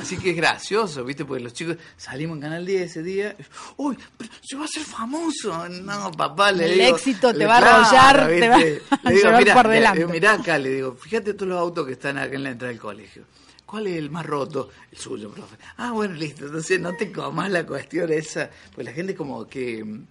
Así 0.00 0.16
que 0.16 0.30
es 0.30 0.36
gracioso, 0.36 1.04
¿viste? 1.04 1.24
Porque 1.24 1.42
los 1.42 1.52
chicos 1.52 1.76
salimos 1.96 2.36
en 2.36 2.42
Canal 2.42 2.64
10 2.64 2.82
ese 2.82 3.02
día. 3.02 3.36
¡Uy! 3.76 3.96
Pero 4.16 4.30
se 4.42 4.56
va 4.56 4.64
a 4.64 4.68
ser 4.68 4.82
famoso. 4.84 5.68
No, 5.68 6.10
papá, 6.12 6.52
le 6.52 6.66
El 6.72 6.78
digo. 6.78 6.96
éxito 6.96 7.34
te 7.34 7.44
va 7.46 7.56
a 7.56 7.58
arrollar, 7.58 8.28
te 8.28 8.48
va 8.48 8.54
a 8.56 8.58
le 8.58 8.66
digo, 8.70 8.82
llevar 9.26 9.38
mirá, 9.42 9.54
por 9.54 9.66
le- 9.66 9.74
delante. 9.74 9.98
le 9.98 10.04
digo, 10.04 10.12
mirá 10.12 10.32
acá, 10.34 10.58
le 10.58 10.70
digo, 10.70 10.94
fíjate 10.94 11.34
todos 11.34 11.48
los 11.48 11.58
autos 11.58 11.86
que 11.86 11.92
están 11.92 12.18
acá 12.18 12.34
en 12.36 12.42
la 12.44 12.50
entrada 12.50 12.70
del 12.72 12.80
colegio. 12.80 13.24
¿Cuál 13.66 13.86
es 13.88 13.96
el 13.98 14.10
más 14.10 14.24
roto? 14.24 14.70
El 14.90 14.98
suyo, 14.98 15.30
profe. 15.30 15.56
Ah, 15.76 15.90
bueno, 15.92 16.14
listo. 16.14 16.46
Entonces 16.46 16.80
no 16.80 16.94
te 16.94 17.12
comas 17.12 17.50
la 17.50 17.66
cuestión 17.66 18.10
esa. 18.12 18.48
Pues 18.74 18.86
la 18.86 18.92
gente 18.92 19.14
como 19.14 19.46
que 19.46 19.84
mm, 19.84 20.06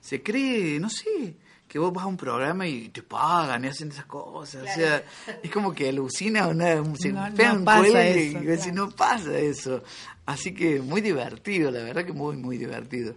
se 0.00 0.22
cree, 0.22 0.80
no 0.80 0.88
sé, 0.88 1.34
que 1.68 1.78
vos 1.78 1.92
vas 1.92 2.04
a 2.04 2.06
un 2.06 2.16
programa 2.16 2.66
y 2.66 2.88
te 2.88 3.02
pagan 3.02 3.64
y 3.64 3.68
hacen 3.68 3.90
esas 3.90 4.06
cosas. 4.06 4.62
O 4.62 4.74
sea, 4.74 5.04
es 5.42 5.50
como 5.50 5.74
que 5.74 5.88
alucina 5.88 6.46
una, 6.48 6.82
se 6.96 7.12
No, 7.12 7.64
pasa 7.64 8.06
eso, 8.06 8.38
y 8.38 8.44
claro. 8.44 8.72
no 8.72 8.90
pasa 8.90 9.38
eso. 9.38 9.82
Así 10.24 10.54
que 10.54 10.80
muy 10.80 11.00
divertido, 11.00 11.70
la 11.70 11.82
verdad 11.82 12.04
que 12.04 12.12
muy, 12.12 12.36
muy 12.36 12.58
divertido. 12.58 13.14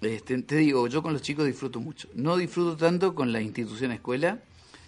Este, 0.00 0.40
te 0.42 0.56
digo, 0.56 0.86
yo 0.88 1.02
con 1.02 1.12
los 1.12 1.22
chicos 1.22 1.46
disfruto 1.46 1.80
mucho. 1.80 2.08
No 2.14 2.36
disfruto 2.36 2.76
tanto 2.76 3.14
con 3.14 3.32
la 3.32 3.40
institución 3.40 3.92
escuela. 3.92 4.40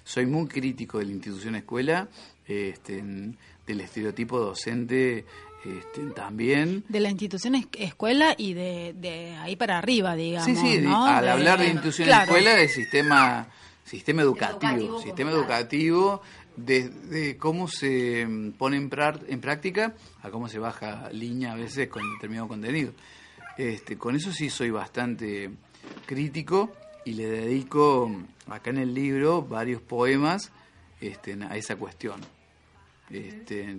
Soy 0.05 0.27
muy 0.27 0.47
crítico 0.47 0.99
de 0.99 1.07
la 1.07 1.13
institución 1.13 1.55
escuela, 1.55 2.09
este, 2.47 3.03
del 3.67 3.81
estereotipo 3.81 4.39
docente 4.39 5.25
este, 5.65 6.03
también. 6.15 6.85
De 6.89 7.01
la 7.01 7.11
institución 7.11 7.55
es- 7.55 7.67
escuela 7.79 8.35
y 8.39 8.55
de, 8.55 8.95
de 8.97 9.35
ahí 9.37 9.57
para 9.57 9.79
arriba, 9.79 10.15
digamos. 10.15 10.47
Sí, 10.47 10.57
sí, 10.57 10.79
¿no? 10.81 11.05
al 11.07 11.25
De- 11.25 11.31
hablar 11.31 11.59
de 11.59 11.67
institución 11.67 12.07
claro. 12.09 12.25
escuela, 12.25 12.55
de 12.55 12.69
sistema, 12.69 13.47
sistema 13.85 14.23
educativo, 14.23 14.59
Educativo 14.61 15.03
sistema 15.03 15.31
educativo, 15.31 16.23
desde 16.57 17.37
cómo 17.37 17.69
se 17.69 18.27
mm, 18.27 18.53
pone 18.53 18.77
en, 18.77 18.91
pra- 18.91 19.21
en 19.29 19.41
práctica 19.41 19.95
a 20.23 20.31
cómo 20.31 20.49
se 20.49 20.59
baja 20.59 21.09
línea 21.13 21.53
a 21.53 21.57
veces 21.57 21.89
con 21.89 22.03
determinado 22.15 22.49
contenido. 22.49 22.93
Este, 23.57 23.97
con 23.99 24.15
eso 24.17 24.33
sí 24.33 24.51
soy 24.51 24.71
bastante 24.71 25.51
crítico 26.07 26.73
y 27.05 27.15
le 27.15 27.27
dedico 27.27 28.09
mm, 28.09 28.53
acá 28.53 28.71
en 28.71 28.79
el 28.79 28.95
libro 28.95 29.43
varios 29.43 29.81
poemas 29.83 30.51
este, 31.01 31.37
a 31.49 31.57
esa 31.57 31.77
cuestión. 31.77 32.21
Este, 33.11 33.75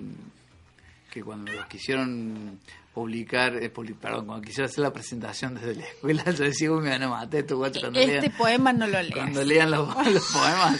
que 1.11 1.23
cuando 1.23 1.51
los 1.51 1.65
quisieron 1.67 2.59
publicar, 2.93 3.55
eh, 3.55 3.73
publi- 3.73 3.95
perdón, 3.95 4.25
cuando 4.27 4.45
quisieron 4.45 4.69
hacer 4.69 4.79
la 4.83 4.93
presentación 4.93 5.55
desde 5.55 5.75
la 5.75 5.85
escuela, 5.85 6.23
yo 6.31 6.43
decía, 6.43 6.71
uy, 6.71 6.81
me 6.83 6.89
van 6.89 7.03
a 7.03 7.07
matar 7.09 7.39
estos 7.41 7.57
guachos 7.57 7.81
cuando 7.81 7.99
Este 7.99 8.21
lean, 8.21 8.33
poema 8.37 8.73
no 8.73 8.87
lo 8.87 9.01
lees. 9.01 9.13
cuando 9.15 9.43
lean 9.43 9.71
los, 9.71 10.07
los 10.13 10.23
poemas. 10.33 10.79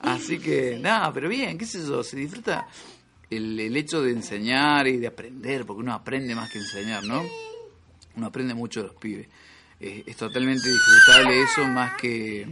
Así 0.00 0.38
que, 0.38 0.78
nada, 0.80 1.12
pero 1.12 1.28
bien, 1.28 1.58
qué 1.58 1.66
sé 1.66 1.80
yo, 1.86 2.02
se 2.02 2.16
disfruta 2.16 2.66
el, 3.28 3.58
el 3.60 3.76
hecho 3.76 4.00
de 4.02 4.12
enseñar 4.12 4.86
y 4.88 4.96
de 4.96 5.06
aprender, 5.08 5.66
porque 5.66 5.80
uno 5.80 5.92
aprende 5.92 6.34
más 6.34 6.50
que 6.50 6.58
enseñar, 6.58 7.04
¿no? 7.04 7.22
Uno 8.16 8.26
aprende 8.26 8.54
mucho 8.54 8.80
de 8.80 8.86
los 8.88 8.96
pibes. 8.96 9.28
Eh, 9.78 10.02
es 10.06 10.16
totalmente 10.16 10.68
disfrutable 10.68 11.42
eso 11.42 11.64
más 11.66 11.94
que 11.96 12.46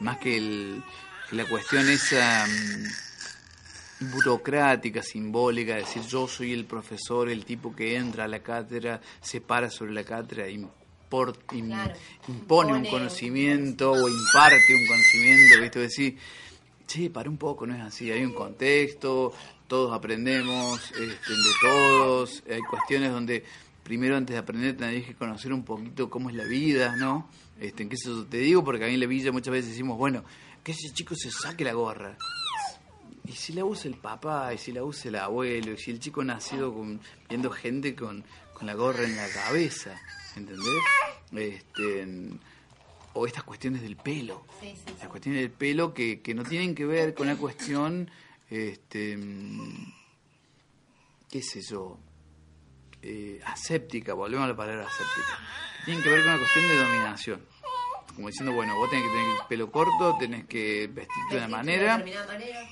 más 0.00 0.18
que, 0.18 0.36
el, 0.36 0.82
la 1.32 1.44
cuestión 1.46 1.88
esa 1.88 2.46
mm, 2.46 2.84
burocrática, 4.00 5.02
simbólica, 5.02 5.74
de 5.74 5.80
decir 5.80 6.02
yo 6.02 6.28
soy 6.28 6.52
el 6.52 6.64
profesor, 6.64 7.28
el 7.28 7.44
tipo 7.44 7.74
que 7.74 7.96
entra 7.96 8.24
a 8.24 8.28
la 8.28 8.40
cátedra, 8.40 9.00
se 9.20 9.40
para 9.40 9.70
sobre 9.70 9.92
la 9.92 10.04
cátedra, 10.04 10.46
Claro. 11.08 11.94
impone 12.28 12.74
un 12.74 12.84
conocimiento 12.84 13.92
o 13.92 14.08
imparte 14.08 14.74
un 14.74 14.86
conocimiento, 14.86 15.60
¿viste? 15.60 15.78
Decir, 15.80 16.18
sí, 16.86 17.08
para 17.08 17.30
un 17.30 17.38
poco, 17.38 17.66
no 17.66 17.74
es 17.74 17.80
así, 17.80 18.10
hay 18.10 18.24
un 18.24 18.34
contexto, 18.34 19.32
todos 19.66 19.92
aprendemos 19.94 20.80
este, 20.90 21.32
de 21.32 21.50
todos, 21.62 22.42
hay 22.50 22.60
cuestiones 22.60 23.10
donde 23.10 23.42
primero 23.82 24.16
antes 24.16 24.34
de 24.34 24.38
aprender 24.38 24.76
tenés 24.76 25.06
que 25.06 25.14
conocer 25.14 25.52
un 25.52 25.64
poquito 25.64 26.10
cómo 26.10 26.28
es 26.28 26.36
la 26.36 26.44
vida, 26.44 26.94
¿no? 26.96 27.28
Este, 27.58 27.84
¿en 27.84 27.88
qué 27.88 27.94
eso 27.94 28.26
te 28.26 28.36
digo? 28.36 28.62
Porque 28.62 28.84
ahí 28.84 28.94
en 28.94 29.00
la 29.00 29.06
villa 29.06 29.32
muchas 29.32 29.52
veces 29.52 29.70
decimos, 29.70 29.96
bueno, 29.96 30.24
que 30.62 30.72
ese 30.72 30.92
chico 30.92 31.14
se 31.16 31.30
saque 31.30 31.64
la 31.64 31.72
gorra. 31.72 32.16
Y 33.28 33.32
si 33.32 33.52
la 33.52 33.64
usa 33.64 33.90
el 33.90 33.96
papá, 33.98 34.54
y 34.54 34.58
si 34.58 34.72
la 34.72 34.82
usa 34.82 35.10
el 35.10 35.16
abuelo, 35.16 35.72
y 35.72 35.76
si 35.76 35.90
el 35.90 36.00
chico 36.00 36.22
ha 36.22 36.24
nacido 36.24 36.72
con, 36.72 36.98
viendo 37.28 37.50
gente 37.50 37.94
con, 37.94 38.24
con 38.54 38.66
la 38.66 38.74
gorra 38.74 39.04
en 39.04 39.16
la 39.16 39.28
cabeza, 39.28 40.00
¿entendés? 40.34 40.82
Este, 41.32 42.08
o 43.12 43.26
estas 43.26 43.44
cuestiones 43.44 43.82
del 43.82 43.96
pelo. 43.96 44.46
Sí, 44.60 44.70
sí, 44.74 44.82
sí. 44.86 44.94
Las 45.00 45.08
cuestiones 45.08 45.42
del 45.42 45.50
pelo 45.50 45.92
que, 45.92 46.22
que 46.22 46.34
no 46.34 46.42
tienen 46.42 46.74
que 46.74 46.86
ver 46.86 47.12
con 47.12 47.26
la 47.26 47.36
cuestión, 47.36 48.10
este, 48.48 49.18
qué 51.30 51.42
sé 51.42 51.60
yo, 51.60 51.98
eh, 53.02 53.40
aséptica, 53.44 54.14
volvemos 54.14 54.46
a 54.46 54.48
la 54.48 54.56
palabra 54.56 54.86
aséptica. 54.86 55.38
Tienen 55.84 56.02
que 56.02 56.08
ver 56.08 56.20
con 56.20 56.30
una 56.30 56.38
cuestión 56.38 56.66
de 56.66 56.76
dominación. 56.76 57.57
Como 58.18 58.30
diciendo, 58.30 58.52
bueno, 58.52 58.74
vos 58.74 58.90
tenés 58.90 59.04
que 59.04 59.12
tener 59.12 59.30
el 59.30 59.46
pelo 59.48 59.70
corto, 59.70 60.16
tenés 60.18 60.44
que 60.46 60.88
vestirte 60.88 61.34
de 61.34 61.36
una 61.36 61.46
manera, 61.46 62.04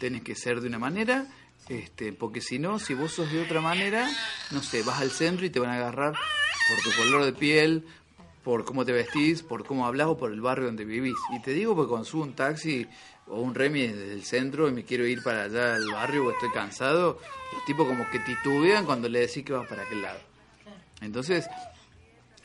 tenés 0.01 0.23
que 0.23 0.35
ser 0.35 0.61
de 0.61 0.67
una 0.67 0.81
manera, 0.81 1.25
este, 1.69 2.13
porque 2.13 2.41
si 2.41 2.59
no, 2.59 2.81
si 2.81 2.95
vos 2.95 3.13
sos 3.13 3.31
de 3.31 3.41
otra 3.43 3.61
manera, 3.61 4.11
no 4.51 4.61
sé, 4.61 4.83
vas 4.83 5.01
al 5.01 5.13
centro 5.13 5.47
y 5.47 5.51
te 5.51 5.61
van 5.61 5.71
a 5.71 5.77
agarrar 5.77 6.15
por 6.15 6.83
tu 6.83 7.01
color 7.01 7.25
de 7.27 7.33
piel, 7.33 7.87
por 8.43 8.65
cómo 8.65 8.85
te 8.85 8.91
vestís, 8.91 9.45
por 9.45 9.65
cómo 9.65 9.87
hablas 9.87 10.09
o 10.09 10.19
por 10.19 10.33
el 10.33 10.41
barrio 10.41 10.67
donde 10.67 10.85
vivís. 10.85 11.15
Y 11.31 11.41
te 11.41 11.53
digo 11.53 11.77
porque 11.77 11.91
cuando 11.91 12.07
subo 12.07 12.25
un 12.25 12.35
taxi 12.35 12.85
o 13.29 13.41
un 13.41 13.55
remi 13.55 13.87
desde 13.87 14.15
el 14.15 14.25
centro 14.25 14.69
y 14.69 14.73
me 14.73 14.83
quiero 14.83 15.07
ir 15.07 15.23
para 15.23 15.45
allá 15.45 15.77
al 15.77 15.89
barrio 15.93 16.25
o 16.25 16.33
estoy 16.33 16.51
cansado, 16.51 17.21
los 17.53 17.65
tipos 17.67 17.87
como 17.87 18.11
que 18.11 18.19
titubean 18.19 18.85
cuando 18.85 19.09
le 19.09 19.21
decís 19.21 19.45
que 19.45 19.53
vas 19.53 19.69
para 19.69 19.85
aquel 19.85 20.03
lado. 20.03 20.19
Entonces, 21.01 21.47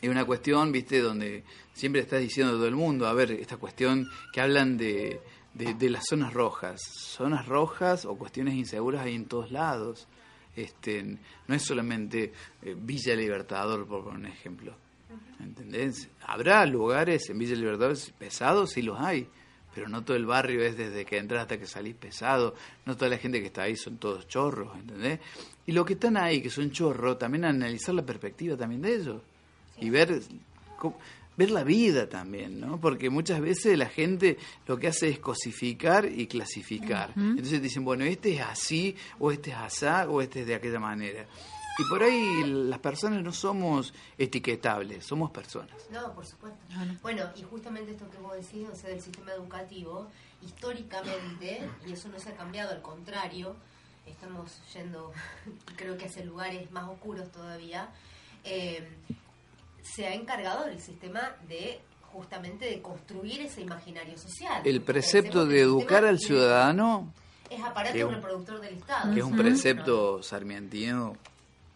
es 0.02 0.10
una 0.10 0.26
cuestión, 0.26 0.72
viste, 0.72 1.00
donde 1.00 1.44
siempre 1.74 2.02
estás 2.02 2.22
diciendo 2.22 2.54
a 2.54 2.56
todo 2.56 2.68
el 2.68 2.76
mundo, 2.76 3.06
a 3.06 3.14
ver, 3.14 3.32
esta 3.32 3.58
cuestión 3.58 4.10
que 4.34 4.42
hablan 4.42 4.76
de, 4.78 5.22
de, 5.54 5.76
de 5.76 5.90
las 5.92 6.06
zonas 6.10 6.34
rojas. 6.34 6.82
Zonas 6.82 7.46
rojas 7.46 8.06
o 8.06 8.16
cuestiones 8.18 8.56
inseguras 8.56 9.06
hay 9.06 9.16
en 9.16 9.26
todos 9.26 9.52
lados. 9.52 10.08
Este, 10.56 11.04
no 11.48 11.56
es 11.56 11.62
solamente 11.62 12.34
eh, 12.64 12.76
Villa 12.78 13.16
Libertador, 13.16 13.88
por 13.88 14.04
poner 14.04 14.20
un 14.20 14.26
ejemplo. 14.26 14.76
¿Entendés? 15.40 16.10
Habrá 16.26 16.66
lugares 16.66 17.30
en 17.30 17.38
Villa 17.38 17.56
Libertador 17.56 17.96
pesados, 18.18 18.72
sí 18.72 18.82
los 18.82 19.00
hay, 19.00 19.28
pero 19.74 19.88
no 19.88 20.04
todo 20.04 20.18
el 20.18 20.26
barrio 20.26 20.64
es 20.64 20.78
desde 20.78 21.06
que 21.06 21.18
entras 21.18 21.44
hasta 21.44 21.58
que 21.58 21.68
salís 21.68 21.96
pesado, 21.96 22.56
no 22.86 22.96
toda 22.96 23.10
la 23.10 23.18
gente 23.18 23.40
que 23.40 23.48
está 23.48 23.64
ahí 23.64 23.76
son 23.76 23.98
todos 23.98 24.28
chorros, 24.28 24.76
¿entendés? 24.78 25.20
Y 25.66 25.72
los 25.72 25.86
que 25.86 25.94
están 25.94 26.18
ahí, 26.18 26.42
que 26.42 26.50
son 26.50 26.72
chorros, 26.72 27.18
también 27.18 27.46
analizar 27.46 27.96
la 27.96 28.06
perspectiva 28.06 28.56
también 28.56 28.82
de 28.82 28.96
ellos 28.96 29.22
y 29.82 29.90
ver 29.90 30.22
cómo- 30.78 30.98
ver 31.38 31.50
la 31.52 31.64
vida 31.64 32.08
también, 32.08 32.60
¿no? 32.60 32.80
Porque 32.80 33.10
muchas 33.10 33.42
veces 33.42 33.78
la 33.78 33.88
gente 33.90 34.38
lo 34.68 34.78
que 34.78 34.88
hace 34.90 35.10
es 35.10 35.20
cosificar 35.20 36.06
y 36.06 36.28
clasificar. 36.28 37.14
Entonces 37.16 37.62
dicen, 37.62 37.84
bueno, 37.84 38.04
este 38.06 38.36
es 38.36 38.42
así, 38.42 38.96
o 39.20 39.32
este 39.32 39.50
es 39.52 39.58
asá, 39.58 40.08
o 40.10 40.22
este 40.22 40.42
es 40.42 40.48
de 40.48 40.56
aquella 40.56 40.80
manera. 40.80 41.26
Y 41.80 41.84
por 41.90 42.04
ahí 42.04 42.44
las 42.46 42.80
personas 42.80 43.24
no 43.24 43.32
somos 43.32 43.94
etiquetables, 44.18 45.06
somos 45.06 45.32
personas. 45.32 45.72
No, 45.90 46.14
por 46.14 46.26
supuesto. 46.28 46.60
Bueno, 47.02 47.24
y 47.36 47.44
justamente 47.44 47.92
esto 47.94 48.08
que 48.12 48.18
vos 48.18 48.34
decís, 48.36 48.68
o 48.72 48.76
sea, 48.76 48.90
del 48.90 49.02
sistema 49.02 49.32
educativo, 49.32 50.08
históricamente, 50.44 51.62
y 51.88 51.94
eso 51.94 52.08
no 52.10 52.20
se 52.20 52.30
ha 52.30 52.36
cambiado, 52.36 52.72
al 52.72 52.82
contrario, 52.82 53.56
estamos 54.06 54.62
yendo, 54.74 55.12
creo 55.76 55.98
que 55.98 56.06
hacia 56.06 56.24
lugares 56.26 56.70
más 56.72 56.88
oscuros 56.90 57.32
todavía, 57.32 57.90
eh, 58.44 58.88
se 59.84 60.08
ha 60.08 60.14
encargado 60.14 60.66
el 60.66 60.80
sistema 60.80 61.36
de 61.48 61.80
justamente 62.12 62.66
de 62.66 62.82
construir 62.82 63.42
ese 63.42 63.62
imaginario 63.62 64.18
social. 64.18 64.62
El 64.66 64.82
precepto 64.82 65.46
de 65.46 65.62
educar 65.62 66.04
al 66.06 66.20
ciudadano, 66.20 67.14
es 67.50 67.62
aparato 67.64 68.08
un- 68.08 68.14
reproductor 68.16 68.60
del 68.62 68.76
Estado. 68.76 69.14
que 69.14 69.20
es 69.20 69.26
un 69.26 69.36
precepto 69.38 70.22
sarmientino 70.24 71.16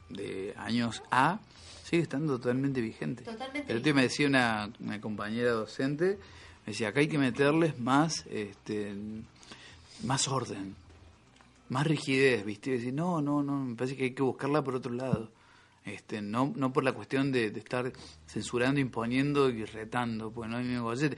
de 0.10 0.54
años 0.58 1.02
A, 1.12 1.40
sigue 1.84 2.02
estando 2.04 2.38
totalmente 2.38 2.82
vigente. 2.82 3.24
Totalmente 3.24 3.72
El 3.72 3.78
otro 3.78 3.84
día 3.86 3.94
me 3.94 4.02
decía 4.04 4.28
una, 4.28 4.70
una 4.80 5.00
compañera 5.02 5.52
docente, 5.52 6.18
me 6.66 6.72
decía, 6.74 6.90
acá 6.90 7.00
hay 7.00 7.08
que 7.08 7.18
meterles 7.18 7.80
más, 7.80 8.26
este, 8.30 8.94
más 10.04 10.28
orden, 10.28 10.76
más 11.70 11.88
rigidez, 11.88 12.44
¿viste? 12.46 12.72
Y 12.72 12.74
decir, 12.74 12.94
no, 12.94 13.22
no, 13.22 13.42
no, 13.44 13.54
me 13.66 13.76
parece 13.76 13.96
que 13.96 14.04
hay 14.06 14.12
que 14.14 14.22
buscarla 14.24 14.64
por 14.64 14.76
otro 14.76 14.92
lado. 14.92 15.30
Este, 15.86 16.20
no, 16.20 16.52
no 16.56 16.74
por 16.74 16.84
la 16.84 16.94
cuestión 16.94 17.32
de, 17.32 17.52
de 17.52 17.60
estar 17.60 17.94
censurando, 18.28 18.80
imponiendo 18.80 19.50
y 19.50 19.66
retando, 19.66 20.32
porque 20.32 20.50
no 20.50 20.58
hay 20.58 20.66
ningún 20.66 20.84
gollete, 20.84 21.18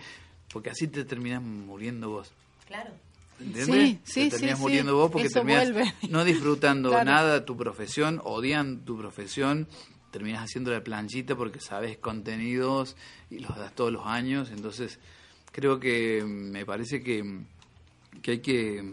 porque 0.52 0.70
así 0.70 0.88
te 0.88 1.06
terminas 1.06 1.42
muriendo 1.42 2.10
vos. 2.10 2.34
Claro. 2.68 2.92
¿Entiendes? 3.40 4.00
Sí, 4.04 4.26
te 4.26 4.32
terminas 4.32 4.60
muriendo 4.60 4.96
vos 4.96 5.12
porque 5.12 5.30
terminas 5.30 5.70
no 6.10 6.26
disfrutando 6.26 6.92
nada 7.06 7.46
tu 7.46 7.56
profesión, 7.56 8.20
odiando 8.24 8.84
tu 8.84 8.98
profesión, 8.98 9.68
terminas 10.12 10.44
haciendo 10.44 10.72
la 10.72 10.84
planchita 10.84 11.36
porque 11.36 11.62
sabes 11.62 11.98
contenidos 11.98 12.98
y 13.30 13.40
los 13.40 13.56
das 13.56 13.74
todos 13.74 13.94
los 13.94 14.06
años, 14.06 14.50
entonces 14.52 15.00
creo 15.52 15.80
que 15.80 16.24
me 16.26 16.66
parece 16.66 17.02
que, 17.02 17.42
que 18.22 18.32
hay 18.32 18.40
que 18.40 18.84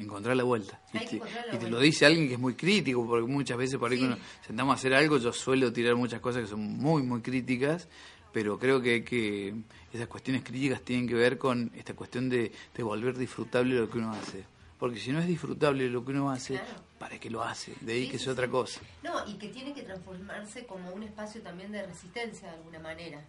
encontrar 0.00 0.36
la 0.36 0.44
vuelta. 0.44 0.80
Y, 0.92 1.20
te, 1.58 1.70
lo 1.70 1.78
dice 1.78 2.06
alguien 2.06 2.28
que 2.28 2.34
es 2.34 2.40
muy 2.40 2.54
crítico, 2.54 3.06
porque 3.06 3.30
muchas 3.30 3.56
veces 3.56 3.78
por 3.78 3.90
ahí 3.90 3.98
cuando 3.98 4.18
sentamos 4.46 4.72
a 4.72 4.76
hacer 4.76 4.94
algo, 4.94 5.18
yo 5.18 5.32
suelo 5.32 5.72
tirar 5.72 5.94
muchas 5.96 6.20
cosas 6.20 6.42
que 6.42 6.48
son 6.48 6.60
muy, 6.60 7.02
muy 7.02 7.20
críticas, 7.20 7.88
pero 8.32 8.58
creo 8.58 8.80
que, 8.80 9.04
que 9.04 9.54
esas 9.92 10.08
cuestiones 10.08 10.42
críticas 10.42 10.82
tienen 10.82 11.06
que 11.06 11.14
ver 11.14 11.38
con 11.38 11.70
esta 11.74 11.94
cuestión 11.94 12.28
de, 12.28 12.52
de 12.74 12.82
volver 12.82 13.16
disfrutable 13.16 13.74
lo 13.74 13.90
que 13.90 13.98
uno 13.98 14.12
hace. 14.12 14.44
Porque 14.80 14.98
si 14.98 15.12
no 15.12 15.20
es 15.20 15.26
disfrutable 15.26 15.90
lo 15.90 16.02
que 16.02 16.12
uno 16.12 16.30
hace, 16.30 16.58
¿para 16.98 17.18
qué 17.18 17.28
lo 17.28 17.42
hace? 17.42 17.74
De 17.82 17.92
ahí 17.92 18.08
que 18.08 18.16
es 18.16 18.26
otra 18.26 18.48
cosa. 18.48 18.80
No, 19.02 19.26
y 19.28 19.34
que 19.34 19.48
tiene 19.48 19.74
que 19.74 19.82
transformarse 19.82 20.64
como 20.64 20.90
un 20.92 21.02
espacio 21.02 21.42
también 21.42 21.70
de 21.70 21.84
resistencia 21.84 22.48
de 22.48 22.56
alguna 22.56 22.78
manera. 22.78 23.22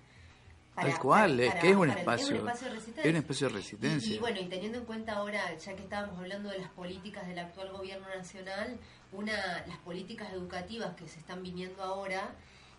Tal 0.75 0.99
cual, 0.99 1.39
es 1.39 1.53
que 1.55 1.71
es 1.71 1.75
un 1.75 1.89
espacio, 1.89 2.35
es 2.35 3.05
un 3.05 3.15
espacio 3.17 3.49
de 3.49 3.53
resistencia. 3.55 4.15
Y, 4.15 4.19
bueno, 4.19 4.39
y 4.39 4.45
teniendo 4.45 4.77
en 4.77 4.85
cuenta 4.85 5.13
ahora, 5.13 5.55
ya 5.57 5.75
que 5.75 5.83
estábamos 5.83 6.17
hablando 6.17 6.49
de 6.49 6.59
las 6.59 6.69
políticas 6.69 7.27
del 7.27 7.39
actual 7.39 7.71
gobierno 7.71 8.07
nacional, 8.15 8.77
una 9.11 9.33
las 9.67 9.77
políticas 9.79 10.31
educativas 10.31 10.95
que 10.95 11.07
se 11.07 11.19
están 11.19 11.43
viniendo 11.43 11.83
ahora 11.83 12.31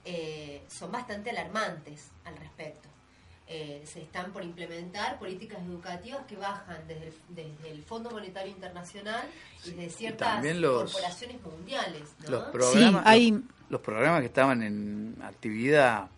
eh, 0.05 0.63
son 0.69 0.91
bastante 0.91 1.31
alarmantes 1.31 2.09
al 2.25 2.37
respecto. 2.37 2.89
Eh, 3.47 3.83
se 3.85 4.01
están 4.01 4.33
por 4.33 4.43
implementar 4.43 5.19
políticas 5.19 5.61
educativas 5.63 6.25
que 6.27 6.37
bajan 6.37 6.79
desde 6.89 7.09
el, 7.09 7.15
desde 7.29 7.71
el 7.71 7.83
Fondo 7.83 8.11
Monetario 8.11 8.51
Internacional 8.51 9.27
y 9.67 9.73
de 9.73 9.91
ciertas 9.91 10.43
corporaciones 10.43 11.43
mundiales. 11.43 12.03
Los 12.29 12.45
programas, 12.45 13.03
hay... 13.05 13.43
los 13.69 13.81
programas 13.83 14.21
que 14.21 14.27
estaban 14.27 14.63
en 14.63 15.19
actividad 15.23 16.09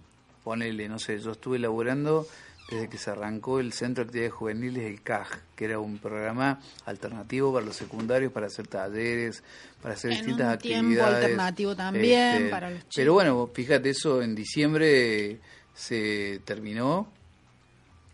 ponele, 0.44 0.88
no 0.88 0.98
sé, 0.98 1.18
yo 1.18 1.32
estuve 1.32 1.58
laburando 1.58 2.26
desde 2.70 2.88
que 2.88 2.98
se 2.98 3.10
arrancó 3.10 3.60
el 3.60 3.72
Centro 3.72 4.04
de 4.04 4.08
Actividades 4.08 4.32
Juveniles, 4.32 4.84
el 4.84 5.02
CAJ, 5.02 5.38
que 5.54 5.64
era 5.66 5.78
un 5.78 5.98
programa 5.98 6.60
alternativo 6.86 7.52
para 7.52 7.66
los 7.66 7.76
secundarios, 7.76 8.32
para 8.32 8.46
hacer 8.46 8.66
talleres, 8.66 9.42
para 9.82 9.94
hacer 9.94 10.10
distintas 10.10 10.46
un 10.46 10.52
actividades. 10.52 11.24
Alternativo 11.24 11.76
también 11.76 12.36
este, 12.36 12.48
para 12.48 12.70
los 12.70 12.78
chicos. 12.80 12.94
Pero 12.96 13.12
bueno, 13.14 13.50
fíjate, 13.52 13.90
eso 13.90 14.22
en 14.22 14.34
diciembre 14.34 15.40
se 15.74 16.40
terminó 16.44 17.12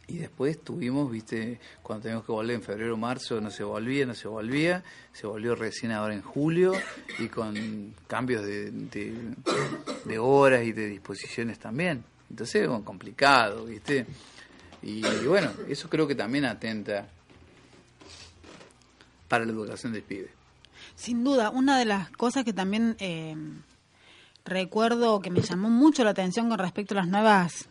y 0.09 0.18
después 0.18 0.61
tuvimos, 0.61 1.11
viste, 1.12 1.61
cuando 1.83 2.03
teníamos 2.03 2.26
que 2.26 2.33
volver 2.33 2.57
en 2.57 2.62
febrero 2.62 2.95
o 2.95 2.97
marzo, 2.97 3.41
no 3.41 3.51
se 3.53 3.62
volvía, 3.62 4.05
no 4.05 4.14
se 4.14 4.26
volvía, 4.26 4.83
se 5.12 5.28
volvió 5.28 5.55
recién 5.55 5.93
ahora 5.93 6.14
en 6.14 6.22
julio 6.22 6.72
y 7.20 7.28
con 7.28 7.95
cambios 8.09 8.45
de, 8.45 8.72
de 10.05 10.18
horas 10.18 10.64
y 10.64 10.72
de 10.72 10.89
disposiciones 10.89 11.61
también. 11.61 12.03
Entonces 12.31 12.62
es 12.62 12.68
complicado, 12.85 13.66
¿viste? 13.66 14.07
Y, 14.83 15.03
bueno, 15.26 15.51
eso 15.68 15.91
creo 15.91 16.07
que 16.07 16.14
también 16.14 16.45
atenta 16.45 17.07
para 19.28 19.45
la 19.45 19.53
educación 19.53 19.93
del 19.93 20.03
pibe. 20.03 20.31
Sin 20.95 21.22
duda, 21.24 21.51
una 21.51 21.78
de 21.78 21.85
las 21.85 22.11
cosas 22.11 22.45
que 22.45 22.53
también 22.53 22.97
eh, 22.99 23.37
recuerdo 24.45 25.20
que 25.20 25.31
me 25.31 25.43
llamó 25.43 25.68
mucho 25.68 26.05
la 26.05 26.11
atención 26.11 26.49
con 26.49 26.59
respecto 26.59 26.95
a 26.95 26.99
las 26.99 27.09
nuevas, 27.09 27.68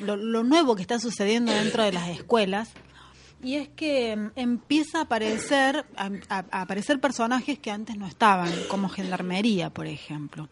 lo, 0.00 0.16
nuevo 0.44 0.76
que 0.76 0.82
está 0.82 0.98
sucediendo 1.00 1.52
dentro 1.52 1.82
de 1.82 1.92
las 1.92 2.08
escuelas, 2.08 2.70
y 3.42 3.56
es 3.56 3.68
que 3.68 4.16
mm, 4.16 4.30
empieza 4.36 4.98
a 4.98 5.02
aparecer, 5.02 5.84
a 5.96 6.44
aparecer 6.50 7.00
personajes 7.00 7.58
que 7.58 7.70
antes 7.70 7.96
no 7.96 8.06
estaban, 8.06 8.52
como 8.68 8.88
gendarmería, 8.88 9.70
por 9.70 9.86
ejemplo 9.86 10.48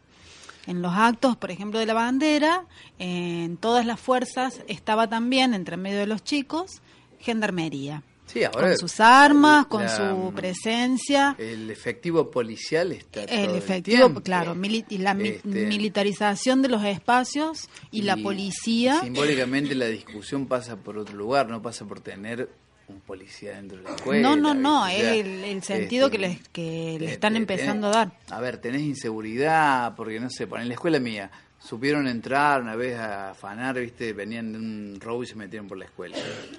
en 0.67 0.83
los 0.83 0.93
actos, 0.95 1.37
por 1.37 1.51
ejemplo, 1.51 1.79
de 1.79 1.87
la 1.87 1.95
bandera, 1.95 2.67
en 2.99 3.57
todas 3.57 3.87
las 3.87 4.01
fuerzas 4.01 4.63
estaba 4.69 5.09
también, 5.09 5.55
entre 5.55 5.77
medio 5.77 5.99
de 5.99 6.07
los 6.07 6.23
chicos, 6.23 6.83
gendarmería. 7.19 8.03
Sí, 8.27 8.45
ahora 8.45 8.69
con 8.69 8.79
sus 8.79 9.01
armas, 9.01 9.67
con 9.67 9.89
su 9.89 10.33
presencia. 10.35 11.37
El 11.39 11.71
efectivo 11.71 12.31
policial 12.31 12.93
está. 12.93 13.25
El 13.25 13.57
efectivo, 13.57 14.15
claro, 14.23 14.55
la 14.55 15.13
este, 15.13 15.49
militarización 15.67 16.63
de 16.63 16.69
los 16.69 16.83
espacios 16.85 17.69
y, 17.91 18.03
la 18.03 18.17
policía. 18.17 19.01
Simbólicamente 19.01 19.75
la 19.75 19.87
discusión 19.87 20.47
pasa 20.47 20.77
por 20.77 20.97
otro 20.97 21.15
lugar, 21.15 21.49
no 21.49 21.61
pasa 21.61 21.85
por 21.85 22.01
tener 22.01 22.49
un 22.89 23.01
policía 23.01 23.57
dentro 23.57 23.79
de 23.79 23.85
la 23.85 23.95
escuela. 23.95 24.23
No, 24.23 24.37
no, 24.37 24.55
no, 24.55 24.87
es 24.87 25.25
el, 25.25 25.63
sentido 25.63 26.11
que, 26.11 26.19
le, 26.19 26.41
que 26.53 26.97
le 27.01 27.13
están 27.13 27.37
empezando 27.37 27.89
a 27.89 27.91
dar. 27.91 28.13
A 28.31 28.41
ver, 28.41 28.59
tenés 28.59 28.83
inseguridad, 28.83 29.95
porque 29.97 30.21
no 30.21 30.31
sé, 30.31 30.45
en 30.45 30.69
la 30.69 30.75
escuela 30.75 30.99
mía, 30.99 31.31
supieron 31.59 32.09
entrar 32.09 32.61
una 32.61 32.77
vez 32.77 32.99
a 32.99 33.31
afanar, 33.31 33.79
viste, 33.79 34.13
venían 34.13 34.53
de 34.53 34.59
un 34.59 34.99
robo 35.01 35.23
y 35.23 35.27
se 35.27 35.37
metieron 35.37 35.69
por 35.69 35.79
la 35.79 35.85
escuela. 35.85 36.17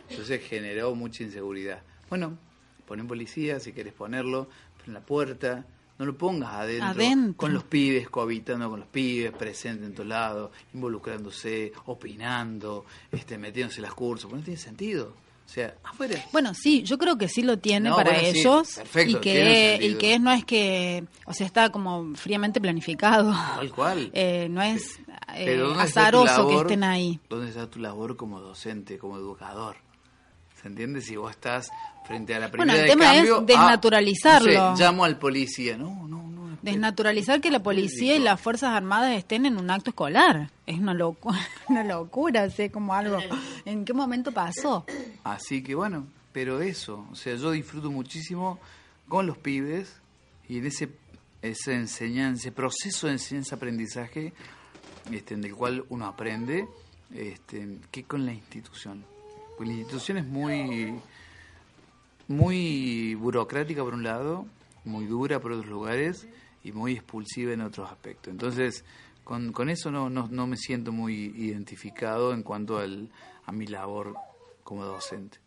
Entonces 0.09 0.41
generó 0.47 0.95
mucha 0.95 1.23
inseguridad. 1.23 1.81
Bueno, 2.09 2.37
ponen 2.87 3.07
policía 3.07 3.59
si 3.59 3.73
quieres 3.73 3.93
ponerlo, 3.93 4.47
pero 4.77 4.87
en 4.87 4.93
la 4.93 5.01
puerta, 5.01 5.65
no 5.99 6.05
lo 6.05 6.17
pongas 6.17 6.53
adentro, 6.53 7.35
con 7.35 7.53
los 7.53 7.63
pibes, 7.63 8.09
cohabitando 8.09 8.69
con 8.69 8.79
los 8.79 8.89
pibes, 8.89 9.31
presente 9.31 9.85
en 9.85 9.93
tu 9.93 10.03
lado, 10.03 10.51
involucrándose, 10.73 11.71
opinando, 11.85 12.85
este, 13.11 13.37
metiéndose 13.37 13.81
las 13.81 13.93
cursos, 13.93 14.31
no 14.31 14.39
tiene 14.39 14.59
sentido. 14.59 15.13
O 15.45 15.49
sea, 15.53 15.75
afuera. 15.83 16.19
Bueno, 16.31 16.53
sí, 16.53 16.83
yo 16.83 16.97
creo 16.97 17.17
que 17.17 17.27
sí 17.27 17.43
lo 17.43 17.59
tiene 17.59 17.91
para 17.91 18.19
ellos. 18.19 18.79
y 19.05 19.15
que, 19.15 19.77
y 19.81 19.95
que 19.95 20.17
no 20.17 20.31
es 20.31 20.45
que, 20.45 21.03
o 21.25 21.33
sea, 21.33 21.45
está 21.45 21.69
como 21.69 22.15
fríamente 22.15 22.59
planificado. 22.59 23.31
Tal 23.31 23.71
cual. 23.71 24.11
Eh, 24.13 24.47
no 24.49 24.61
es 24.61 24.99
eh, 25.35 25.61
azaroso 25.77 26.47
que 26.47 26.55
estén 26.55 26.83
ahí. 26.83 27.19
¿Dónde 27.29 27.49
está 27.49 27.69
tu 27.69 27.79
labor 27.79 28.15
como 28.15 28.39
docente, 28.39 28.97
como 28.97 29.17
educador? 29.17 29.77
¿Se 30.61 30.67
entiende? 30.67 31.01
Si 31.01 31.15
vos 31.15 31.31
estás 31.31 31.69
frente 32.05 32.35
a 32.35 32.39
la 32.39 32.49
primera 32.49 32.73
bueno, 32.73 32.83
el 32.83 32.89
tema 32.89 33.15
es 33.15 33.29
ah, 33.29 33.41
desnaturalizarlo. 33.45 34.75
llamo 34.75 35.03
al 35.03 35.17
policía. 35.17 35.77
No, 35.77 36.07
no, 36.07 36.23
Desnaturalizar 36.63 37.41
que 37.41 37.51
la 37.51 37.61
policía 37.61 38.15
y 38.15 38.19
las 38.19 38.39
Fuerzas 38.39 38.69
Armadas 38.69 39.17
estén 39.17 39.45
en 39.45 39.57
un 39.57 39.69
acto 39.69 39.89
escolar. 39.89 40.49
Es 40.65 40.79
una, 40.79 40.93
locura, 40.93 41.37
una 41.67 41.83
locura, 41.83 42.49
sé, 42.49 42.71
como 42.71 42.93
algo. 42.93 43.17
¿En 43.65 43.83
qué 43.83 43.91
momento 43.93 44.31
pasó? 44.31 44.85
Así 45.25 45.61
que 45.61 45.75
bueno, 45.75 46.07
pero 46.31 46.61
eso, 46.61 47.05
o 47.11 47.15
sea, 47.15 47.35
yo 47.35 47.51
disfruto 47.51 47.91
muchísimo 47.91 48.61
con 49.09 49.27
los 49.27 49.37
pibes 49.37 49.93
y 50.47 50.59
en 50.59 50.67
ese, 50.67 50.87
ese 51.41 51.73
enseñanza, 51.73 52.43
ese 52.43 52.53
proceso 52.53 53.07
de 53.07 53.13
enseñanza-aprendizaje 53.13 54.31
este, 55.11 55.33
en 55.33 55.43
el 55.43 55.53
cual 55.53 55.83
uno 55.89 56.05
aprende, 56.05 56.65
este, 57.13 57.77
que 57.91 58.05
con 58.05 58.25
la 58.25 58.31
institución. 58.31 59.03
Pues 59.57 59.67
la 59.67 59.75
institución 59.75 60.17
es 60.17 60.25
muy, 60.25 60.95
muy 62.29 63.15
burocrática 63.15 63.83
por 63.83 63.95
un 63.95 64.03
lado, 64.03 64.45
muy 64.85 65.07
dura 65.07 65.41
por 65.41 65.51
otros 65.51 65.67
lugares 65.67 66.25
y 66.63 66.71
muy 66.71 66.93
expulsiva 66.93 67.53
en 67.53 67.61
otros 67.61 67.91
aspectos. 67.91 68.31
Entonces, 68.31 68.83
con, 69.23 69.51
con 69.51 69.69
eso 69.69 69.91
no, 69.91 70.09
no, 70.09 70.27
no, 70.29 70.47
me 70.47 70.57
siento 70.57 70.91
muy 70.91 71.33
identificado 71.35 72.33
en 72.33 72.43
cuanto 72.43 72.77
al, 72.77 73.09
a 73.45 73.51
mi 73.51 73.67
labor 73.67 74.15
como 74.63 74.85
docente. 74.85 75.39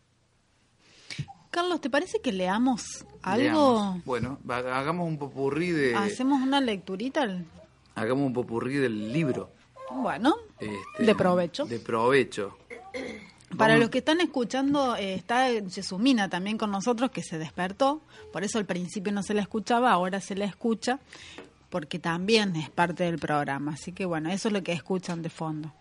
Carlos, 1.51 1.81
¿te 1.81 1.89
parece 1.89 2.21
que 2.21 2.33
leamos 2.33 3.07
algo? 3.23 3.99
Bueno, 4.05 4.39
hagamos 4.47 5.09
un 5.09 5.17
popurrí 5.17 5.71
de... 5.71 5.95
¿Hacemos 5.95 6.43
una 6.43 6.61
lecturita? 6.61 7.27
Hagamos 7.95 8.27
un 8.27 8.33
popurrí 8.35 8.75
del 8.75 9.13
libro. 9.13 9.51
Bueno, 9.91 10.37
este, 10.59 11.05
de 11.05 11.15
provecho. 11.15 11.65
De 11.65 11.79
provecho. 11.79 12.59
Para 13.57 13.79
los 13.79 13.91
que 13.91 13.99
están 13.99 14.21
escuchando, 14.21 14.97
eh, 14.97 15.15
está 15.15 15.49
Jesumina 15.71 16.29
también 16.29 16.59
con 16.59 16.71
nosotros, 16.71 17.11
que 17.11 17.23
se 17.23 17.39
despertó, 17.39 18.03
por 18.33 18.45
eso 18.45 18.59
al 18.59 18.67
principio 18.67 19.13
no 19.13 19.23
se 19.23 19.35
la 19.35 19.43
escuchaba, 19.43 19.93
ahora 19.93 20.21
se 20.21 20.35
la 20.35 20.45
escucha, 20.45 20.99
porque 21.71 21.99
también 21.99 22.57
es 22.57 22.71
parte 22.71 23.05
del 23.05 23.19
programa. 23.19 23.75
Así 23.75 23.93
que 23.93 24.05
bueno, 24.05 24.31
eso 24.31 24.49
es 24.49 24.55
lo 24.55 24.63
que 24.63 24.73
escuchan 24.73 25.23
de 25.23 25.31
fondo. 25.31 25.73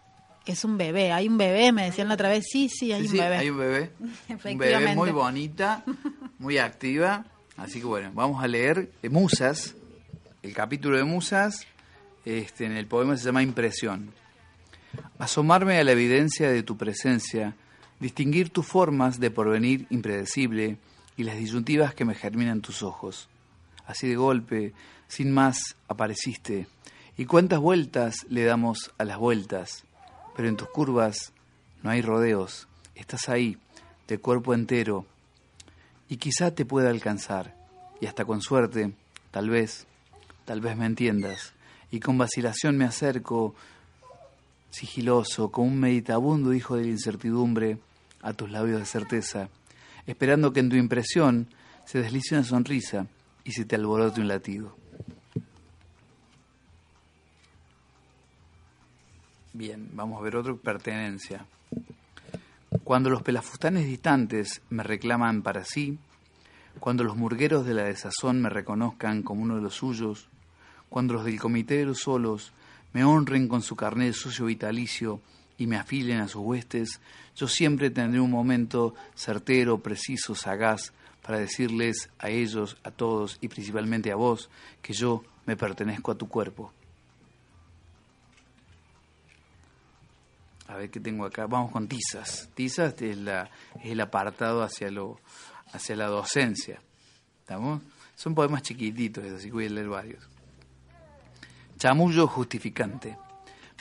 Es 0.46 0.64
un 0.64 0.78
bebé, 0.78 1.12
hay 1.12 1.28
un 1.28 1.38
bebé, 1.38 1.72
me 1.72 1.86
decían 1.86 2.08
la 2.08 2.14
otra 2.14 2.30
vez, 2.30 2.46
sí, 2.50 2.70
sí, 2.70 2.92
hay 2.92 3.08
un 3.08 3.12
bebé. 3.14 3.38
Hay 3.38 3.50
un 3.50 3.58
bebé. 3.58 3.92
un 4.30 4.58
bebé 4.58 4.96
muy 4.96 5.10
bonita, 5.10 5.84
muy 6.40 6.60
activa. 6.60 7.26
Así 7.58 7.80
que 7.80 7.86
bueno, 7.86 8.12
vamos 8.14 8.44
a 8.44 8.48
leer 8.48 8.92
Musas, 9.10 9.76
el 10.44 10.54
capítulo 10.54 10.98
de 10.98 11.04
Musas, 11.04 11.66
este, 12.26 12.66
en 12.66 12.74
el 12.78 12.86
poema 12.86 13.18
se 13.18 13.26
llama 13.26 13.42
Impresión. 13.42 14.14
Asomarme 15.20 15.78
a 15.78 15.84
la 15.84 15.92
evidencia 15.92 16.50
de 16.50 16.64
tu 16.64 16.78
presencia, 16.78 17.56
distinguir 18.00 18.50
tus 18.50 18.66
formas 18.66 19.20
de 19.20 19.32
porvenir 19.32 19.88
impredecible 19.90 20.78
y 21.18 21.24
las 21.24 21.38
disyuntivas 21.38 21.94
que 21.94 22.06
me 22.06 22.16
germinan 22.16 22.62
tus 22.62 22.84
ojos. 22.84 23.30
Así 23.86 24.08
de 24.08 24.16
golpe, 24.16 24.74
sin 25.08 25.32
más, 25.32 25.76
apareciste, 25.88 26.68
y 27.18 27.26
cuántas 27.26 27.60
vueltas 27.60 28.26
le 28.30 28.44
damos 28.44 28.92
a 28.98 29.06
las 29.06 29.18
vueltas, 29.18 29.84
pero 30.36 30.50
en 30.50 30.58
tus 30.58 30.70
curvas 30.70 31.32
no 31.84 31.90
hay 31.92 32.02
rodeos, 32.02 32.68
estás 32.96 33.30
ahí, 33.30 33.58
de 34.08 34.18
cuerpo 34.18 34.54
entero, 34.54 35.06
y 36.10 36.18
quizá 36.18 36.54
te 36.54 36.66
pueda 36.66 36.90
alcanzar, 36.90 37.56
y 38.02 38.08
hasta 38.08 38.26
con 38.26 38.42
suerte, 38.42 38.94
tal 39.32 39.50
vez, 39.50 39.88
tal 40.46 40.62
vez 40.62 40.76
me 40.76 40.86
entiendas, 40.86 41.54
y 41.92 42.00
con 42.00 42.18
vacilación 42.18 42.78
me 42.78 42.86
acerco, 42.86 43.56
sigiloso, 44.76 45.52
como 45.52 45.68
un 45.68 45.80
meditabundo 45.80 46.54
hijo 46.54 46.76
de 46.76 46.84
la 46.84 46.90
incertidumbre, 46.90 47.78
a 48.22 48.34
tus 48.34 48.52
labios 48.52 48.80
de 48.80 48.86
certeza, 48.86 49.50
esperando 50.06 50.52
que 50.52 50.60
en 50.60 50.70
tu 50.70 50.76
impresión 50.76 51.48
se 51.86 52.02
deslice 52.02 52.36
una 52.36 52.44
sonrisa 52.44 53.08
y 53.44 53.52
se 53.52 53.64
te 53.64 53.76
alborote 53.76 54.20
un 54.20 54.28
latido. 54.28 54.76
Bien, 59.54 59.90
vamos 59.94 60.20
a 60.20 60.24
ver 60.24 60.36
otro, 60.36 60.58
pertenencia. 60.58 61.46
Cuando 62.84 63.10
los 63.10 63.22
pelafustanes 63.22 63.86
distantes 63.86 64.62
me 64.70 64.84
reclaman 64.84 65.42
para 65.42 65.64
sí, 65.64 65.98
cuando 66.82 67.06
los 67.06 67.16
murgueros 67.16 67.66
de 67.66 67.74
la 67.74 67.84
desazón 67.84 68.42
me 68.42 68.50
reconozcan 68.50 69.24
como 69.24 69.44
uno 69.44 69.56
de 69.56 69.62
los 69.62 69.76
suyos, 69.76 70.28
cuando 70.90 71.14
los 71.14 71.24
del 71.24 71.40
comité 71.40 71.78
de 71.78 71.86
los 71.86 72.00
solos 72.00 72.52
me 72.96 73.04
honren 73.04 73.50
con 73.50 73.62
su 73.62 73.76
carnet 73.76 74.14
sucio 74.14 74.46
vitalicio 74.46 75.20
y 75.58 75.68
me 75.68 75.76
afilen 75.76 76.22
a 76.22 76.30
sus 76.30 76.42
huestes, 76.42 77.02
yo 77.36 77.50
siempre 77.50 77.90
tendré 77.90 78.22
un 78.22 78.32
momento 78.32 78.96
certero, 79.14 79.80
preciso, 79.80 80.34
sagaz, 80.34 80.94
para 81.22 81.38
decirles 81.38 82.10
a 82.20 82.30
ellos, 82.30 82.78
a 82.86 82.92
todos 82.92 83.38
y 83.42 83.50
principalmente 83.50 84.14
a 84.14 84.16
vos, 84.16 84.50
que 84.82 84.94
yo 84.94 85.26
me 85.46 85.58
pertenezco 85.58 86.12
a 86.12 86.16
tu 86.16 86.30
cuerpo. 86.30 86.72
A 90.70 90.78
ver 90.78 90.90
qué 90.90 91.02
tengo 91.02 91.26
acá. 91.26 91.48
Vamos 91.48 91.74
con 91.74 91.90
tizas. 91.90 92.48
Tizas 92.54 92.96
es, 93.02 93.18
la, 93.18 93.50
es 93.84 93.92
el 93.92 94.00
apartado 94.00 94.64
hacia, 94.64 94.90
lo, 94.90 95.20
hacia 95.74 95.98
la 95.98 96.08
docencia. 96.08 96.80
¿Estamos? 97.42 97.82
Son 98.16 98.34
poemas 98.34 98.62
chiquititos, 98.62 99.26
así 99.26 99.48
que 99.48 99.54
voy 99.54 99.66
a 99.66 99.70
leer 99.70 99.90
varios. 99.90 100.35
Chamullo 101.86 102.26
justificante. 102.26 103.16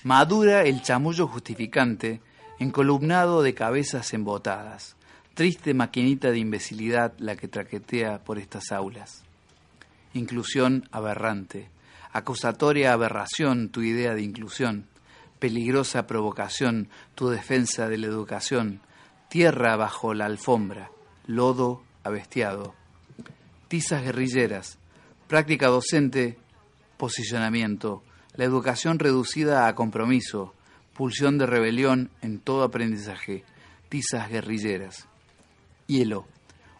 Madura 0.03 0.65
el 0.65 0.83
chamullo 0.83 1.27
justificante, 1.27 2.21
encolumnado 2.59 3.43
de 3.43 3.55
cabezas 3.55 4.13
embotadas. 4.13 4.95
Triste 5.33 5.73
maquinita 5.73 6.31
de 6.31 6.37
imbecilidad 6.37 7.15
la 7.17 7.35
que 7.35 7.49
traquetea 7.49 8.23
por 8.23 8.39
estas 8.39 8.73
aulas. 8.73 9.23
Inclusión 10.13 10.87
aberrante. 10.93 11.71
Acusatoria 12.13 12.93
aberración 12.93 13.71
tu 13.71 13.81
idea 13.81 14.15
de 14.15 14.21
inclusión 14.21 14.87
peligrosa 15.39 16.07
provocación, 16.07 16.91
tu 17.15 17.31
defensa 17.31 17.89
de 17.89 17.97
la 17.97 18.09
educación, 18.09 18.83
tierra 19.31 19.77
bajo 19.77 20.13
la 20.13 20.27
alfombra, 20.27 20.91
lodo 21.27 21.83
abestiado, 22.03 22.75
tizas 23.69 24.03
guerrilleras, 24.03 24.77
práctica 25.27 25.69
docente, 25.69 26.37
posicionamiento, 26.97 28.03
la 28.35 28.45
educación 28.45 28.99
reducida 28.99 29.69
a 29.69 29.75
compromiso, 29.75 30.55
pulsión 30.95 31.39
de 31.39 31.47
rebelión 31.47 32.11
en 32.23 32.39
todo 32.39 32.63
aprendizaje, 32.63 33.45
tizas 33.89 34.29
guerrilleras, 34.29 35.07
hielo, 35.87 36.27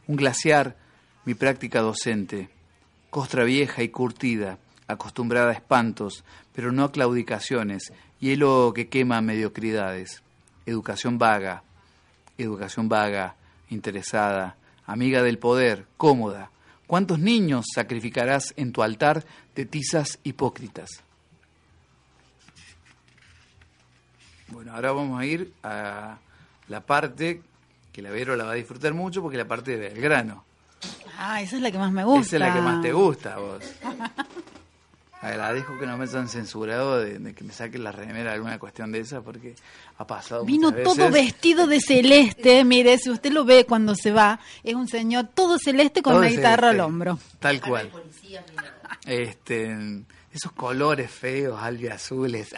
un 0.07 0.17
glaciar, 0.17 0.77
mi 1.25 1.35
práctica 1.35 1.81
docente, 1.81 2.49
costra 3.11 3.45
vieja 3.45 3.83
y 3.83 3.89
curtida, 3.89 4.59
acostumbrada 4.87 5.51
a 5.51 5.55
espantos, 5.55 6.25
pero 6.55 6.73
no 6.73 6.85
a 6.85 6.93
claudicaciones, 6.93 7.93
hielo 8.21 8.73
que 8.75 8.89
quema 8.89 9.21
mediocridades, 9.21 10.23
educación 10.67 11.19
vaga, 11.19 11.63
educación 12.39 12.89
vaga, 12.89 13.37
interesada, 13.71 14.57
amiga 14.87 15.23
del 15.23 15.39
poder, 15.39 15.87
cómoda. 15.97 16.51
¿Cuántos 16.87 17.19
niños 17.19 17.67
sacrificarás 17.75 18.53
en 18.57 18.73
tu 18.73 18.83
altar 18.83 19.25
de 19.55 19.67
tizas 19.67 20.19
hipócritas? 20.25 20.91
Bueno, 24.49 24.75
ahora 24.75 24.93
vamos 24.93 25.21
a 25.21 25.25
ir 25.25 25.53
a 25.63 26.19
la 26.69 26.81
parte 26.81 27.43
que 27.93 28.03
la 28.03 28.11
Vero 28.11 28.37
la 28.37 28.45
va 28.45 28.53
a 28.53 28.55
disfrutar 28.55 28.95
mucho 28.95 29.23
porque 29.23 29.37
es 29.37 29.43
la 29.43 29.49
parte 29.49 29.77
de 29.77 29.89
Belgrano. 29.89 30.45
Ah, 31.19 31.41
esa 31.41 31.57
es 31.57 31.63
la 31.63 31.71
que 31.71 31.79
más 31.79 31.93
me 31.93 32.05
gusta. 32.05 32.37
Esa 32.37 32.37
es 32.37 32.41
la 32.41 32.55
que 32.55 32.61
más 32.61 32.83
te 32.83 32.93
gusta 32.93 33.35
a 33.35 33.39
vos. 33.39 33.63
Agradezco 35.25 35.79
que 35.79 35.87
no 35.87 35.97
me 35.97 36.05
hayan 36.05 36.29
censurado 36.29 37.01
de, 37.01 37.33
que 37.33 37.45
me 37.45 37.53
saquen 37.55 37.83
la 37.83 37.93
remera 37.93 38.35
alguna 38.35 38.59
cuestión 38.59 38.93
de 38.93 39.01
esa 39.01 39.23
porque 39.23 39.55
ha 39.97 40.07
pasado 40.07 40.45
Vino 40.45 40.71
todo 40.71 41.11
vestido 41.11 41.67
de 41.67 41.81
celeste, 41.81 42.63
mire, 42.63 42.99
si 42.99 43.09
usted 43.09 43.33
lo 43.33 43.47
ve 43.47 43.65
cuando 43.65 43.95
se 43.95 44.13
va, 44.13 44.39
es 44.63 44.75
un 44.75 44.87
señor 44.87 45.29
todo 45.33 45.59
celeste 45.59 46.03
con 46.03 46.17
una 46.17 46.27
guitarra 46.27 46.71
al 46.71 46.81
hombro. 46.81 47.19
Tal 47.39 47.59
cual. 47.63 47.91
Este, 49.07 49.75
esos 50.31 50.53
colores 50.53 51.11
feos, 51.11 51.59
azules. 51.91 52.55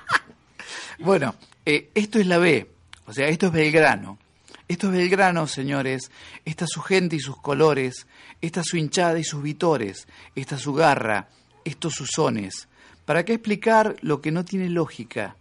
bueno, 0.98 1.34
eh, 1.66 1.90
esto 1.94 2.18
es 2.20 2.26
la 2.26 2.38
B, 2.38 2.70
o 3.04 3.12
sea, 3.12 3.28
esto 3.28 3.48
es 3.48 3.52
Belgrano. 3.52 4.18
Esto 4.66 4.86
es 4.86 4.94
Belgrano, 4.94 5.46
señores. 5.46 6.10
Esta 6.46 6.64
es 6.64 6.70
su 6.70 6.80
gente 6.80 7.16
y 7.16 7.20
sus 7.20 7.36
colores. 7.36 8.06
Esta 8.40 8.60
es 8.60 8.66
su 8.66 8.78
hinchada 8.78 9.18
y 9.18 9.24
sus 9.24 9.42
vitores. 9.42 10.06
Esta 10.34 10.54
es 10.54 10.62
su 10.62 10.72
garra 10.72 11.28
estos 11.64 12.00
usones? 12.00 12.68
¿Para 13.04 13.24
qué 13.24 13.34
explicar 13.34 13.96
lo 14.02 14.20
que 14.20 14.30
no 14.30 14.44
tiene 14.44 14.68
lógica? 14.68 15.36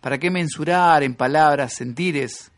¿Para 0.00 0.18
qué 0.18 0.30
mensurar 0.30 1.02
en 1.02 1.14
palabras, 1.14 1.74
sentires, 1.74 2.50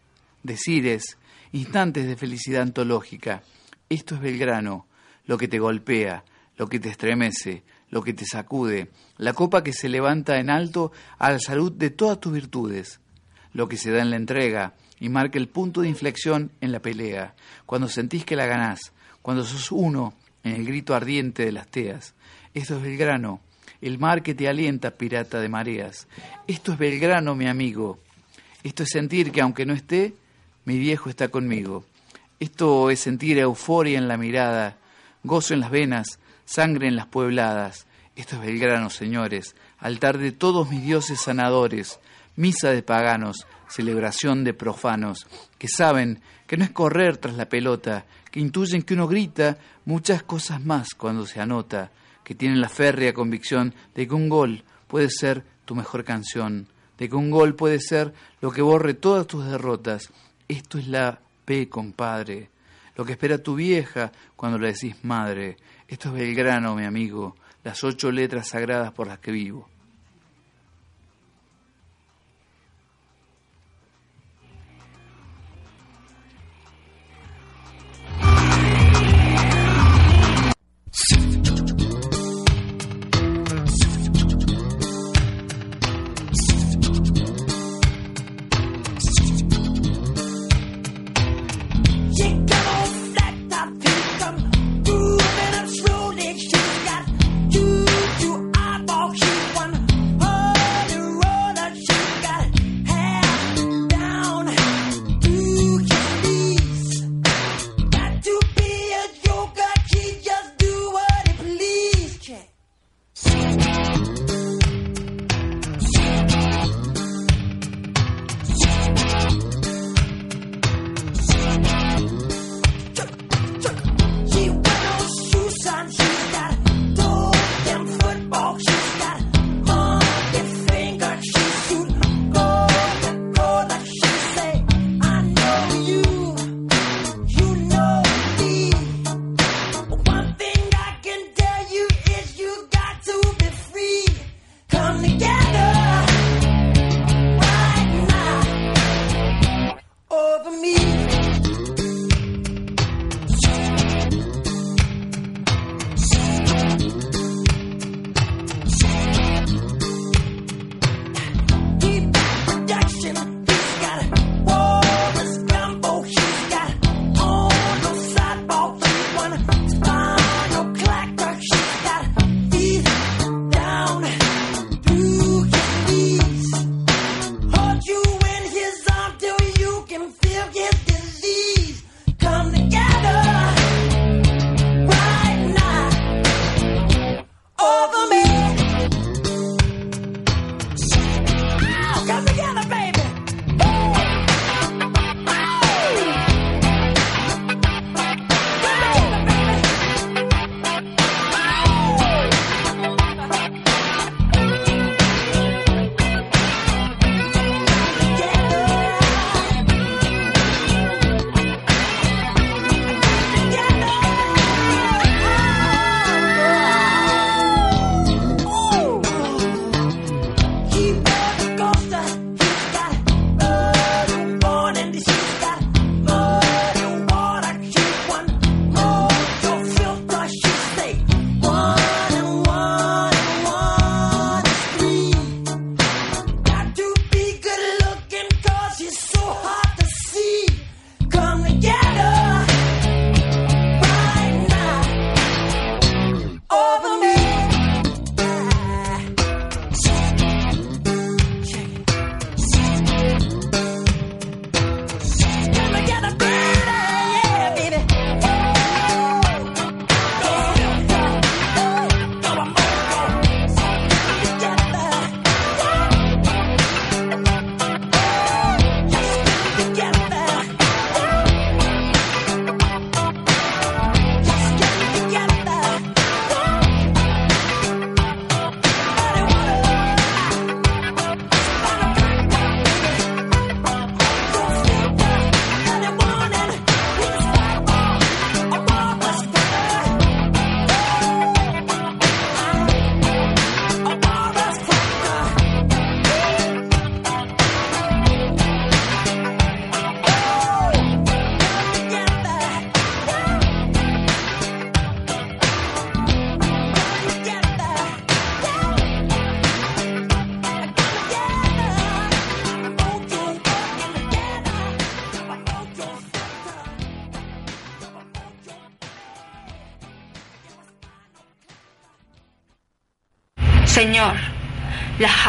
decires, 0.42 1.18
instantes 1.52 2.06
de 2.06 2.16
felicidad 2.16 2.62
antológica? 2.62 3.42
Esto 3.88 4.14
es 4.14 4.20
Belgrano, 4.20 4.86
lo 5.26 5.36
que 5.36 5.48
te 5.48 5.58
golpea, 5.58 6.24
lo 6.56 6.68
que 6.68 6.80
te 6.80 6.88
estremece, 6.88 7.62
lo 7.90 8.02
que 8.02 8.14
te 8.14 8.24
sacude, 8.24 8.90
la 9.18 9.34
copa 9.34 9.62
que 9.62 9.72
se 9.72 9.88
levanta 9.88 10.38
en 10.38 10.50
alto 10.50 10.92
a 11.18 11.30
la 11.30 11.38
salud 11.38 11.72
de 11.72 11.90
todas 11.90 12.18
tus 12.20 12.32
virtudes, 12.32 13.00
lo 13.52 13.68
que 13.68 13.76
se 13.76 13.90
da 13.90 14.02
en 14.02 14.10
la 14.10 14.16
entrega 14.16 14.74
y 14.98 15.08
marca 15.08 15.38
el 15.38 15.48
punto 15.48 15.82
de 15.82 15.88
inflexión 15.88 16.50
en 16.60 16.72
la 16.72 16.80
pelea, 16.80 17.34
cuando 17.66 17.88
sentís 17.88 18.24
que 18.24 18.36
la 18.36 18.46
ganás, 18.46 18.92
cuando 19.22 19.44
sos 19.44 19.70
uno 19.70 20.14
en 20.42 20.54
el 20.54 20.66
grito 20.66 20.94
ardiente 20.94 21.44
de 21.44 21.52
las 21.52 21.68
teas, 21.68 22.14
esto 22.55 22.76
es 22.76 22.82
Belgrano, 22.82 23.40
el 23.80 23.98
mar 23.98 24.22
que 24.22 24.34
te 24.34 24.48
alienta, 24.48 24.92
pirata 24.92 25.40
de 25.40 25.48
mareas. 25.48 26.07
Esto 26.46 26.72
es 26.72 26.78
Belgrano, 26.78 27.34
mi 27.34 27.48
amigo. 27.48 27.98
Esto 28.62 28.84
es 28.84 28.90
sentir 28.90 29.32
que 29.32 29.40
aunque 29.40 29.66
no 29.66 29.74
esté, 29.74 30.14
mi 30.64 30.78
viejo 30.78 31.11
está 31.11 31.28
conmigo. 31.28 31.84
Esto 32.38 32.90
es 32.90 33.00
sentir 33.00 33.38
euforia 33.38 33.98
en 33.98 34.09
la 34.09 34.16
mirada, 34.16 34.78
gozo 35.24 35.52
en 35.52 35.61
las 35.61 35.70
venas, 35.70 36.18
sangre 36.44 36.88
en 36.88 36.96
las 36.96 37.07
puebladas. 37.07 37.86
Esto 38.16 38.36
es 38.36 38.42
Belgrano, 38.42 38.88
señores, 38.88 39.57
altar 39.78 40.18
de 40.18 40.30
todos 40.30 40.70
mis 40.70 40.82
dioses 40.82 41.20
sanadores, 41.20 41.98
misa 42.36 42.70
de 42.70 42.82
paganos, 42.82 43.46
celebración 43.68 44.44
de 44.44 44.55
profanos, 44.55 45.26
que 45.59 45.68
saben 45.68 46.20
que 46.46 46.57
no 46.57 46.64
es 46.64 46.70
correr 46.70 47.16
tras 47.16 47.34
la 47.34 47.48
pelota, 47.48 48.05
que 48.30 48.40
intuyen 48.40 48.82
que 48.82 48.94
uno 48.94 49.09
grita 49.09 49.59
muchas 49.84 50.22
cosas 50.22 50.64
más 50.64 50.94
cuando 50.94 51.26
se 51.26 51.40
anota, 51.40 51.90
que 52.25 52.35
tienen 52.35 52.61
la 52.61 52.68
férrea 52.68 53.14
convicción 53.14 53.75
de 53.95 54.09
que 54.09 54.14
un 54.14 54.29
gol 54.29 54.64
puede 54.89 55.11
ser 55.11 55.45
tu 55.64 55.75
mejor 55.75 56.05
canción, 56.05 56.66
de 56.99 57.09
que 57.09 57.14
un 57.14 57.31
gol 57.31 57.55
puede 57.55 57.79
ser 57.81 58.12
lo 58.41 58.51
que 58.51 58.62
borre 58.62 58.95
todas 58.95 59.27
tus 59.27 59.45
derrotas. 59.45 60.11
Esto 60.49 60.79
es 60.79 60.89
la 60.89 61.20
P, 61.45 61.68
compadre, 61.68 62.49
lo 62.97 63.05
que 63.05 63.12
espera 63.12 63.39
tu 63.39 63.55
vieja 63.55 64.11
cuando 64.37 64.59
le 64.59 64.72
decís 64.72 64.97
madre. 65.05 65.57
Esto 65.87 66.09
es 66.09 66.14
Belgrano, 66.14 66.75
mi 66.75 66.85
amigo, 66.85 67.37
las 67.62 67.85
ocho 67.85 68.11
letras 68.11 68.49
sagradas 68.49 68.93
por 68.93 69.07
las 69.07 69.18
que 69.18 69.31
vivo. 69.31 69.68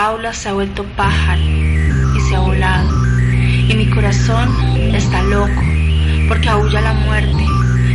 Jaula 0.05 0.31
se 0.33 0.49
ha 0.49 0.53
vuelto 0.53 0.83
pájaro 0.95 1.41
y 1.41 2.19
se 2.29 2.35
ha 2.35 2.39
volado, 2.39 2.89
y 3.67 3.73
mi 3.73 3.89
corazón 3.89 4.47
está 4.93 5.23
loco 5.23 5.63
porque 6.27 6.47
aúlla 6.47 6.79
la 6.81 6.93
muerte 6.93 7.43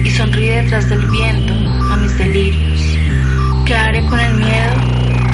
y 0.04 0.10
sonríe 0.10 0.62
detrás 0.62 0.88
del 0.88 1.06
viento 1.06 1.54
a 1.92 1.96
mis 1.98 2.18
delirios. 2.18 2.80
¿Qué 3.64 3.76
haré 3.76 4.04
con 4.06 4.18
el 4.18 4.34
miedo? 4.34 4.74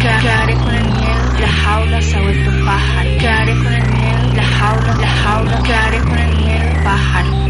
¿Qué 0.03 0.29
haré 0.29 0.55
con 0.55 0.75
el 0.75 0.85
miedo? 0.85 1.41
La 1.41 1.49
jaula 1.49 2.03
se 2.03 2.15
ha 2.15 2.21
vuelto 2.21 2.51
pájaro. 2.67 3.11
¿Qué 3.21 3.29
haré 3.29 3.55
con 3.55 3.73
el 3.73 3.89
miedo? 3.97 4.35
La 4.35 4.45
jaula, 4.45 4.97
la 4.97 5.11
jaula. 5.23 5.63
¿Qué 5.65 5.75
haré 5.75 5.99
con 6.01 6.19
el 6.19 6.37
miedo? 6.37 6.85
Pájaro. 6.85 7.46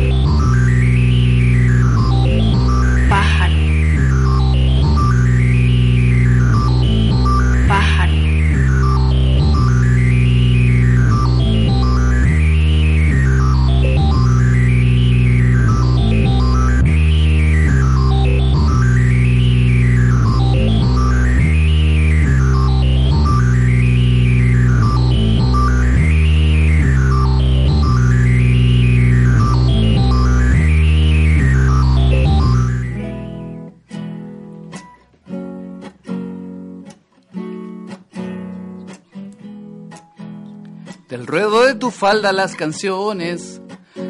Ruedo 41.26 41.66
de 41.66 41.74
tu 41.74 41.90
falda 41.90 42.30
las 42.30 42.54
canciones 42.54 43.60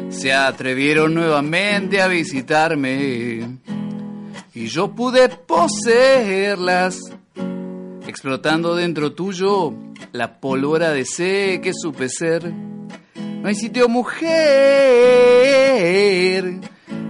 se 0.09 0.33
atrevieron 0.33 1.15
nuevamente 1.15 1.99
a 1.99 2.07
visitarme 2.07 3.57
y 4.53 4.67
yo 4.67 4.91
pude 4.91 5.27
poseerlas, 5.27 6.99
explotando 8.05 8.75
dentro 8.75 9.13
tuyo 9.13 9.73
la 10.11 10.39
pólvora 10.39 10.91
de 10.91 11.05
sé 11.05 11.59
que 11.63 11.73
supe 11.73 12.07
ser. 12.07 12.53
No 12.53 13.47
hay 13.47 13.55
sitio 13.55 13.89
mujer 13.89 14.27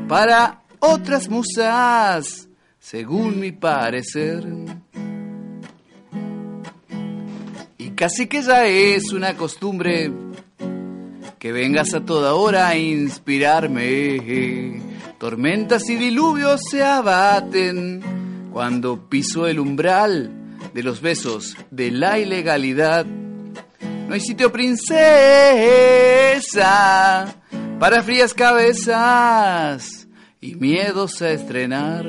para 0.07 0.61
otras 0.79 1.27
musas, 1.27 2.47
según 2.79 3.41
mi 3.41 3.51
parecer. 3.51 4.45
Casi 7.97 8.27
que 8.27 8.43
ya 8.43 8.67
es 8.67 9.11
una 9.11 9.35
costumbre 9.35 10.11
que 11.39 11.51
vengas 11.51 11.95
a 11.95 12.05
toda 12.05 12.35
hora 12.35 12.67
a 12.67 12.77
inspirarme. 12.77 14.79
Tormentas 15.17 15.89
y 15.89 15.95
diluvios 15.95 16.61
se 16.69 16.83
abaten 16.83 18.03
cuando 18.53 19.09
piso 19.09 19.47
el 19.47 19.59
umbral 19.59 20.31
de 20.75 20.83
los 20.83 21.01
besos 21.01 21.57
de 21.71 21.89
la 21.89 22.19
ilegalidad. 22.19 23.07
No 24.07 24.13
hay 24.13 24.21
sitio 24.21 24.51
princesa 24.51 24.95
para 27.79 28.03
frías 28.03 28.35
cabezas 28.35 30.07
y 30.39 30.53
miedos 30.53 31.23
a 31.23 31.31
estrenar. 31.31 32.05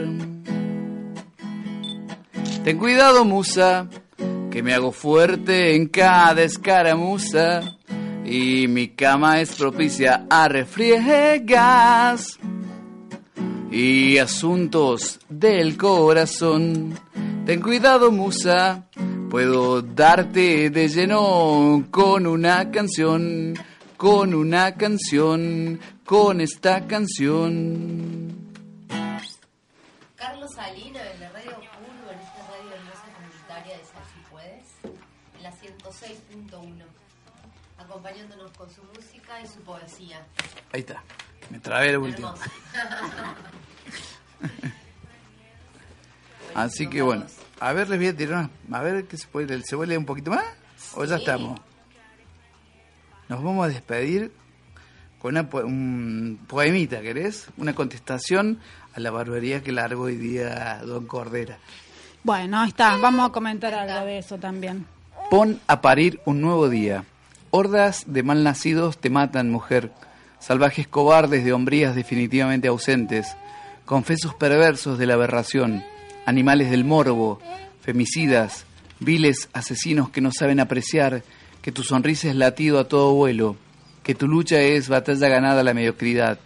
Ten 2.62 2.76
cuidado, 2.76 3.24
musa, 3.24 3.89
que 4.51 4.62
me 4.62 4.74
hago 4.74 4.92
fuerte 4.92 5.74
en 5.74 5.88
cada 5.88 6.42
escaramuza 6.42 7.76
y 8.24 8.68
mi 8.68 8.88
cama 8.88 9.40
es 9.40 9.55
propicia 9.55 10.26
a 10.28 10.49
refriegas 10.49 12.38
y 13.70 14.18
asuntos 14.18 15.20
del 15.28 15.76
corazón. 15.76 16.99
Ten 17.46 17.61
cuidado, 17.61 18.11
musa, 18.11 18.88
puedo 19.30 19.82
darte 19.82 20.70
de 20.70 20.88
lleno 20.88 21.86
con 21.90 22.26
una 22.26 22.70
canción, 22.70 23.55
con 23.96 24.34
una 24.34 24.74
canción, 24.74 25.80
con 26.05 26.40
esta 26.40 26.86
canción. 26.86 28.49
Carlos 30.16 30.51
Salina 30.55 31.01
en 31.14 31.20
la 31.20 31.30
radio 31.30 31.67
106.1, 36.01 36.84
acompañándonos 37.78 38.51
con 38.53 38.70
su 38.70 38.82
música 38.94 39.40
y 39.40 39.46
su 39.46 39.61
poesía. 39.61 40.24
Ahí 40.72 40.80
está, 40.80 41.03
me 41.51 41.59
trabé 41.61 41.90
el 41.90 41.99
último. 41.99 42.34
Así 46.55 46.88
que 46.88 47.03
bueno, 47.03 47.26
a 47.61 47.72
ver, 47.72 47.88
les 47.88 47.99
voy 47.99 48.09
a 48.09 48.16
tirar, 48.16 48.51
una- 48.68 48.78
a 48.78 48.82
ver 48.82 49.05
qué 49.07 49.16
se 49.16 49.26
puede, 49.28 49.62
¿se 49.62 49.76
vuelve 49.76 49.96
un 49.99 50.07
poquito 50.07 50.31
más? 50.31 50.44
¿O 50.94 51.05
ya 51.05 51.16
estamos? 51.16 51.60
Nos 53.28 53.43
vamos 53.43 53.64
a 53.66 53.68
despedir 53.68 54.32
con 55.20 55.36
una 55.36 55.48
un 55.64 56.39
poemita, 56.48 57.01
¿querés? 57.01 57.48
Una 57.56 57.74
contestación 57.74 58.59
a 58.94 59.01
la 59.01 59.10
barbaridad 59.10 59.62
que 59.62 59.72
largo 59.72 60.05
hoy 60.05 60.16
día 60.16 60.78
Don 60.85 61.06
Cordera. 61.06 61.59
Bueno, 62.24 62.60
ahí 62.60 62.68
está. 62.68 62.97
Vamos 62.97 63.28
a 63.28 63.32
comentar 63.32 63.74
algo 63.74 64.06
de 64.06 64.18
eso 64.18 64.39
también. 64.39 64.86
Pon 65.30 65.60
a 65.66 65.82
parir 65.82 66.20
un 66.24 66.40
nuevo 66.40 66.70
día. 66.70 67.05
Hordas 67.50 68.05
de 68.06 68.22
malnacidos 68.22 68.96
te 68.96 69.10
matan, 69.10 69.50
mujer. 69.50 69.92
Salvajes 70.38 70.88
cobardes 70.88 71.44
de 71.44 71.52
hombrías 71.52 71.94
definitivamente 71.94 72.68
ausentes. 72.68 73.36
Confesos 73.84 74.34
perversos 74.34 74.98
de 74.98 75.05
la 75.05 75.14
aberración. 75.14 75.84
Animales 76.24 76.70
del 76.70 76.86
morbo. 76.86 77.40
Femicidas. 77.82 78.64
Viles 79.00 79.50
asesinos 79.52 80.09
que 80.09 80.22
no 80.22 80.32
saben 80.32 80.60
apreciar 80.60 81.22
que 81.60 81.72
tu 81.72 81.82
sonrisa 81.82 82.30
es 82.30 82.34
latido 82.34 82.78
a 82.78 82.88
todo 82.88 83.12
vuelo. 83.12 83.56
Que 84.02 84.14
tu 84.14 84.28
lucha 84.28 84.62
es 84.62 84.88
batalla 84.88 85.28
ganada 85.28 85.60
a 85.60 85.64
la 85.64 85.74
mediocridad. 85.74 86.38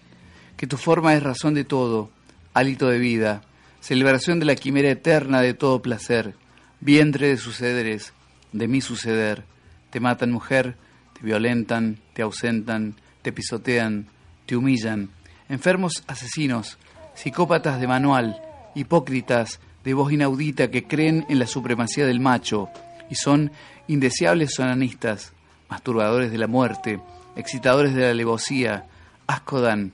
Que 0.57 0.67
tu 0.67 0.77
forma 0.77 1.15
es 1.15 1.23
razón 1.23 1.55
de 1.55 1.63
todo. 1.63 2.11
Hálito 2.53 2.89
de 2.89 2.99
vida. 2.99 3.43
Celebración 3.81 4.41
de 4.41 4.47
la 4.47 4.57
quimera 4.57 4.91
eterna 4.91 5.41
de 5.41 5.55
todo 5.55 5.83
placer. 5.83 6.35
Vientre 6.81 7.29
de 7.29 7.37
sucederes 7.37 8.13
de 8.53 8.69
mi 8.69 8.81
suceder. 8.81 9.45
Te 9.91 10.01
matan 10.01 10.31
mujer, 10.31 10.77
te 11.13 11.21
violentan, 11.23 11.99
te 12.13 12.23
ausentan, 12.23 12.95
te 13.23 13.33
pisotean, 13.33 14.07
te 14.47 14.57
humillan. 14.57 15.11
Enfermos 15.49 16.05
asesinos, 16.07 16.79
psicópatas 17.15 17.81
de 17.81 17.87
manual, 17.87 18.41
hipócritas 18.75 19.61
de 19.85 19.95
voz 19.95 20.13
inaudita 20.13 20.71
que 20.71 20.85
creen 20.85 21.27
en 21.29 21.39
la 21.39 21.47
supremacía 21.47 22.07
del 22.07 22.21
macho 22.21 22.69
y 23.11 23.17
son 23.17 23.51
indeseables 23.89 24.55
sonanistas, 24.55 25.33
masturbadores 25.69 26.31
de 26.31 26.39
la 26.39 26.47
muerte, 26.47 27.01
excitadores 27.37 27.95
de 27.95 28.03
la 28.03 28.11
alevosía, 28.11 28.87
asco 29.27 29.61
dan, 29.61 29.93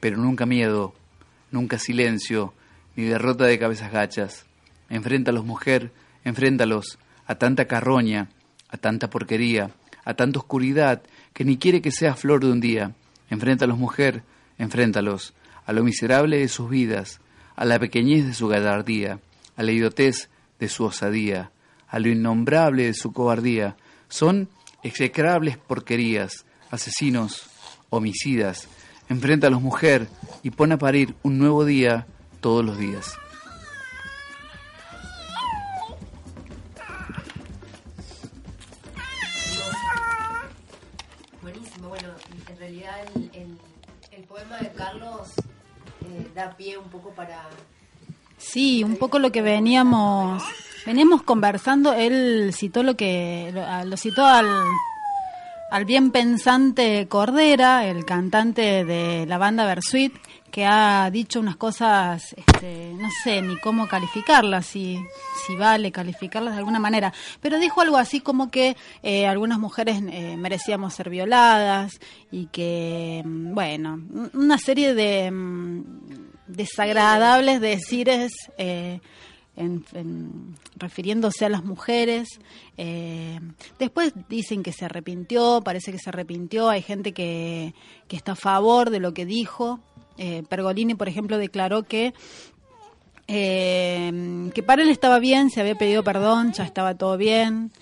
pero 0.00 0.16
nunca 0.16 0.46
miedo, 0.46 0.94
nunca 1.50 1.78
silencio, 1.78 2.54
ni 2.96 3.04
derrota 3.04 3.44
de 3.44 3.58
cabezas 3.58 3.92
gachas. 3.92 4.46
Enfréntalos, 4.88 5.44
mujer, 5.44 5.92
enfréntalos 6.24 6.98
a 7.30 7.36
tanta 7.36 7.66
carroña, 7.66 8.28
a 8.68 8.76
tanta 8.76 9.08
porquería, 9.08 9.70
a 10.04 10.14
tanta 10.14 10.40
oscuridad 10.40 11.02
que 11.32 11.44
ni 11.44 11.58
quiere 11.58 11.80
que 11.80 11.92
sea 11.92 12.14
flor 12.14 12.40
de 12.40 12.50
un 12.50 12.58
día. 12.58 12.96
Enfréntalos, 13.30 13.78
mujer, 13.78 14.24
enfréntalos 14.58 15.32
a 15.64 15.72
lo 15.72 15.84
miserable 15.84 16.38
de 16.38 16.48
sus 16.48 16.68
vidas, 16.68 17.20
a 17.54 17.64
la 17.64 17.78
pequeñez 17.78 18.26
de 18.26 18.34
su 18.34 18.48
gallardía, 18.48 19.20
a 19.56 19.62
la 19.62 19.70
idiotez 19.70 20.28
de 20.58 20.68
su 20.68 20.82
osadía, 20.82 21.52
a 21.86 22.00
lo 22.00 22.08
innombrable 22.08 22.86
de 22.86 22.94
su 22.94 23.12
cobardía. 23.12 23.76
Son 24.08 24.48
execrables 24.82 25.56
porquerías, 25.56 26.44
asesinos, 26.72 27.48
homicidas. 27.90 28.66
Enfréntalos, 29.08 29.62
mujer, 29.62 30.08
y 30.42 30.50
pon 30.50 30.72
a 30.72 30.78
parir 30.78 31.14
un 31.22 31.38
nuevo 31.38 31.64
día 31.64 32.08
todos 32.40 32.64
los 32.64 32.76
días. 32.76 33.20
De 44.60 44.68
Carlos 44.70 45.28
eh, 46.04 46.30
da 46.34 46.56
pie 46.56 46.78
un 46.78 46.88
poco 46.88 47.10
para... 47.10 47.48
Sí, 48.38 48.84
un 48.84 48.96
poco 48.96 49.18
lo 49.18 49.32
que 49.32 49.42
veníamos 49.42 50.42
veníamos 50.86 51.22
conversando. 51.22 51.92
Él 51.92 52.52
citó 52.54 52.82
lo 52.82 52.96
que 52.96 53.50
lo, 53.52 53.84
lo 53.84 53.96
citó 53.96 54.24
al 54.24 54.46
al 55.70 55.84
bien 55.84 56.10
pensante 56.10 57.06
Cordera, 57.08 57.86
el 57.86 58.04
cantante 58.04 58.84
de 58.84 59.24
la 59.26 59.38
banda 59.38 59.66
Versuit, 59.66 60.12
que 60.50 60.66
ha 60.66 61.10
dicho 61.10 61.40
unas 61.40 61.56
cosas, 61.56 62.34
este, 62.36 62.92
no 62.94 63.08
sé 63.24 63.40
ni 63.42 63.56
cómo 63.58 63.88
calificarlas, 63.88 64.66
si, 64.66 64.98
si 65.46 65.56
vale 65.56 65.92
calificarlas 65.92 66.54
de 66.54 66.58
alguna 66.58 66.80
manera, 66.80 67.12
pero 67.40 67.58
dijo 67.58 67.80
algo 67.80 67.96
así 67.96 68.20
como 68.20 68.50
que 68.50 68.76
eh, 69.02 69.26
algunas 69.26 69.58
mujeres 69.58 70.02
eh, 70.10 70.36
merecíamos 70.36 70.94
ser 70.94 71.10
violadas 71.10 71.92
y 72.30 72.46
que, 72.46 73.22
mm, 73.24 73.54
bueno, 73.54 74.00
una 74.34 74.58
serie 74.58 74.94
de 74.94 75.30
mm, 75.30 75.84
desagradables 76.46 77.60
decires. 77.60 78.32
Eh, 78.58 79.00
en, 79.56 80.56
refiriéndose 80.76 81.44
a 81.44 81.48
las 81.48 81.64
mujeres. 81.64 82.40
Eh, 82.76 83.38
después 83.78 84.12
dicen 84.28 84.62
que 84.62 84.72
se 84.72 84.84
arrepintió, 84.84 85.60
parece 85.62 85.92
que 85.92 85.98
se 85.98 86.10
arrepintió, 86.10 86.68
hay 86.68 86.82
gente 86.82 87.12
que, 87.12 87.74
que 88.08 88.16
está 88.16 88.32
a 88.32 88.36
favor 88.36 88.90
de 88.90 89.00
lo 89.00 89.12
que 89.12 89.26
dijo. 89.26 89.80
Eh, 90.20 90.44
Pergolini, 90.48 90.94
por 90.94 91.08
ejemplo, 91.08 91.38
declaró 91.38 91.82
que 91.82 92.14
eh, 93.26 94.50
que 94.54 94.62
para 94.62 94.82
él 94.82 94.90
estaba 94.90 95.18
bien, 95.18 95.50
se 95.50 95.60
había 95.60 95.74
pedido 95.74 96.04
perdón, 96.04 96.52
ya 96.52 96.64
estaba 96.64 96.94
todo 96.94 97.16
bien. 97.16 97.72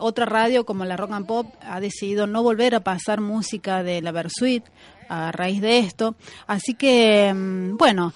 otra 0.00 0.24
radio 0.24 0.64
como 0.64 0.84
la 0.84 0.96
Rock 0.96 1.12
and 1.12 1.26
Pop 1.26 1.46
ha 1.62 1.80
decidido 1.80 2.26
no 2.26 2.42
volver 2.42 2.74
a 2.74 2.80
pasar 2.80 3.20
música 3.20 3.82
de 3.82 4.02
la 4.02 4.12
Versuit 4.12 4.64
a 5.08 5.32
raíz 5.32 5.60
de 5.60 5.78
esto. 5.78 6.16
Así 6.46 6.74
que, 6.74 7.32
mm, 7.34 7.76
bueno, 7.76 8.12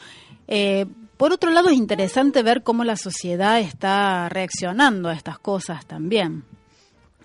eh, 0.47 0.87
por 1.17 1.33
otro 1.33 1.51
lado, 1.51 1.69
es 1.71 1.77
interesante 1.77 2.43
ver 2.43 2.63
cómo 2.63 2.85
la 2.85 2.97
sociedad 2.97 3.61
está 3.61 4.29
reaccionando 4.29 5.09
a 5.09 5.15
estas 5.15 5.39
cosas 5.39 5.87
también. 5.87 6.45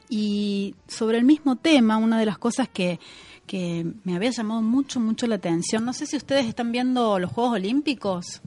Y 0.10 0.76
sobre 0.88 1.18
el 1.18 1.26
mismo 1.26 1.58
tema, 1.58 1.98
una 1.98 2.20
de 2.20 2.26
las 2.26 2.38
cosas 2.38 2.70
que, 2.70 2.99
que 3.48 3.86
me 4.03 4.15
había 4.15 4.30
llamado 4.30 4.61
mucho, 4.61 4.99
mucho 4.99 5.26
la 5.26 5.36
atención, 5.36 5.86
no 5.86 5.94
sé 5.94 6.06
si 6.06 6.18
ustedes 6.18 6.45
están 6.45 6.72
viendo 6.72 7.18
los 7.18 7.32
Juegos 7.32 7.53
Olímpicos. 7.53 8.41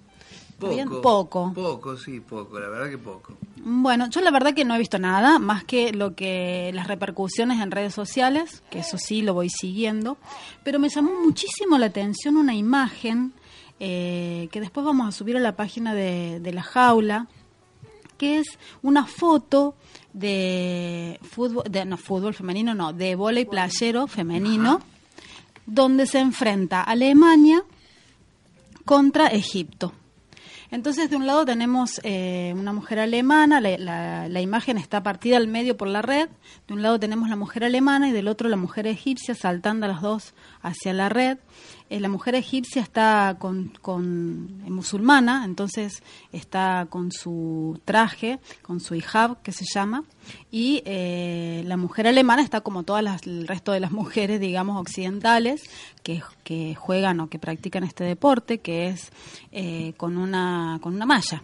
Poco, 0.58 1.00
poco. 1.00 1.52
Poco, 1.54 1.96
sí, 1.96 2.20
poco, 2.20 2.60
la 2.60 2.68
verdad 2.68 2.90
que 2.90 2.98
poco. 2.98 3.34
Bueno, 3.62 4.08
yo 4.10 4.20
la 4.20 4.30
verdad 4.30 4.52
que 4.52 4.64
no 4.64 4.74
he 4.74 4.78
visto 4.78 4.98
nada, 4.98 5.38
más 5.38 5.64
que 5.64 5.92
lo 5.92 6.14
que 6.14 6.70
las 6.74 6.86
repercusiones 6.86 7.60
en 7.60 7.70
redes 7.70 7.94
sociales, 7.94 8.62
que 8.70 8.80
eso 8.80 8.98
sí 8.98 9.22
lo 9.22 9.32
voy 9.32 9.48
siguiendo, 9.48 10.18
pero 10.62 10.78
me 10.78 10.90
llamó 10.90 11.12
muchísimo 11.22 11.78
la 11.78 11.86
atención 11.86 12.36
una 12.36 12.54
imagen 12.54 13.32
eh, 13.78 14.48
que 14.52 14.60
después 14.60 14.84
vamos 14.84 15.08
a 15.08 15.12
subir 15.12 15.38
a 15.38 15.40
la 15.40 15.56
página 15.56 15.94
de, 15.94 16.50
la 16.52 16.62
jaula, 16.62 17.26
que 18.18 18.38
es 18.38 18.58
una 18.82 19.06
foto 19.06 19.74
de 20.12 21.18
fútbol, 21.22 21.64
de, 21.70 21.86
no 21.86 21.96
fútbol 21.96 22.34
femenino, 22.34 22.74
no, 22.74 22.92
de 22.92 23.12
y 23.12 23.44
playero 23.46 24.06
femenino, 24.06 24.82
donde 25.66 26.06
se 26.06 26.18
enfrenta 26.18 26.82
Alemania 26.82 27.62
contra 28.84 29.28
Egipto. 29.28 29.92
Entonces, 30.70 31.10
de 31.10 31.16
un 31.16 31.26
lado 31.26 31.44
tenemos 31.44 32.00
eh, 32.04 32.54
una 32.56 32.72
mujer 32.72 33.00
alemana, 33.00 33.60
la, 33.60 34.28
la, 34.28 34.40
imagen 34.40 34.78
está 34.78 35.02
partida 35.02 35.36
al 35.36 35.48
medio 35.48 35.76
por 35.76 35.88
la 35.88 36.00
red, 36.00 36.28
de 36.68 36.74
un 36.74 36.82
lado 36.82 37.00
tenemos 37.00 37.28
la 37.28 37.34
mujer 37.34 37.64
alemana 37.64 38.08
y 38.08 38.12
del 38.12 38.28
otro 38.28 38.48
la 38.48 38.56
mujer 38.56 38.86
egipcia 38.86 39.34
saltando 39.34 39.86
a 39.86 39.88
las 39.88 40.00
dos 40.00 40.32
hacia 40.62 40.92
la 40.92 41.08
red. 41.08 41.38
Eh, 41.90 41.98
la 41.98 42.08
mujer 42.08 42.36
egipcia 42.36 42.80
está 42.82 43.36
con, 43.40 43.72
eh, 44.64 44.70
musulmana, 44.70 45.44
entonces 45.44 46.04
está 46.30 46.86
con 46.88 47.10
su 47.10 47.80
traje, 47.84 48.38
con 48.62 48.78
su 48.78 48.94
hijab, 48.94 49.42
que 49.42 49.50
se 49.50 49.64
llama, 49.74 50.04
y 50.52 50.82
eh, 50.84 51.64
la 51.66 51.76
mujer 51.76 52.06
alemana 52.06 52.42
está 52.42 52.60
como 52.60 52.84
todas 52.84 53.02
las, 53.02 53.26
el 53.26 53.48
resto 53.48 53.72
de 53.72 53.80
las 53.80 53.90
mujeres, 54.00 54.38
digamos, 54.38 54.80
occidentales, 54.80 55.68
que, 56.04 56.22
que 56.44 56.76
juegan 56.76 57.18
o 57.18 57.28
que 57.28 57.40
practican 57.40 57.82
este 57.82 58.04
deporte, 58.04 58.58
que 58.58 58.86
es 58.86 59.10
con, 59.96 60.16
una, 60.16 60.78
con 60.80 60.94
una 60.94 61.06
malla. 61.06 61.42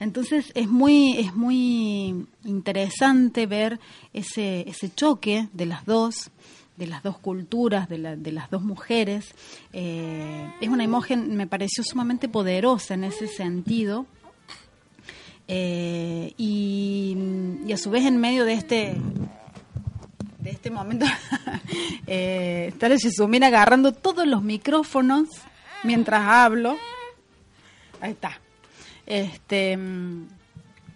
Entonces 0.00 0.50
es 0.56 0.68
muy, 0.68 1.18
es 1.18 1.36
muy 1.36 2.26
interesante 2.44 3.46
ver 3.46 3.78
ese, 4.12 4.68
ese 4.68 4.92
choque 4.92 5.48
de 5.52 5.66
las 5.66 5.84
dos 5.86 6.32
de 6.76 6.86
las 6.86 7.02
dos 7.02 7.18
culturas, 7.18 7.88
de, 7.88 7.98
la, 7.98 8.16
de 8.16 8.32
las 8.32 8.50
dos 8.50 8.62
mujeres. 8.62 9.34
Eh, 9.72 10.52
es 10.60 10.68
una 10.68 10.84
imagen, 10.84 11.36
me 11.36 11.46
pareció 11.46 11.84
sumamente 11.84 12.28
poderosa 12.28 12.94
en 12.94 13.04
ese 13.04 13.28
sentido. 13.28 14.06
Eh, 15.46 16.32
y, 16.36 17.16
a 17.72 17.76
su 17.76 17.90
vez 17.90 18.06
en 18.06 18.18
medio 18.18 18.44
de 18.44 18.54
este 18.54 18.96
de 20.38 20.50
este 20.50 20.70
momento 20.70 21.06
eh, 22.06 22.66
está 22.68 22.88
la 22.88 23.42
agarrando 23.44 23.92
todos 23.92 24.26
los 24.26 24.42
micrófonos 24.42 25.28
mientras 25.82 26.22
hablo 26.22 26.76
ahí 28.00 28.12
está 28.12 28.38
este 29.06 29.76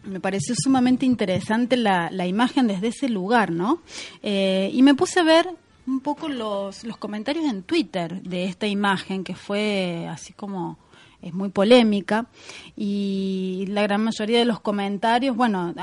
me 0.08 0.20
pareció 0.20 0.54
sumamente 0.56 1.06
interesante 1.06 1.76
la, 1.76 2.08
la 2.10 2.26
imagen 2.26 2.66
desde 2.66 2.88
ese 2.88 3.08
lugar, 3.08 3.50
¿no? 3.50 3.82
Eh, 4.22 4.70
y 4.72 4.82
me 4.82 4.94
puse 4.94 5.20
a 5.20 5.24
ver 5.24 5.48
un 5.88 6.00
poco 6.00 6.28
los, 6.28 6.84
los 6.84 6.96
comentarios 6.98 7.46
en 7.46 7.62
Twitter 7.62 8.22
de 8.22 8.44
esta 8.44 8.66
imagen 8.66 9.24
que 9.24 9.34
fue 9.34 10.06
así 10.08 10.32
como 10.32 10.78
es 11.20 11.34
muy 11.34 11.48
polémica 11.48 12.26
y 12.76 13.64
la 13.68 13.82
gran 13.82 14.04
mayoría 14.04 14.38
de 14.38 14.44
los 14.44 14.60
comentarios, 14.60 15.34
bueno, 15.34 15.74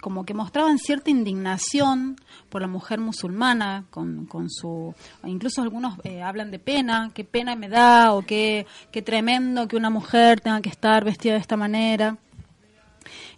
como 0.00 0.24
que 0.24 0.34
mostraban 0.34 0.78
cierta 0.78 1.10
indignación 1.10 2.16
por 2.48 2.62
la 2.62 2.66
mujer 2.66 2.98
musulmana, 2.98 3.84
con, 3.90 4.26
con 4.26 4.50
su, 4.50 4.92
incluso 5.24 5.62
algunos 5.62 5.98
eh, 6.02 6.20
hablan 6.22 6.50
de 6.50 6.58
pena, 6.58 7.12
qué 7.14 7.22
pena 7.22 7.54
me 7.54 7.68
da 7.68 8.12
o 8.12 8.22
qué, 8.22 8.66
qué 8.90 9.02
tremendo 9.02 9.68
que 9.68 9.76
una 9.76 9.90
mujer 9.90 10.40
tenga 10.40 10.60
que 10.60 10.70
estar 10.70 11.04
vestida 11.04 11.34
de 11.34 11.40
esta 11.40 11.56
manera. 11.56 12.18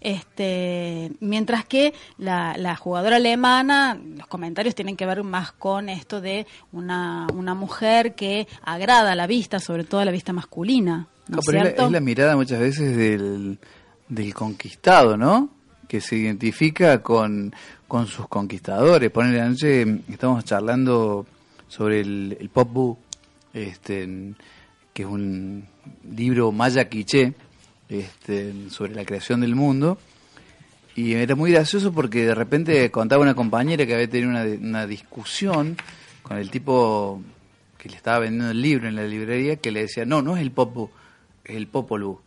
Este, 0.01 1.11
mientras 1.21 1.65
que 1.65 1.93
la, 2.19 2.57
la, 2.57 2.77
jugadora 2.77 3.17
alemana, 3.17 3.99
los 4.17 4.27
comentarios 4.29 4.75
tienen 4.75 4.97
que 4.97 5.07
ver 5.07 5.25
más 5.25 5.53
con 5.53 5.89
esto 5.89 6.21
de 6.21 6.47
una, 6.73 7.27
una 7.35 7.55
mujer 7.55 8.15
que 8.15 8.47
agrada 8.63 9.13
a 9.13 9.17
la 9.17 9.27
vista, 9.27 9.59
sobre 9.59 9.85
todo 9.85 10.01
a 10.01 10.05
la 10.05 10.13
vista 10.13 10.33
masculina. 10.33 11.09
¿no, 11.29 11.41
es, 11.41 11.91
la, 11.91 12.01
mirada 12.01 12.37
muchas 12.37 12.61
veces 12.61 12.97
del, 12.97 13.59
del 14.09 14.35
conquistado, 14.35 15.17
¿no? 15.17 15.51
Que 15.89 16.01
se 16.01 16.17
identifica 16.17 17.03
con, 17.03 17.53
con 17.87 18.07
sus 18.07 18.29
conquistadores. 18.29 19.11
Ponerle 19.11 19.41
anoche, 19.41 19.83
estamos 20.09 20.45
charlando 20.45 21.27
sobre 21.67 22.01
el, 22.01 22.37
el 22.41 22.49
Pop 22.51 22.99
este, 23.53 24.35
que 24.93 25.03
es 25.03 25.09
un 25.09 25.67
libro 26.11 26.53
maya 26.53 26.89
quiché, 26.89 27.35
este, 27.89 28.71
sobre 28.71 28.95
la 28.95 29.05
creación 29.05 29.41
del 29.41 29.55
mundo. 29.55 29.99
Y 30.95 31.15
era 31.15 31.37
muy 31.37 31.53
gracioso 31.53 31.93
porque 31.93 32.27
de 32.27 32.35
repente 32.35 32.91
contaba 32.91 33.23
una 33.23 33.35
compañera 33.35 33.87
que 33.87 33.95
había 33.95 34.11
tenido 34.11 34.31
una, 34.31 34.87
discusión 34.87 35.77
con 36.23 36.39
el 36.39 36.51
tipo 36.51 37.23
que 37.79 37.89
le 37.89 37.97
estaba 37.97 38.19
vendiendo 38.19 38.51
el 38.51 38.61
libro 38.61 38.89
en 38.89 38.97
la 38.97 39.05
librería 39.05 39.57
que 39.57 39.71
le 39.71 39.83
decía, 39.83 40.05
no, 40.05 40.23
no 40.23 40.37
es 40.37 40.43
el 40.43 40.51
popo, 40.51 40.91
es 41.45 41.57
el 41.57 41.69
popolu. 41.69 42.21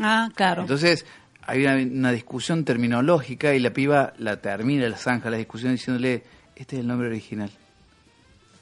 Ah, 0.00 0.28
claro. 0.34 0.62
Entonces, 0.62 1.04
hay 1.42 1.66
una, 1.66 2.12
discusión 2.12 2.64
terminológica 2.64 3.54
y 3.54 3.58
la 3.58 3.70
piba 3.70 4.14
la 4.18 4.40
termina, 4.40 4.88
la 4.88 4.96
zanja 4.96 5.28
la 5.28 5.36
discusión 5.36 5.72
diciéndole, 5.72 6.22
este 6.54 6.76
es 6.76 6.80
el 6.80 6.86
nombre 6.86 7.08
original. 7.08 7.50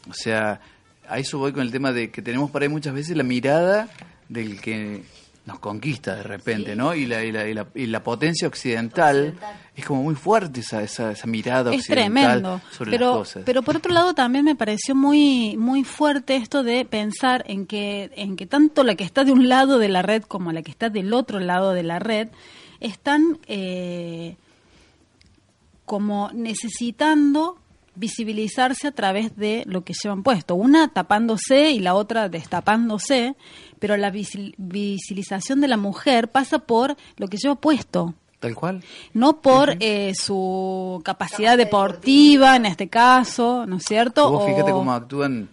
O 0.09 0.15
sea, 0.15 0.61
a 1.09 1.19
eso 1.19 1.39
voy 1.39 1.53
con 1.53 1.63
el 1.63 1.71
tema 1.71 1.93
de 1.93 2.11
que 2.11 2.23
tenemos 2.23 2.51
para 2.51 2.65
ahí 2.65 2.69
muchas 2.71 2.95
veces 2.95 3.17
la 3.17 3.23
mirada 3.23 3.89
del 4.29 4.61
que 4.61 5.03
nos 5.45 5.59
conquista 5.59 6.15
de 6.15 6.23
repente, 6.23 6.77
¿no? 6.77 6.95
Y 6.95 7.07
la, 7.07 7.25
y 7.25 7.33
la, 7.33 7.67
y, 7.75 7.87
la, 7.87 8.03
potencia 8.05 8.47
occidental, 8.47 9.35
es 9.75 9.85
como 9.85 10.03
muy 10.05 10.15
fuerte 10.15 10.61
esa, 10.61 10.83
esa, 10.83 11.15
mirada 11.27 11.75
es 11.75 11.87
tremendo. 11.87 12.61
sobre 12.71 12.93
pero, 12.93 13.07
las 13.07 13.19
cosas. 13.19 13.43
Pero 13.45 13.63
por 13.63 13.77
otro 13.77 13.93
lado 13.93 14.15
también 14.15 14.45
me 14.45 14.55
pareció 14.55 14.95
muy 14.95 15.57
muy 15.57 15.83
fuerte 15.83 16.37
esto 16.37 16.63
de 16.63 16.85
pensar 16.85 17.45
en 17.49 17.67
que 17.67 18.11
en 18.15 18.37
que 18.37 18.47
tanto 18.47 18.85
la 18.85 18.95
que 18.95 19.05
está 19.05 19.25
de 19.25 19.33
un 19.33 19.49
lado 19.49 19.79
de 19.79 19.89
la 19.89 20.03
red 20.03 20.23
como 20.23 20.53
la 20.53 20.63
que 20.63 20.71
está 20.71 20.91
del 20.91 21.13
otro 21.13 21.41
lado 21.41 21.73
de 21.73 21.83
la 21.83 21.99
red 21.99 22.29
están 22.79 23.39
eh, 23.49 24.37
como 25.85 26.31
necesitando 26.33 27.59
visibilizarse 27.95 28.89
a 28.89 28.93
través 28.93 29.37
de 29.37 29.65
lo 29.67 29.85
que 29.85 29.95
llevan 30.01 30.23
puesto. 30.23 30.55
Una 30.55 30.89
tapándose 30.89 31.71
y 31.71 31.81
la 31.81 31.95
otra 31.95 32.29
destapándose, 32.29 33.37
pero 33.79 33.97
la 33.97 34.11
visibilización 34.11 35.61
de 35.61 35.69
la 35.69 35.77
mujer 35.77 36.31
pasa 36.31 36.61
por 36.61 36.97
lo 37.17 37.29
que 37.29 37.37
lleva 37.37 37.55
puesto. 37.55 38.15
Tal 38.41 38.55
cual. 38.57 38.83
No 39.13 39.41
por 39.41 39.77
eh, 39.79 40.15
su 40.17 41.01
capacidad 41.05 41.57
deportiva, 41.57 42.57
en 42.57 42.67
este 42.67 42.89
caso, 42.89 43.67
¿no 43.67 43.77
es 43.77 43.85
cierto? 43.85 44.31
Vos 44.31 44.47
fíjate 44.47 44.73
cómo 44.73 44.93
actúan 44.93 45.49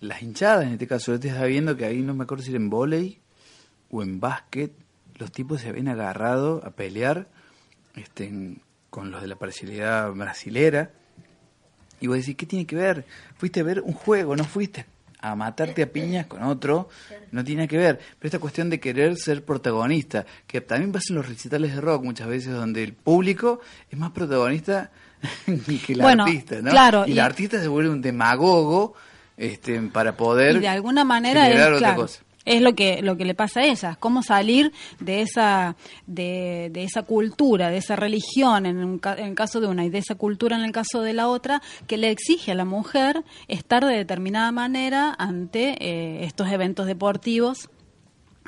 las 0.00 0.22
hinchadas, 0.22 0.66
en 0.66 0.72
este 0.72 0.86
caso. 0.86 1.12
Yo 1.12 1.20
te 1.20 1.28
estaba 1.28 1.46
viendo 1.46 1.76
que 1.76 1.84
ahí 1.84 2.00
no 2.00 2.14
me 2.14 2.24
acuerdo 2.24 2.44
si 2.44 2.50
era 2.50 2.58
en 2.58 2.70
volei 2.70 3.18
o 3.90 4.02
en 4.02 4.20
básquet, 4.20 4.72
los 5.18 5.32
tipos 5.32 5.60
se 5.60 5.68
habían 5.68 5.88
agarrado 5.88 6.62
a 6.64 6.70
pelear 6.70 7.28
este, 7.96 8.56
con 8.88 9.10
los 9.10 9.20
de 9.20 9.28
la 9.28 9.36
parcialidad 9.36 10.12
brasilera 10.12 10.92
y 12.02 12.08
vos 12.08 12.16
decís, 12.16 12.36
¿qué 12.36 12.46
tiene 12.46 12.66
que 12.66 12.74
ver? 12.74 13.06
Fuiste 13.36 13.60
a 13.60 13.62
ver 13.62 13.80
un 13.80 13.92
juego, 13.92 14.34
no 14.34 14.44
fuiste 14.44 14.84
a 15.20 15.36
matarte 15.36 15.84
a 15.84 15.86
piñas 15.86 16.26
con 16.26 16.42
otro, 16.42 16.88
no 17.30 17.44
tiene 17.44 17.68
que 17.68 17.78
ver. 17.78 18.00
Pero 18.18 18.26
esta 18.26 18.40
cuestión 18.40 18.68
de 18.68 18.80
querer 18.80 19.16
ser 19.16 19.44
protagonista, 19.44 20.26
que 20.48 20.60
también 20.60 20.90
pasa 20.90 21.06
en 21.10 21.14
los 21.14 21.28
recitales 21.28 21.76
de 21.76 21.80
rock 21.80 22.02
muchas 22.02 22.26
veces, 22.26 22.52
donde 22.52 22.82
el 22.82 22.92
público 22.92 23.60
es 23.88 23.96
más 23.96 24.10
protagonista 24.10 24.90
que 25.86 25.92
el 25.92 26.00
artista, 26.00 26.60
¿no? 26.60 26.70
Claro, 26.70 27.04
y, 27.06 27.12
el 27.12 27.20
artista 27.20 27.60
se 27.60 27.68
vuelve 27.68 27.90
un 27.90 28.02
demagogo 28.02 28.94
este, 29.36 29.80
para 29.82 30.16
poder 30.16 30.56
y 30.56 30.60
de 30.60 30.68
alguna 30.68 31.04
manera 31.04 31.48
es, 31.48 31.76
otra 31.76 31.94
cosa 31.94 32.20
es 32.44 32.60
lo 32.62 32.74
que 32.74 33.02
lo 33.02 33.16
que 33.16 33.24
le 33.24 33.34
pasa 33.34 33.60
a 33.60 33.64
ellas 33.64 33.96
cómo 33.98 34.22
salir 34.22 34.72
de 35.00 35.22
esa 35.22 35.76
de, 36.06 36.70
de 36.72 36.84
esa 36.84 37.02
cultura 37.02 37.70
de 37.70 37.78
esa 37.78 37.96
religión 37.96 38.66
en, 38.66 38.78
un, 38.78 39.00
en, 39.04 39.26
el 39.26 39.34
caso 39.34 39.60
de 39.60 39.66
una 39.66 39.84
y 39.84 39.90
de 39.90 39.98
esa 39.98 40.14
cultura 40.14 40.56
en 40.56 40.64
el 40.64 40.72
caso 40.72 41.02
de 41.02 41.12
la 41.12 41.28
otra 41.28 41.62
que 41.86 41.96
le 41.96 42.10
exige 42.10 42.52
a 42.52 42.54
la 42.54 42.64
mujer 42.64 43.24
estar 43.48 43.84
de 43.84 43.96
determinada 43.96 44.52
manera 44.52 45.14
ante 45.18 45.76
eh, 45.80 46.24
estos 46.24 46.48
eventos 46.50 46.86
deportivos 46.86 47.68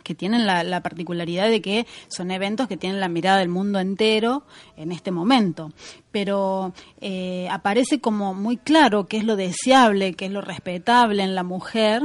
que 0.05 0.15
tienen 0.15 0.47
la, 0.47 0.63
la, 0.63 0.83
particularidad 0.83 1.49
de 1.49 1.61
que 1.61 1.87
son 2.09 2.31
eventos 2.31 2.69
que 2.69 2.77
tienen 2.77 3.01
la 3.01 3.09
mirada 3.09 3.39
del 3.39 3.49
mundo 3.49 3.81
entero 3.81 4.45
en 4.77 4.93
este 4.93 5.11
momento. 5.11 5.73
Pero 6.13 6.75
eh, 7.01 7.49
aparece 7.51 8.01
como 8.01 8.35
muy 8.35 8.59
claro 8.59 9.07
qué 9.07 9.17
es 9.17 9.25
lo 9.25 9.35
deseable, 9.35 10.15
qué 10.15 10.27
es 10.27 10.31
lo 10.31 10.43
respetable 10.43 11.23
en 11.23 11.35
la 11.35 11.43
mujer, 11.43 12.03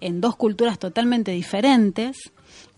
en 0.00 0.20
dos 0.20 0.36
culturas 0.36 0.78
totalmente 0.78 1.32
diferentes, 1.32 2.16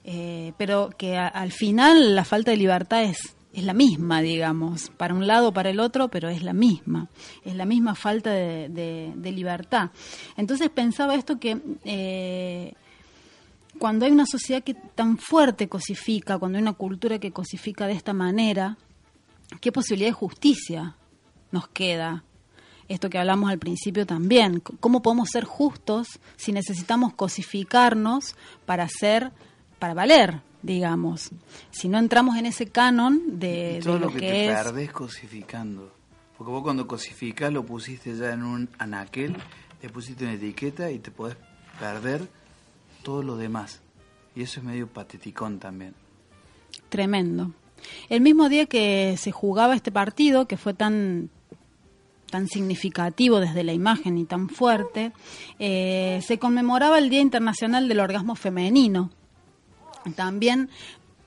eh, 0.05 0.53
pero 0.57 0.91
que 0.97 1.17
al 1.17 1.53
final 1.53 2.15
la 2.15 2.25
falta 2.25 2.51
de 2.51 2.57
libertad 2.57 3.05
es, 3.05 3.19
es 3.53 3.65
la 3.65 3.75
misma, 3.75 4.23
digamos, 4.23 4.91
para 4.97 5.15
un 5.15 5.27
lado 5.27 5.53
para 5.53 5.71
el 5.71 5.81
otro, 5.81 6.09
pero 6.09 6.29
es 6.29 6.43
la 6.43 6.53
misma, 6.53 7.09
es 7.45 7.55
la 7.55 7.65
misma 7.65 7.95
falta 7.95 8.31
de, 8.33 9.33
libertad. 9.35 9.91
Entonces 10.37 10.71
pensaba 10.71 11.15
esto 11.15 11.39
que 11.39 11.59
eh, 11.85 12.73
cuando 13.79 14.07
hay 14.07 14.13
una 14.13 14.27
sociedad 14.27 14.63
que 14.63 14.75
tan 14.75 15.19
fuerte 15.19 15.69
cosifica, 15.69 16.39
cuando 16.39 16.59
hay 16.59 16.63
una 16.63 16.73
cultura 16.73 17.19
que 17.19 17.33
cosifica 17.33 17.87
de 17.87 17.95
esta 17.95 18.13
manera, 18.13 18.77
¿qué 19.61 19.73
posibilidad 19.73 20.11
de 20.11 20.15
justicia 20.15 20.97
nos 21.51 21.69
queda? 21.69 22.25
Esto 22.89 23.11
que 23.11 23.19
hablamos 23.19 23.51
al 23.51 23.59
principio 23.59 24.07
también, 24.07 24.61
cómo 24.81 25.03
podemos 25.03 25.29
ser 25.31 25.45
justos 25.45 26.19
si 26.37 26.53
necesitamos 26.53 27.13
cosificarnos 27.15 28.35
para 28.67 28.89
ser, 28.89 29.31
para 29.79 29.95
valer, 29.95 30.41
digamos. 30.63 31.31
Si 31.71 31.89
no 31.89 31.99
entramos 31.99 32.37
en 32.37 32.47
ese 32.47 32.67
canon 32.69 33.39
de, 33.39 33.81
todo 33.83 33.99
lo, 33.99 34.09
que, 34.09 34.21
que, 34.21 34.21
te 34.21 34.47
es... 34.47 34.55
perdés 34.55 34.93
cosificando. 34.93 35.93
Porque 36.37 36.53
vos 36.53 36.63
cuando 36.63 36.87
cosificás 36.87 37.53
lo 37.53 37.67
pusiste 37.67 38.17
ya 38.17 38.33
en 38.33 38.43
un 38.43 38.69
anaquel, 38.79 39.37
le 39.83 39.91
pusiste 39.91 40.25
una 40.25 40.35
etiqueta 40.35 40.91
y 40.91 40.99
te 40.99 41.11
podés 41.11 41.37
perder 41.79 42.29
todo 43.03 43.23
lo 43.23 43.37
demás. 43.37 43.81
Y 44.35 44.43
eso 44.43 44.61
es 44.61 44.67
medio 44.67 44.87
pateticón 44.87 45.59
también. 45.59 45.95
Tremendo. 46.89 47.53
El 48.09 48.21
mismo 48.21 48.49
día 48.49 48.67
que 48.67 49.17
se 49.19 49.31
jugaba 49.31 49.75
este 49.75 49.93
partido, 49.93 50.47
que 50.47 50.57
fue 50.57 50.75
tan 50.75 51.31
tan 52.31 52.49
significativo 52.49 53.41
desde 53.41 53.65
la 53.65 53.73
imagen 53.73 54.19
y 54.19 54.25
tan 54.25 54.49
fuerte, 54.49 55.13
eh, 55.59 56.21
se 56.27 56.39
conmemoraba 56.39 56.99
el 56.99 57.11
Día 57.11 57.21
Internacional 57.21 57.89
del 57.89 58.01
Orgasmo 58.01 58.35
Femenino. 58.35 59.11
También 60.15 60.71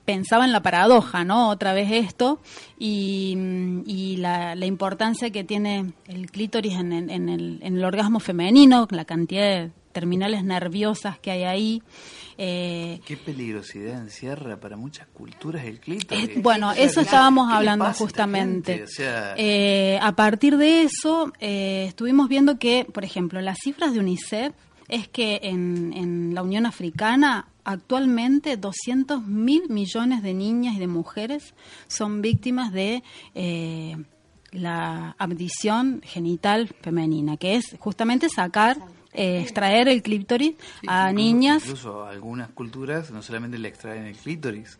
pensaba 0.04 0.44
en 0.44 0.52
la 0.52 0.62
paradoja, 0.62 1.24
¿no? 1.24 1.50
Otra 1.50 1.72
vez 1.72 1.90
esto 1.92 2.40
y, 2.78 4.16
la, 4.18 4.54
importancia 4.66 5.30
que 5.30 5.44
tiene 5.44 5.92
el 6.06 6.30
clítoris 6.30 6.74
en, 6.74 6.92
en, 6.92 7.28
el, 7.28 7.58
en 7.62 7.76
el 7.76 7.84
orgasmo 7.84 8.20
femenino, 8.20 8.86
la 8.90 9.04
cantidad 9.04 9.42
de 9.42 9.70
terminales 9.92 10.44
nerviosas 10.44 11.18
que 11.18 11.30
hay 11.30 11.44
ahí. 11.44 11.82
Eh, 12.38 13.00
Qué 13.04 13.16
peligrosidad 13.16 14.00
encierra 14.00 14.58
para 14.58 14.76
muchas 14.76 15.06
culturas 15.08 15.64
el 15.64 15.80
clítoris. 15.80 16.42
bueno, 16.42 16.72
eso 16.72 17.00
estábamos 17.00 17.52
hablando 17.52 17.84
justamente. 17.92 18.84
Eh, 19.36 19.98
a 20.02 20.12
partir 20.16 20.56
de 20.56 20.82
eso, 20.82 21.32
eh, 21.40 21.84
estuvimos 21.88 22.28
viendo 22.28 22.58
que, 22.58 22.86
por 22.92 23.04
ejemplo, 23.04 23.40
las 23.40 23.58
cifras 23.62 23.92
de 23.92 24.00
UNICEF 24.00 24.54
es 24.88 25.08
que 25.08 25.40
en, 25.42 25.92
en 25.92 26.34
la 26.34 26.42
Unión 26.42 26.66
Africana 26.66 27.48
actualmente 27.64 28.56
200 28.56 29.24
mil 29.26 29.68
millones 29.68 30.22
de 30.22 30.34
niñas 30.34 30.74
y 30.76 30.80
de 30.80 30.88
mujeres 30.88 31.54
son 31.86 32.20
víctimas 32.20 32.72
de 32.72 33.02
la 34.52 35.16
abdición 35.18 36.00
genital 36.04 36.68
femenina, 36.80 37.36
que 37.36 37.56
es 37.56 37.76
justamente 37.78 38.28
sacar 38.28 38.76
eh, 39.12 39.40
extraer 39.40 39.88
el 39.88 40.02
clítoris 40.02 40.56
a 40.86 41.12
niñas. 41.12 41.64
Incluso 41.64 42.04
algunas 42.04 42.50
culturas 42.50 43.10
no 43.10 43.22
solamente 43.22 43.58
le 43.58 43.68
extraen 43.68 44.06
el 44.06 44.16
clítoris, 44.16 44.78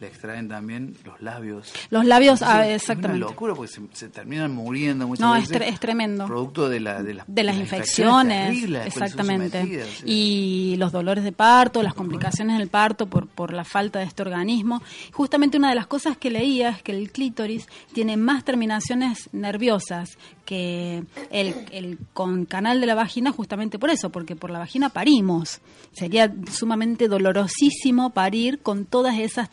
le 0.00 0.06
extraen 0.06 0.48
también 0.48 0.96
los 1.04 1.20
labios. 1.20 1.72
Los 1.90 2.06
labios, 2.06 2.42
ah, 2.42 2.66
exactamente. 2.66 3.18
Es 3.18 3.22
una 3.22 3.30
locura 3.30 3.54
porque 3.54 3.72
se, 3.92 4.08
terminan 4.08 4.52
muriendo 4.52 5.06
muchas 5.06 5.26
no, 5.26 5.34
veces. 5.34 5.58
No, 5.58 5.64
es, 5.64 5.78
tremendo. 5.78 6.26
Producto 6.26 6.68
de, 6.68 6.80
la, 6.80 7.02
de, 7.02 7.42
las, 7.42 7.56
infecciones. 7.56 8.64
exactamente. 8.86 9.86
Y 10.06 10.76
los 10.78 10.92
dolores 10.92 11.24
de 11.24 11.32
parto, 11.32 11.82
las 11.82 11.94
complicaciones 11.94 12.56
en 12.56 12.62
el 12.62 12.68
parto 12.68 13.06
por, 13.06 13.26
por 13.28 13.52
la 13.52 13.64
falta 13.64 13.98
de 13.98 14.06
este 14.06 14.22
organismo. 14.22 14.82
Justamente 15.12 15.58
una 15.58 15.68
de 15.68 15.74
las 15.74 15.86
cosas 15.86 16.16
que 16.16 16.30
leía 16.30 16.70
es 16.70 16.82
que 16.82 16.92
el 16.92 17.12
clítoris 17.12 17.68
tiene 17.92 18.16
más 18.16 18.44
terminaciones 18.44 19.28
nerviosas 19.32 20.16
que 20.50 21.04
el, 21.30 21.54
el 21.70 21.98
con 22.12 22.44
canal 22.44 22.80
de 22.80 22.86
la 22.86 22.96
vagina 22.96 23.30
justamente 23.30 23.78
por 23.78 23.90
eso, 23.90 24.10
porque 24.10 24.34
por 24.34 24.50
la 24.50 24.58
vagina 24.58 24.88
parimos. 24.88 25.60
Sería 25.92 26.32
sumamente 26.50 27.06
dolorosísimo 27.06 28.10
parir 28.10 28.60
con 28.60 28.84
todas 28.84 29.18
esas 29.18 29.50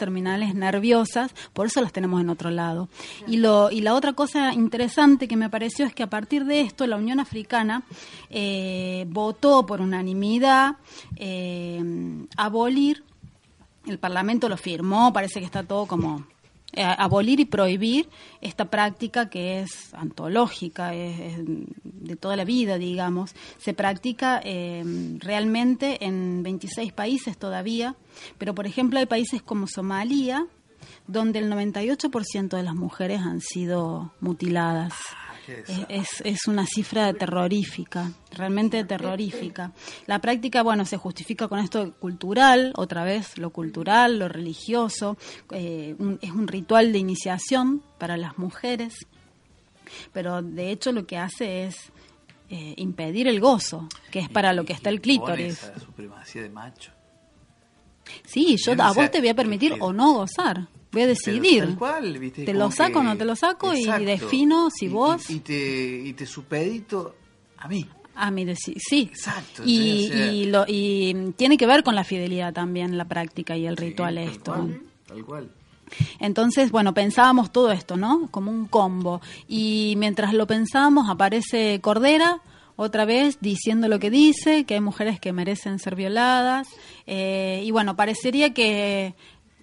nerviosas, 0.55 1.33
por 1.53 1.67
eso 1.67 1.81
las 1.81 1.93
tenemos 1.93 2.21
en 2.21 2.29
otro 2.29 2.49
lado. 2.49 2.89
Y, 3.27 3.37
lo, 3.37 3.71
y 3.71 3.81
la 3.81 3.93
otra 3.93 4.13
cosa 4.13 4.53
interesante 4.53 5.27
que 5.27 5.35
me 5.35 5.49
pareció 5.49 5.85
es 5.85 5.93
que 5.93 6.03
a 6.03 6.09
partir 6.09 6.45
de 6.45 6.61
esto 6.61 6.87
la 6.87 6.95
Unión 6.95 7.19
Africana 7.19 7.83
eh, 8.29 9.05
votó 9.09 9.65
por 9.65 9.81
unanimidad 9.81 10.75
eh, 11.15 11.81
abolir, 12.35 13.03
el 13.85 13.99
Parlamento 13.99 14.49
lo 14.49 14.57
firmó, 14.57 15.13
parece 15.13 15.39
que 15.39 15.45
está 15.45 15.63
todo 15.63 15.85
como 15.85 16.25
eh, 16.73 16.83
abolir 16.83 17.39
y 17.39 17.45
prohibir 17.45 18.09
esta 18.41 18.65
práctica 18.65 19.29
que 19.29 19.61
es 19.61 19.93
antológica, 19.93 20.93
es, 20.93 21.37
de 21.83 22.15
toda 22.15 22.35
la 22.35 22.43
vida, 22.43 22.77
digamos. 22.77 23.35
Se 23.57 23.73
practica 23.73 24.41
eh, 24.43 24.83
realmente 25.19 26.05
en 26.05 26.43
26 26.43 26.91
países 26.93 27.37
todavía, 27.37 27.95
pero 28.37 28.53
por 28.53 28.67
ejemplo 28.67 28.99
hay 28.99 29.05
países 29.05 29.41
como 29.41 29.67
Somalia, 29.67 30.45
donde 31.07 31.39
el 31.39 31.51
98% 31.51 32.49
de 32.49 32.63
las 32.63 32.75
mujeres 32.75 33.21
han 33.21 33.39
sido 33.39 34.11
mutiladas. 34.19 34.93
Es, 35.87 36.21
es, 36.25 36.47
una 36.47 36.65
cifra 36.65 37.13
terrorífica, 37.13 38.11
realmente 38.31 38.83
terrorífica. 38.83 39.71
La 40.05 40.19
práctica, 40.19 40.61
bueno, 40.61 40.85
se 40.85 40.97
justifica 40.97 41.47
con 41.47 41.59
esto 41.59 41.93
cultural, 41.99 42.73
otra 42.75 43.03
vez 43.03 43.37
lo 43.37 43.51
cultural, 43.51 44.19
lo 44.19 44.27
religioso, 44.27 45.17
eh, 45.51 45.95
es 46.21 46.31
un 46.31 46.47
ritual 46.47 46.91
de 46.91 46.99
iniciación 46.99 47.81
para 47.97 48.17
las 48.17 48.37
mujeres, 48.37 49.05
pero 50.11 50.41
de 50.41 50.71
hecho 50.71 50.91
lo 50.91 51.05
que 51.05 51.17
hace 51.17 51.65
es 51.65 51.91
eh, 52.49 52.73
impedir 52.77 53.27
el 53.27 53.39
gozo, 53.39 53.87
que 54.11 54.19
es 54.19 54.29
para 54.29 54.53
lo 54.53 54.65
que 54.65 54.73
está 54.73 54.89
el 54.89 54.99
clítoris. 54.99 55.63
La 55.63 55.79
supremacía 55.79 56.41
de 56.41 56.49
macho. 56.49 56.91
Sí, 58.25 58.55
yo 58.57 58.73
a 58.81 58.93
vos 58.93 59.11
te 59.11 59.19
voy 59.19 59.29
a 59.29 59.35
permitir 59.35 59.75
o 59.79 59.93
no 59.93 60.13
gozar 60.13 60.67
voy 60.97 61.03
a 61.03 61.07
decidir. 61.07 61.77
Te 62.33 62.53
lo 62.53 62.71
saco 62.71 62.99
o 62.99 63.03
no 63.03 63.15
te 63.17 63.25
lo 63.25 63.35
saco 63.35 63.73
y 63.73 63.85
defino 63.85 64.69
si 64.69 64.87
vos... 64.87 65.29
Y, 65.29 65.39
te, 65.39 66.01
y 66.05 66.13
te 66.13 66.25
supedito 66.25 67.15
a 67.57 67.67
mí. 67.67 67.87
A 68.15 68.31
mí, 68.31 68.47
sí. 68.55 69.09
Exacto. 69.11 69.61
Y, 69.63 70.11
y, 70.11 70.45
lo, 70.45 70.65
y 70.67 71.33
tiene 71.35 71.55
que 71.55 71.67
ver 71.67 71.83
con 71.83 71.93
la 71.93 72.03
fidelidad 72.03 72.51
también, 72.51 72.97
la 72.97 73.05
práctica 73.05 73.55
y 73.55 73.67
el 73.67 73.77
ritual 73.77 74.17
esto. 74.17 74.67
tal 75.05 75.23
cual. 75.23 75.51
Entonces, 76.19 76.71
bueno, 76.71 76.93
pensábamos 76.93 77.51
todo 77.51 77.71
esto, 77.71 77.95
¿no? 77.95 78.27
Como 78.31 78.51
un 78.51 78.65
combo. 78.65 79.21
Y 79.47 79.93
mientras 79.97 80.33
lo 80.33 80.47
pensábamos, 80.47 81.09
aparece 81.09 81.79
Cordera, 81.79 82.41
otra 82.75 83.05
vez 83.05 83.37
diciendo 83.39 83.87
lo 83.87 83.99
que 83.99 84.09
dice, 84.09 84.65
que 84.65 84.75
hay 84.75 84.81
mujeres 84.81 85.19
que 85.19 85.31
merecen 85.31 85.79
ser 85.79 85.95
violadas. 85.95 86.67
Eh, 87.05 87.61
y 87.63 87.71
bueno, 87.71 87.95
parecería 87.95 88.53
que 88.53 89.15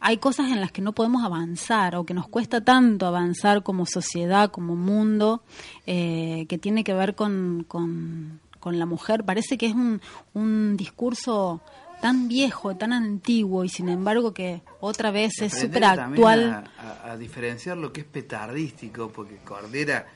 hay 0.06 0.18
cosas 0.18 0.51
en 0.51 0.60
las 0.60 0.70
que 0.70 0.82
no 0.82 0.93
podemos 0.93 1.24
avanzar 1.24 1.97
o 1.97 2.05
que 2.05 2.12
nos 2.12 2.28
cuesta 2.28 2.62
tanto 2.62 3.06
avanzar 3.06 3.62
como 3.62 3.86
sociedad, 3.86 4.51
como 4.51 4.76
mundo, 4.76 5.43
eh, 5.86 6.44
que 6.47 6.59
tiene 6.59 6.85
que 6.85 6.93
ver 6.93 7.14
con, 7.14 7.64
con, 7.66 8.39
la 8.64 8.85
mujer. 8.85 9.24
Parece 9.24 9.56
que 9.56 9.64
es 9.64 9.72
un, 9.72 10.02
un 10.35 10.76
discurso 10.76 11.62
tan 12.02 12.28
viejo, 12.28 12.76
tan 12.76 12.93
antiguo 12.93 13.64
y 13.64 13.70
sin 13.70 13.89
embargo 13.89 14.35
que 14.35 14.60
otra 14.81 15.10
vez 15.10 15.40
es 15.40 15.59
súper 15.59 15.85
actual. 15.86 16.68
A, 16.76 17.12
a, 17.12 17.16
diferenciar 17.16 17.78
lo 17.78 17.90
que 17.90 18.02
es 18.02 18.06
petardístico, 18.06 19.09
porque 19.09 19.36
Cordera 19.39 20.06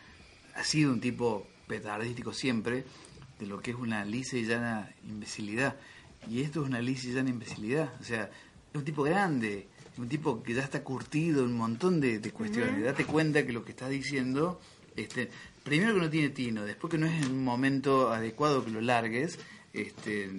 ha 0.55 0.65
sido 0.65 0.93
un 0.93 1.01
tipo 1.01 1.47
petardístico 1.67 2.35
siempre, 2.35 2.85
de 3.39 3.47
lo 3.47 3.61
que 3.61 3.71
es 3.71 3.77
una 3.79 4.05
lisa 4.05 4.37
y 4.37 4.45
llana 4.45 4.91
imbecilidad. 5.09 5.77
Y 6.29 6.43
esto 6.43 6.61
es 6.61 6.69
una 6.69 6.83
lisa 6.83 7.09
y 7.09 7.13
llana 7.13 7.31
imbecilidad. 7.31 7.91
O 8.01 8.05
sea, 8.05 8.29
es 8.73 8.79
un 8.79 8.85
tipo 8.85 9.03
grande, 9.03 9.69
un 9.99 10.09
tipo 10.09 10.43
que 10.43 10.55
ya 10.55 10.63
está 10.63 10.83
curtido 10.83 11.45
en 11.45 11.51
un 11.51 11.57
montón 11.57 12.01
de, 12.01 12.21
cuestiones. 12.33 12.85
Date 12.85 13.05
cuenta 13.05 13.45
que 13.45 13.53
lo 13.53 13.65
que 13.65 13.73
está 13.73 13.89
diciendo, 13.89 14.61
este, 14.97 15.31
primero 15.65 15.95
que 15.95 16.01
no 16.01 16.11
tiene 16.11 16.29
tino, 16.31 16.65
después 16.65 16.91
que 16.91 16.99
no 16.99 17.07
es 17.07 17.25
en 17.25 17.33
un 17.33 17.45
momento 17.45 18.13
adecuado 18.13 18.65
que 18.65 18.71
lo 18.71 18.81
largues, 18.81 19.39
este, 19.73 20.31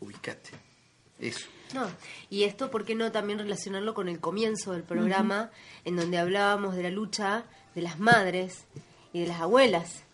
ubicate. 0.00 0.50
Eso. 1.18 1.48
No, 1.74 1.86
y 2.30 2.44
esto, 2.44 2.70
¿por 2.70 2.84
qué 2.84 2.94
no 2.94 3.12
también 3.12 3.38
relacionarlo 3.38 3.94
con 3.94 4.08
el 4.08 4.20
comienzo 4.20 4.72
del 4.72 4.82
programa, 4.82 5.50
en 5.84 5.96
donde 5.96 6.18
hablábamos 6.18 6.74
de 6.74 6.84
la 6.84 6.90
lucha 6.90 7.44
de 7.74 7.82
las 7.82 7.98
madres 7.98 8.64
y 9.12 9.20
de 9.20 9.26
las 9.26 9.40
abuelas 9.40 10.04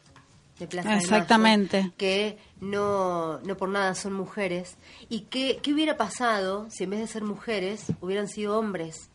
de 0.59 0.67
Plaza 0.67 0.97
Exactamente. 0.97 1.93
que 1.97 2.39
no, 2.61 3.41
no 3.41 3.57
por 3.57 3.69
nada 3.69 3.95
son 3.95 4.15
mujeres. 4.15 4.77
¿Y 5.09 5.23
qué, 5.23 5.59
qué 5.63 5.73
hubiera 5.73 5.97
pasado 5.97 6.67
si 6.71 6.85
en 6.85 6.91
vez 6.91 7.01
de 7.01 7.07
ser 7.07 7.25
mujeres 7.25 7.87
hubieran 8.01 8.29
sido 8.29 8.59
hombres? 8.59 9.11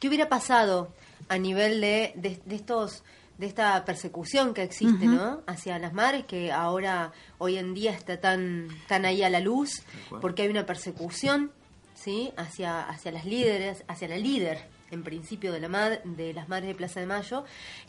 ¿Qué 0.00 0.08
hubiera 0.08 0.28
pasado 0.28 0.92
a 1.28 1.38
nivel 1.38 1.80
de, 1.80 2.12
de, 2.16 2.54
estos 2.54 3.04
de 3.38 3.46
esta 3.46 3.84
persecución 3.84 4.52
que 4.52 4.62
existe, 4.62 5.06
¿no? 5.06 5.42
Hacia 5.46 5.78
las 5.78 5.94
madres 5.94 6.24
que 6.26 6.52
ahora 6.52 7.12
hoy 7.38 7.56
en 7.56 7.72
día 7.74 7.92
está 7.92 8.20
tan 8.20 8.68
tan 8.88 9.04
ahí 9.04 9.22
a 9.22 9.30
la 9.30 9.40
luz 9.40 9.82
porque 10.20 10.42
hay 10.42 10.48
una 10.48 10.66
persecución, 10.66 11.50
¿sí? 11.94 12.32
Hacia 12.36 12.82
hacia 12.82 13.12
las 13.12 13.24
líderes, 13.24 13.84
hacia 13.88 14.08
la 14.08 14.16
líder 14.16 14.58
en 14.90 15.02
principio 15.02 15.52
de 15.52 15.60
la 15.60 16.00
de 16.04 16.34
las 16.34 16.48
madres 16.48 16.68
de 16.68 16.74
Plaza 16.74 17.00
de 17.00 17.06
Mayo. 17.06 17.44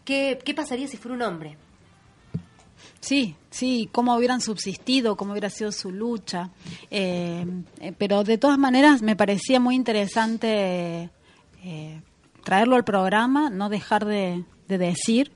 ¿Qué 0.06 0.40
qué 0.44 0.53
pasaría 0.53 0.88
si 0.88 0.98
fuera 0.98 1.15
un 1.15 1.22
hombre? 1.23 1.57
Sí, 3.04 3.36
sí, 3.50 3.90
cómo 3.92 4.16
hubieran 4.16 4.40
subsistido, 4.40 5.18
cómo 5.18 5.34
hubiera 5.34 5.50
sido 5.50 5.74
su 5.74 5.92
lucha. 5.92 6.52
Eh, 6.90 7.46
eh, 7.82 7.94
pero 7.98 8.24
de 8.24 8.38
todas 8.38 8.58
maneras 8.58 9.02
me 9.02 9.18
parecía 9.18 9.60
muy 9.60 9.76
interesante 9.76 11.10
eh, 11.66 12.02
traerlo 12.46 12.78
al 12.78 12.86
programa, 12.86 13.50
no 13.50 13.68
dejar 13.68 14.06
de, 14.06 14.46
decir. 14.70 15.34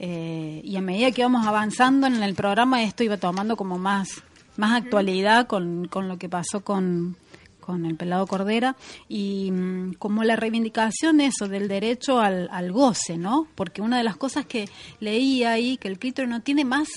y 0.00 0.76
a 0.76 0.80
medida 0.80 1.12
que 1.12 1.20
íbamos 1.20 1.46
avanzando 1.46 2.08
en 2.08 2.20
el 2.20 2.34
programa, 2.34 2.82
esto 2.82 3.04
iba 3.04 3.16
tomando 3.16 3.56
como 3.56 3.78
más, 3.78 4.24
más 4.56 4.82
actualidad 4.82 5.46
con, 5.46 5.86
con 5.86 6.08
lo 6.08 6.18
que 6.18 6.28
pasó 6.28 6.64
con, 6.64 7.16
con 7.64 7.86
el 7.86 7.96
pelado 7.96 8.26
Cordera 8.26 8.76
y 9.08 9.50
mm, 9.50 9.94
como 9.94 10.24
la 10.24 10.36
reivindicación 10.36 11.20
eso 11.20 11.48
del 11.48 11.68
derecho 11.68 12.20
al, 12.20 12.48
al, 12.52 12.72
goce, 12.72 13.16
¿no? 13.16 13.46
Porque 13.54 13.82
una 13.82 13.98
de 13.98 14.04
las 14.04 14.16
cosas 14.16 14.46
que 14.46 14.68
leí 15.00 15.44
ahí 15.44 15.76
que 15.76 15.88
el 15.88 15.98
clítoris 15.98 16.30
no 16.30 16.42
tiene 16.42 16.64
más 16.64 16.88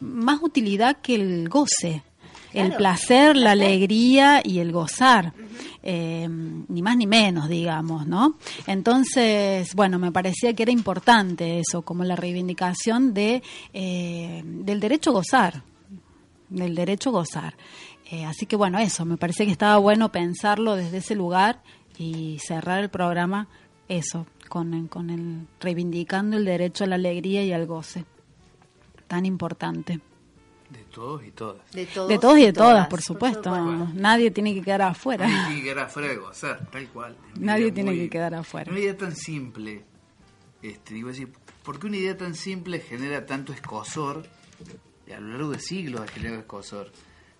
más 0.00 0.40
utilidad 0.42 0.98
que 1.00 1.14
el 1.14 1.48
goce. 1.48 2.02
el 2.52 2.72
placer, 2.76 3.36
la 3.36 3.50
alegría 3.50 4.40
y 4.44 4.60
el 4.60 4.70
gozar, 4.70 5.32
eh, 5.82 6.28
ni 6.28 6.82
más 6.82 6.96
ni 6.96 7.04
menos, 7.04 7.48
digamos, 7.48 8.06
¿no? 8.06 8.36
Entonces, 8.68 9.74
bueno, 9.74 9.98
me 9.98 10.12
parecía 10.12 10.54
que 10.54 10.62
era 10.62 10.70
importante 10.70 11.58
eso, 11.58 11.82
como 11.82 12.04
la 12.04 12.14
reivindicación 12.14 13.12
de 13.12 13.42
eh, 13.72 14.42
del 14.44 14.78
derecho 14.78 15.10
a 15.10 15.14
gozar, 15.14 15.62
del 16.48 16.76
derecho 16.76 17.10
a 17.10 17.12
gozar. 17.14 17.56
Eh, 18.14 18.24
así 18.24 18.46
que 18.46 18.54
bueno, 18.54 18.78
eso, 18.78 19.04
me 19.04 19.16
parecía 19.16 19.44
que 19.44 19.50
estaba 19.50 19.76
bueno 19.78 20.12
pensarlo 20.12 20.76
desde 20.76 20.98
ese 20.98 21.16
lugar 21.16 21.64
y 21.98 22.38
cerrar 22.38 22.78
el 22.78 22.88
programa, 22.88 23.48
eso, 23.88 24.26
con, 24.48 24.86
con 24.86 25.10
el 25.10 25.48
reivindicando 25.58 26.36
el 26.36 26.44
derecho 26.44 26.84
a 26.84 26.86
la 26.86 26.94
alegría 26.94 27.42
y 27.42 27.52
al 27.52 27.66
goce 27.66 28.04
tan 29.08 29.26
importante. 29.26 29.98
De 30.70 30.84
todos 30.92 31.24
y 31.24 31.32
todas. 31.32 31.68
De 31.72 31.86
todos, 31.86 32.38
y 32.38 32.44
de 32.44 32.52
todas, 32.52 32.86
por 32.86 33.02
supuesto. 33.02 33.50
Nadie 33.94 34.30
tiene 34.30 34.54
que 34.54 34.62
quedar 34.62 34.82
afuera. 34.82 35.26
Nadie 35.26 35.46
tiene 35.46 35.60
que 35.60 35.64
quedar 35.64 35.86
afuera 35.86 36.08
de 36.08 36.16
gozar, 36.16 36.70
tal 36.70 36.88
cual. 36.90 37.16
Nadie 37.34 37.72
tiene 37.72 37.94
que 37.96 38.08
quedar 38.08 38.34
afuera. 38.34 38.70
Una 38.70 38.80
idea 38.80 38.96
tan 38.96 39.16
simple, 39.16 39.82
este, 40.62 40.94
digo 40.94 41.08
así, 41.10 41.26
¿por 41.64 41.80
qué 41.80 41.88
una 41.88 41.96
idea 41.96 42.16
tan 42.16 42.36
simple 42.36 42.78
genera 42.78 43.26
tanto 43.26 43.52
escosor? 43.52 44.24
Y 45.04 45.10
a 45.10 45.18
lo 45.18 45.30
largo 45.30 45.50
de 45.50 45.58
siglos 45.58 46.00
ha 46.00 46.06
generado 46.06 46.38
escosor. 46.38 46.92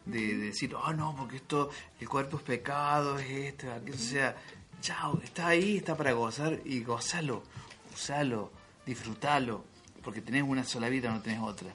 De, 0.06 0.36
decir, 0.36 0.74
oh 0.74 0.92
no, 0.92 1.14
porque 1.16 1.36
esto, 1.36 1.70
el 1.98 2.08
cuerpo 2.08 2.36
es 2.36 2.42
pecado, 2.42 3.18
es 3.18 3.30
esto, 3.30 3.68
o 3.92 3.96
sea, 3.96 4.36
chao, 4.82 5.18
está 5.24 5.48
ahí, 5.48 5.78
está 5.78 5.96
para 5.96 6.12
gozar 6.12 6.60
y 6.64 6.82
gozalo, 6.82 7.42
usalo, 7.94 8.52
disfrútalo 8.84 9.64
porque 10.04 10.20
tenés 10.20 10.42
una 10.42 10.62
sola 10.64 10.88
vida, 10.88 11.10
no 11.10 11.20
tenés 11.22 11.40
otra. 11.40 11.74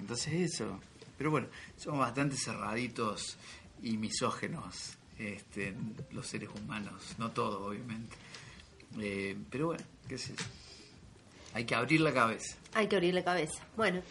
Entonces 0.00 0.34
eso. 0.34 0.80
Pero 1.16 1.30
bueno, 1.30 1.46
somos 1.76 2.00
bastante 2.00 2.36
cerraditos 2.36 3.38
y 3.82 3.96
misógenos 3.96 4.98
este, 5.16 5.74
los 6.10 6.26
seres 6.26 6.50
humanos, 6.54 7.14
no 7.18 7.30
todos 7.30 7.62
obviamente. 7.62 8.16
Eh, 8.98 9.36
pero 9.50 9.66
bueno, 9.66 9.84
qué 10.08 10.18
sé. 10.18 10.34
Hay 11.54 11.64
que 11.64 11.74
abrir 11.74 12.00
la 12.00 12.12
cabeza. 12.12 12.56
Hay 12.74 12.86
que 12.86 12.96
abrir 12.96 13.14
la 13.14 13.24
cabeza. 13.24 13.64
Bueno. 13.76 14.02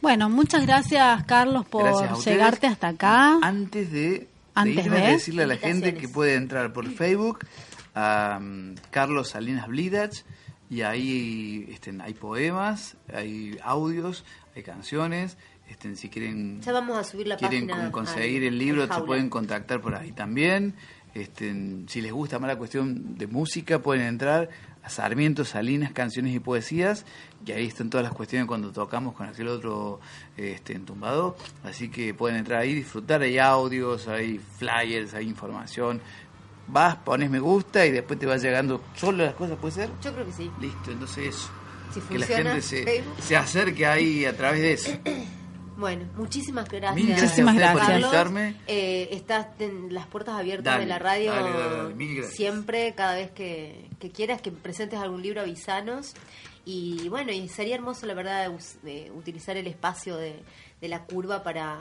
Bueno, 0.00 0.28
muchas 0.30 0.66
gracias 0.66 1.24
Carlos 1.24 1.66
por 1.66 2.18
llegarte 2.24 2.66
hasta 2.66 2.88
acá. 2.88 3.38
Antes 3.42 3.90
de, 3.90 4.28
Antes 4.54 4.90
de, 4.90 5.00
decirle 5.00 5.42
a 5.44 5.46
la 5.46 5.56
gente 5.56 5.94
que 5.94 6.08
puede 6.08 6.34
entrar 6.34 6.72
por 6.72 6.88
Facebook 6.88 7.40
a 7.94 8.38
um, 8.40 8.74
Carlos 8.90 9.30
Salinas 9.30 9.68
Blidach 9.68 10.24
y 10.70 10.82
ahí 10.82 11.68
este, 11.70 11.92
hay 12.00 12.14
poemas, 12.14 12.96
hay 13.12 13.58
audios, 13.62 14.24
hay 14.54 14.62
canciones. 14.62 15.36
Este, 15.68 15.96
si 15.96 16.08
quieren, 16.08 16.60
ya 16.60 16.72
vamos 16.72 16.98
a 16.98 17.04
subir 17.04 17.26
la 17.26 17.36
quieren 17.36 17.68
conseguir 17.90 18.44
el 18.44 18.58
libro, 18.58 18.86
se 18.92 19.00
pueden 19.02 19.30
contactar 19.30 19.80
por 19.80 19.94
ahí 19.94 20.12
también. 20.12 20.74
Este, 21.14 21.54
si 21.86 22.00
les 22.00 22.12
gusta 22.12 22.38
más 22.38 22.48
la 22.48 22.56
cuestión 22.56 23.16
de 23.16 23.26
música, 23.26 23.80
pueden 23.80 24.06
entrar 24.06 24.50
a 24.84 24.90
Sarmiento, 24.90 25.44
Salinas, 25.44 25.92
Canciones 25.92 26.34
y 26.34 26.40
Poesías, 26.40 27.06
y 27.44 27.52
ahí 27.52 27.66
están 27.66 27.88
todas 27.88 28.04
las 28.04 28.12
cuestiones 28.12 28.46
cuando 28.46 28.70
tocamos 28.70 29.14
con 29.14 29.26
aquel 29.26 29.48
otro 29.48 29.98
este, 30.36 30.74
entumbado. 30.74 31.36
Así 31.62 31.88
que 31.88 32.12
pueden 32.12 32.36
entrar 32.36 32.60
ahí, 32.60 32.74
disfrutar, 32.74 33.22
hay 33.22 33.38
audios, 33.38 34.08
hay 34.08 34.38
flyers, 34.38 35.14
hay 35.14 35.26
información, 35.26 36.02
vas, 36.68 36.96
pones 36.96 37.30
me 37.30 37.40
gusta 37.40 37.86
y 37.86 37.92
después 37.92 38.18
te 38.18 38.26
va 38.26 38.36
llegando 38.36 38.82
solo 38.94 39.24
las 39.24 39.34
cosas, 39.34 39.56
¿puede 39.58 39.74
ser? 39.74 39.90
Yo 40.02 40.12
creo 40.12 40.26
que 40.26 40.32
sí. 40.32 40.50
Listo, 40.60 40.92
entonces 40.92 41.34
eso. 41.34 41.50
que 42.08 42.18
la 42.18 42.26
gente 42.26 42.62
se, 42.62 43.04
se, 43.20 43.36
acerque 43.36 43.86
ahí 43.86 44.26
a 44.26 44.36
través 44.36 44.60
de 44.60 44.72
eso. 44.72 44.90
Bueno, 45.76 46.04
muchísimas 46.16 46.68
gracias. 46.68 47.08
Muchísimas 47.08 47.56
gracias. 47.56 48.10
Carlos, 48.10 48.54
eh, 48.66 49.08
estás 49.12 49.48
en 49.58 49.92
las 49.92 50.06
puertas 50.06 50.36
abiertas 50.36 50.78
de 50.78 50.86
la 50.86 50.98
radio 50.98 51.32
siempre, 52.30 52.94
cada 52.94 53.14
vez 53.14 53.30
que, 53.30 53.88
quieras 54.14 54.40
que 54.40 54.50
presentes 54.50 54.98
algún 54.98 55.22
libro, 55.22 55.40
avisanos. 55.40 56.14
Y 56.66 57.08
bueno, 57.10 57.30
y 57.30 57.48
sería 57.48 57.74
hermoso, 57.74 58.06
la 58.06 58.14
verdad, 58.14 58.50
de, 58.82 59.10
utilizar 59.10 59.56
el 59.56 59.66
espacio 59.66 60.16
de, 60.16 60.42
de 60.80 60.88
la 60.88 61.04
curva 61.04 61.42
para, 61.42 61.78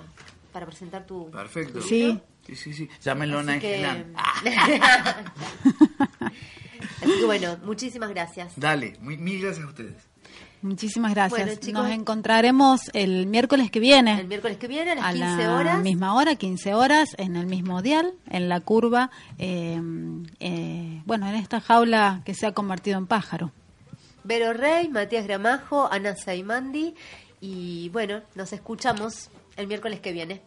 para 0.52 0.66
presentar 0.66 1.06
tu. 1.06 1.32
Perfecto. 1.32 1.82
Sí. 1.82 2.20
Sí, 2.46 2.56
sí, 2.56 2.74
sí. 2.74 2.90
Llámenlo 3.02 3.40
a 3.40 3.58
que... 3.58 3.86
Así 7.02 7.20
que 7.20 7.26
bueno, 7.26 7.58
muchísimas 7.64 8.10
gracias. 8.10 8.54
Dale, 8.58 8.98
mil 9.00 9.42
gracias 9.42 9.66
a 9.66 9.70
ustedes. 9.70 10.13
Muchísimas 10.64 11.14
gracias. 11.14 11.68
Nos 11.74 11.90
encontraremos 11.90 12.90
el 12.94 13.28
miércoles 13.28 13.70
que 13.70 13.82
viene. 13.82 14.22
El 14.22 14.28
miércoles 14.28 14.58
que 14.58 14.68
viene 14.68 14.92
a 14.92 14.96
las 14.96 15.14
15 15.14 15.48
horas. 15.50 15.80
misma 15.82 16.16
hora, 16.16 16.36
15 16.36 16.74
horas, 16.74 17.10
en 17.18 17.36
el 17.36 17.48
mismo 17.48 17.82
dial, 17.82 18.14
en 18.30 18.48
la 18.48 18.62
curva, 18.62 19.12
eh, 19.38 19.82
eh, 20.40 21.02
bueno, 21.06 21.28
en 21.28 21.36
esta 21.36 21.60
jaula 21.60 22.22
que 22.24 22.34
se 22.34 22.48
ha 22.48 22.54
convertido 22.54 22.98
en 22.98 23.08
pájaro. 23.08 23.52
Vero 24.24 24.54
Rey, 24.54 24.88
Matías 24.88 25.28
Gramajo, 25.28 25.92
Ana 25.92 26.16
Saimandi 26.16 26.96
y 27.42 27.90
bueno, 27.90 28.22
nos 28.36 28.54
escuchamos 28.54 29.30
el 29.58 29.68
miércoles 29.68 30.00
que 30.00 30.14
viene. 30.14 30.42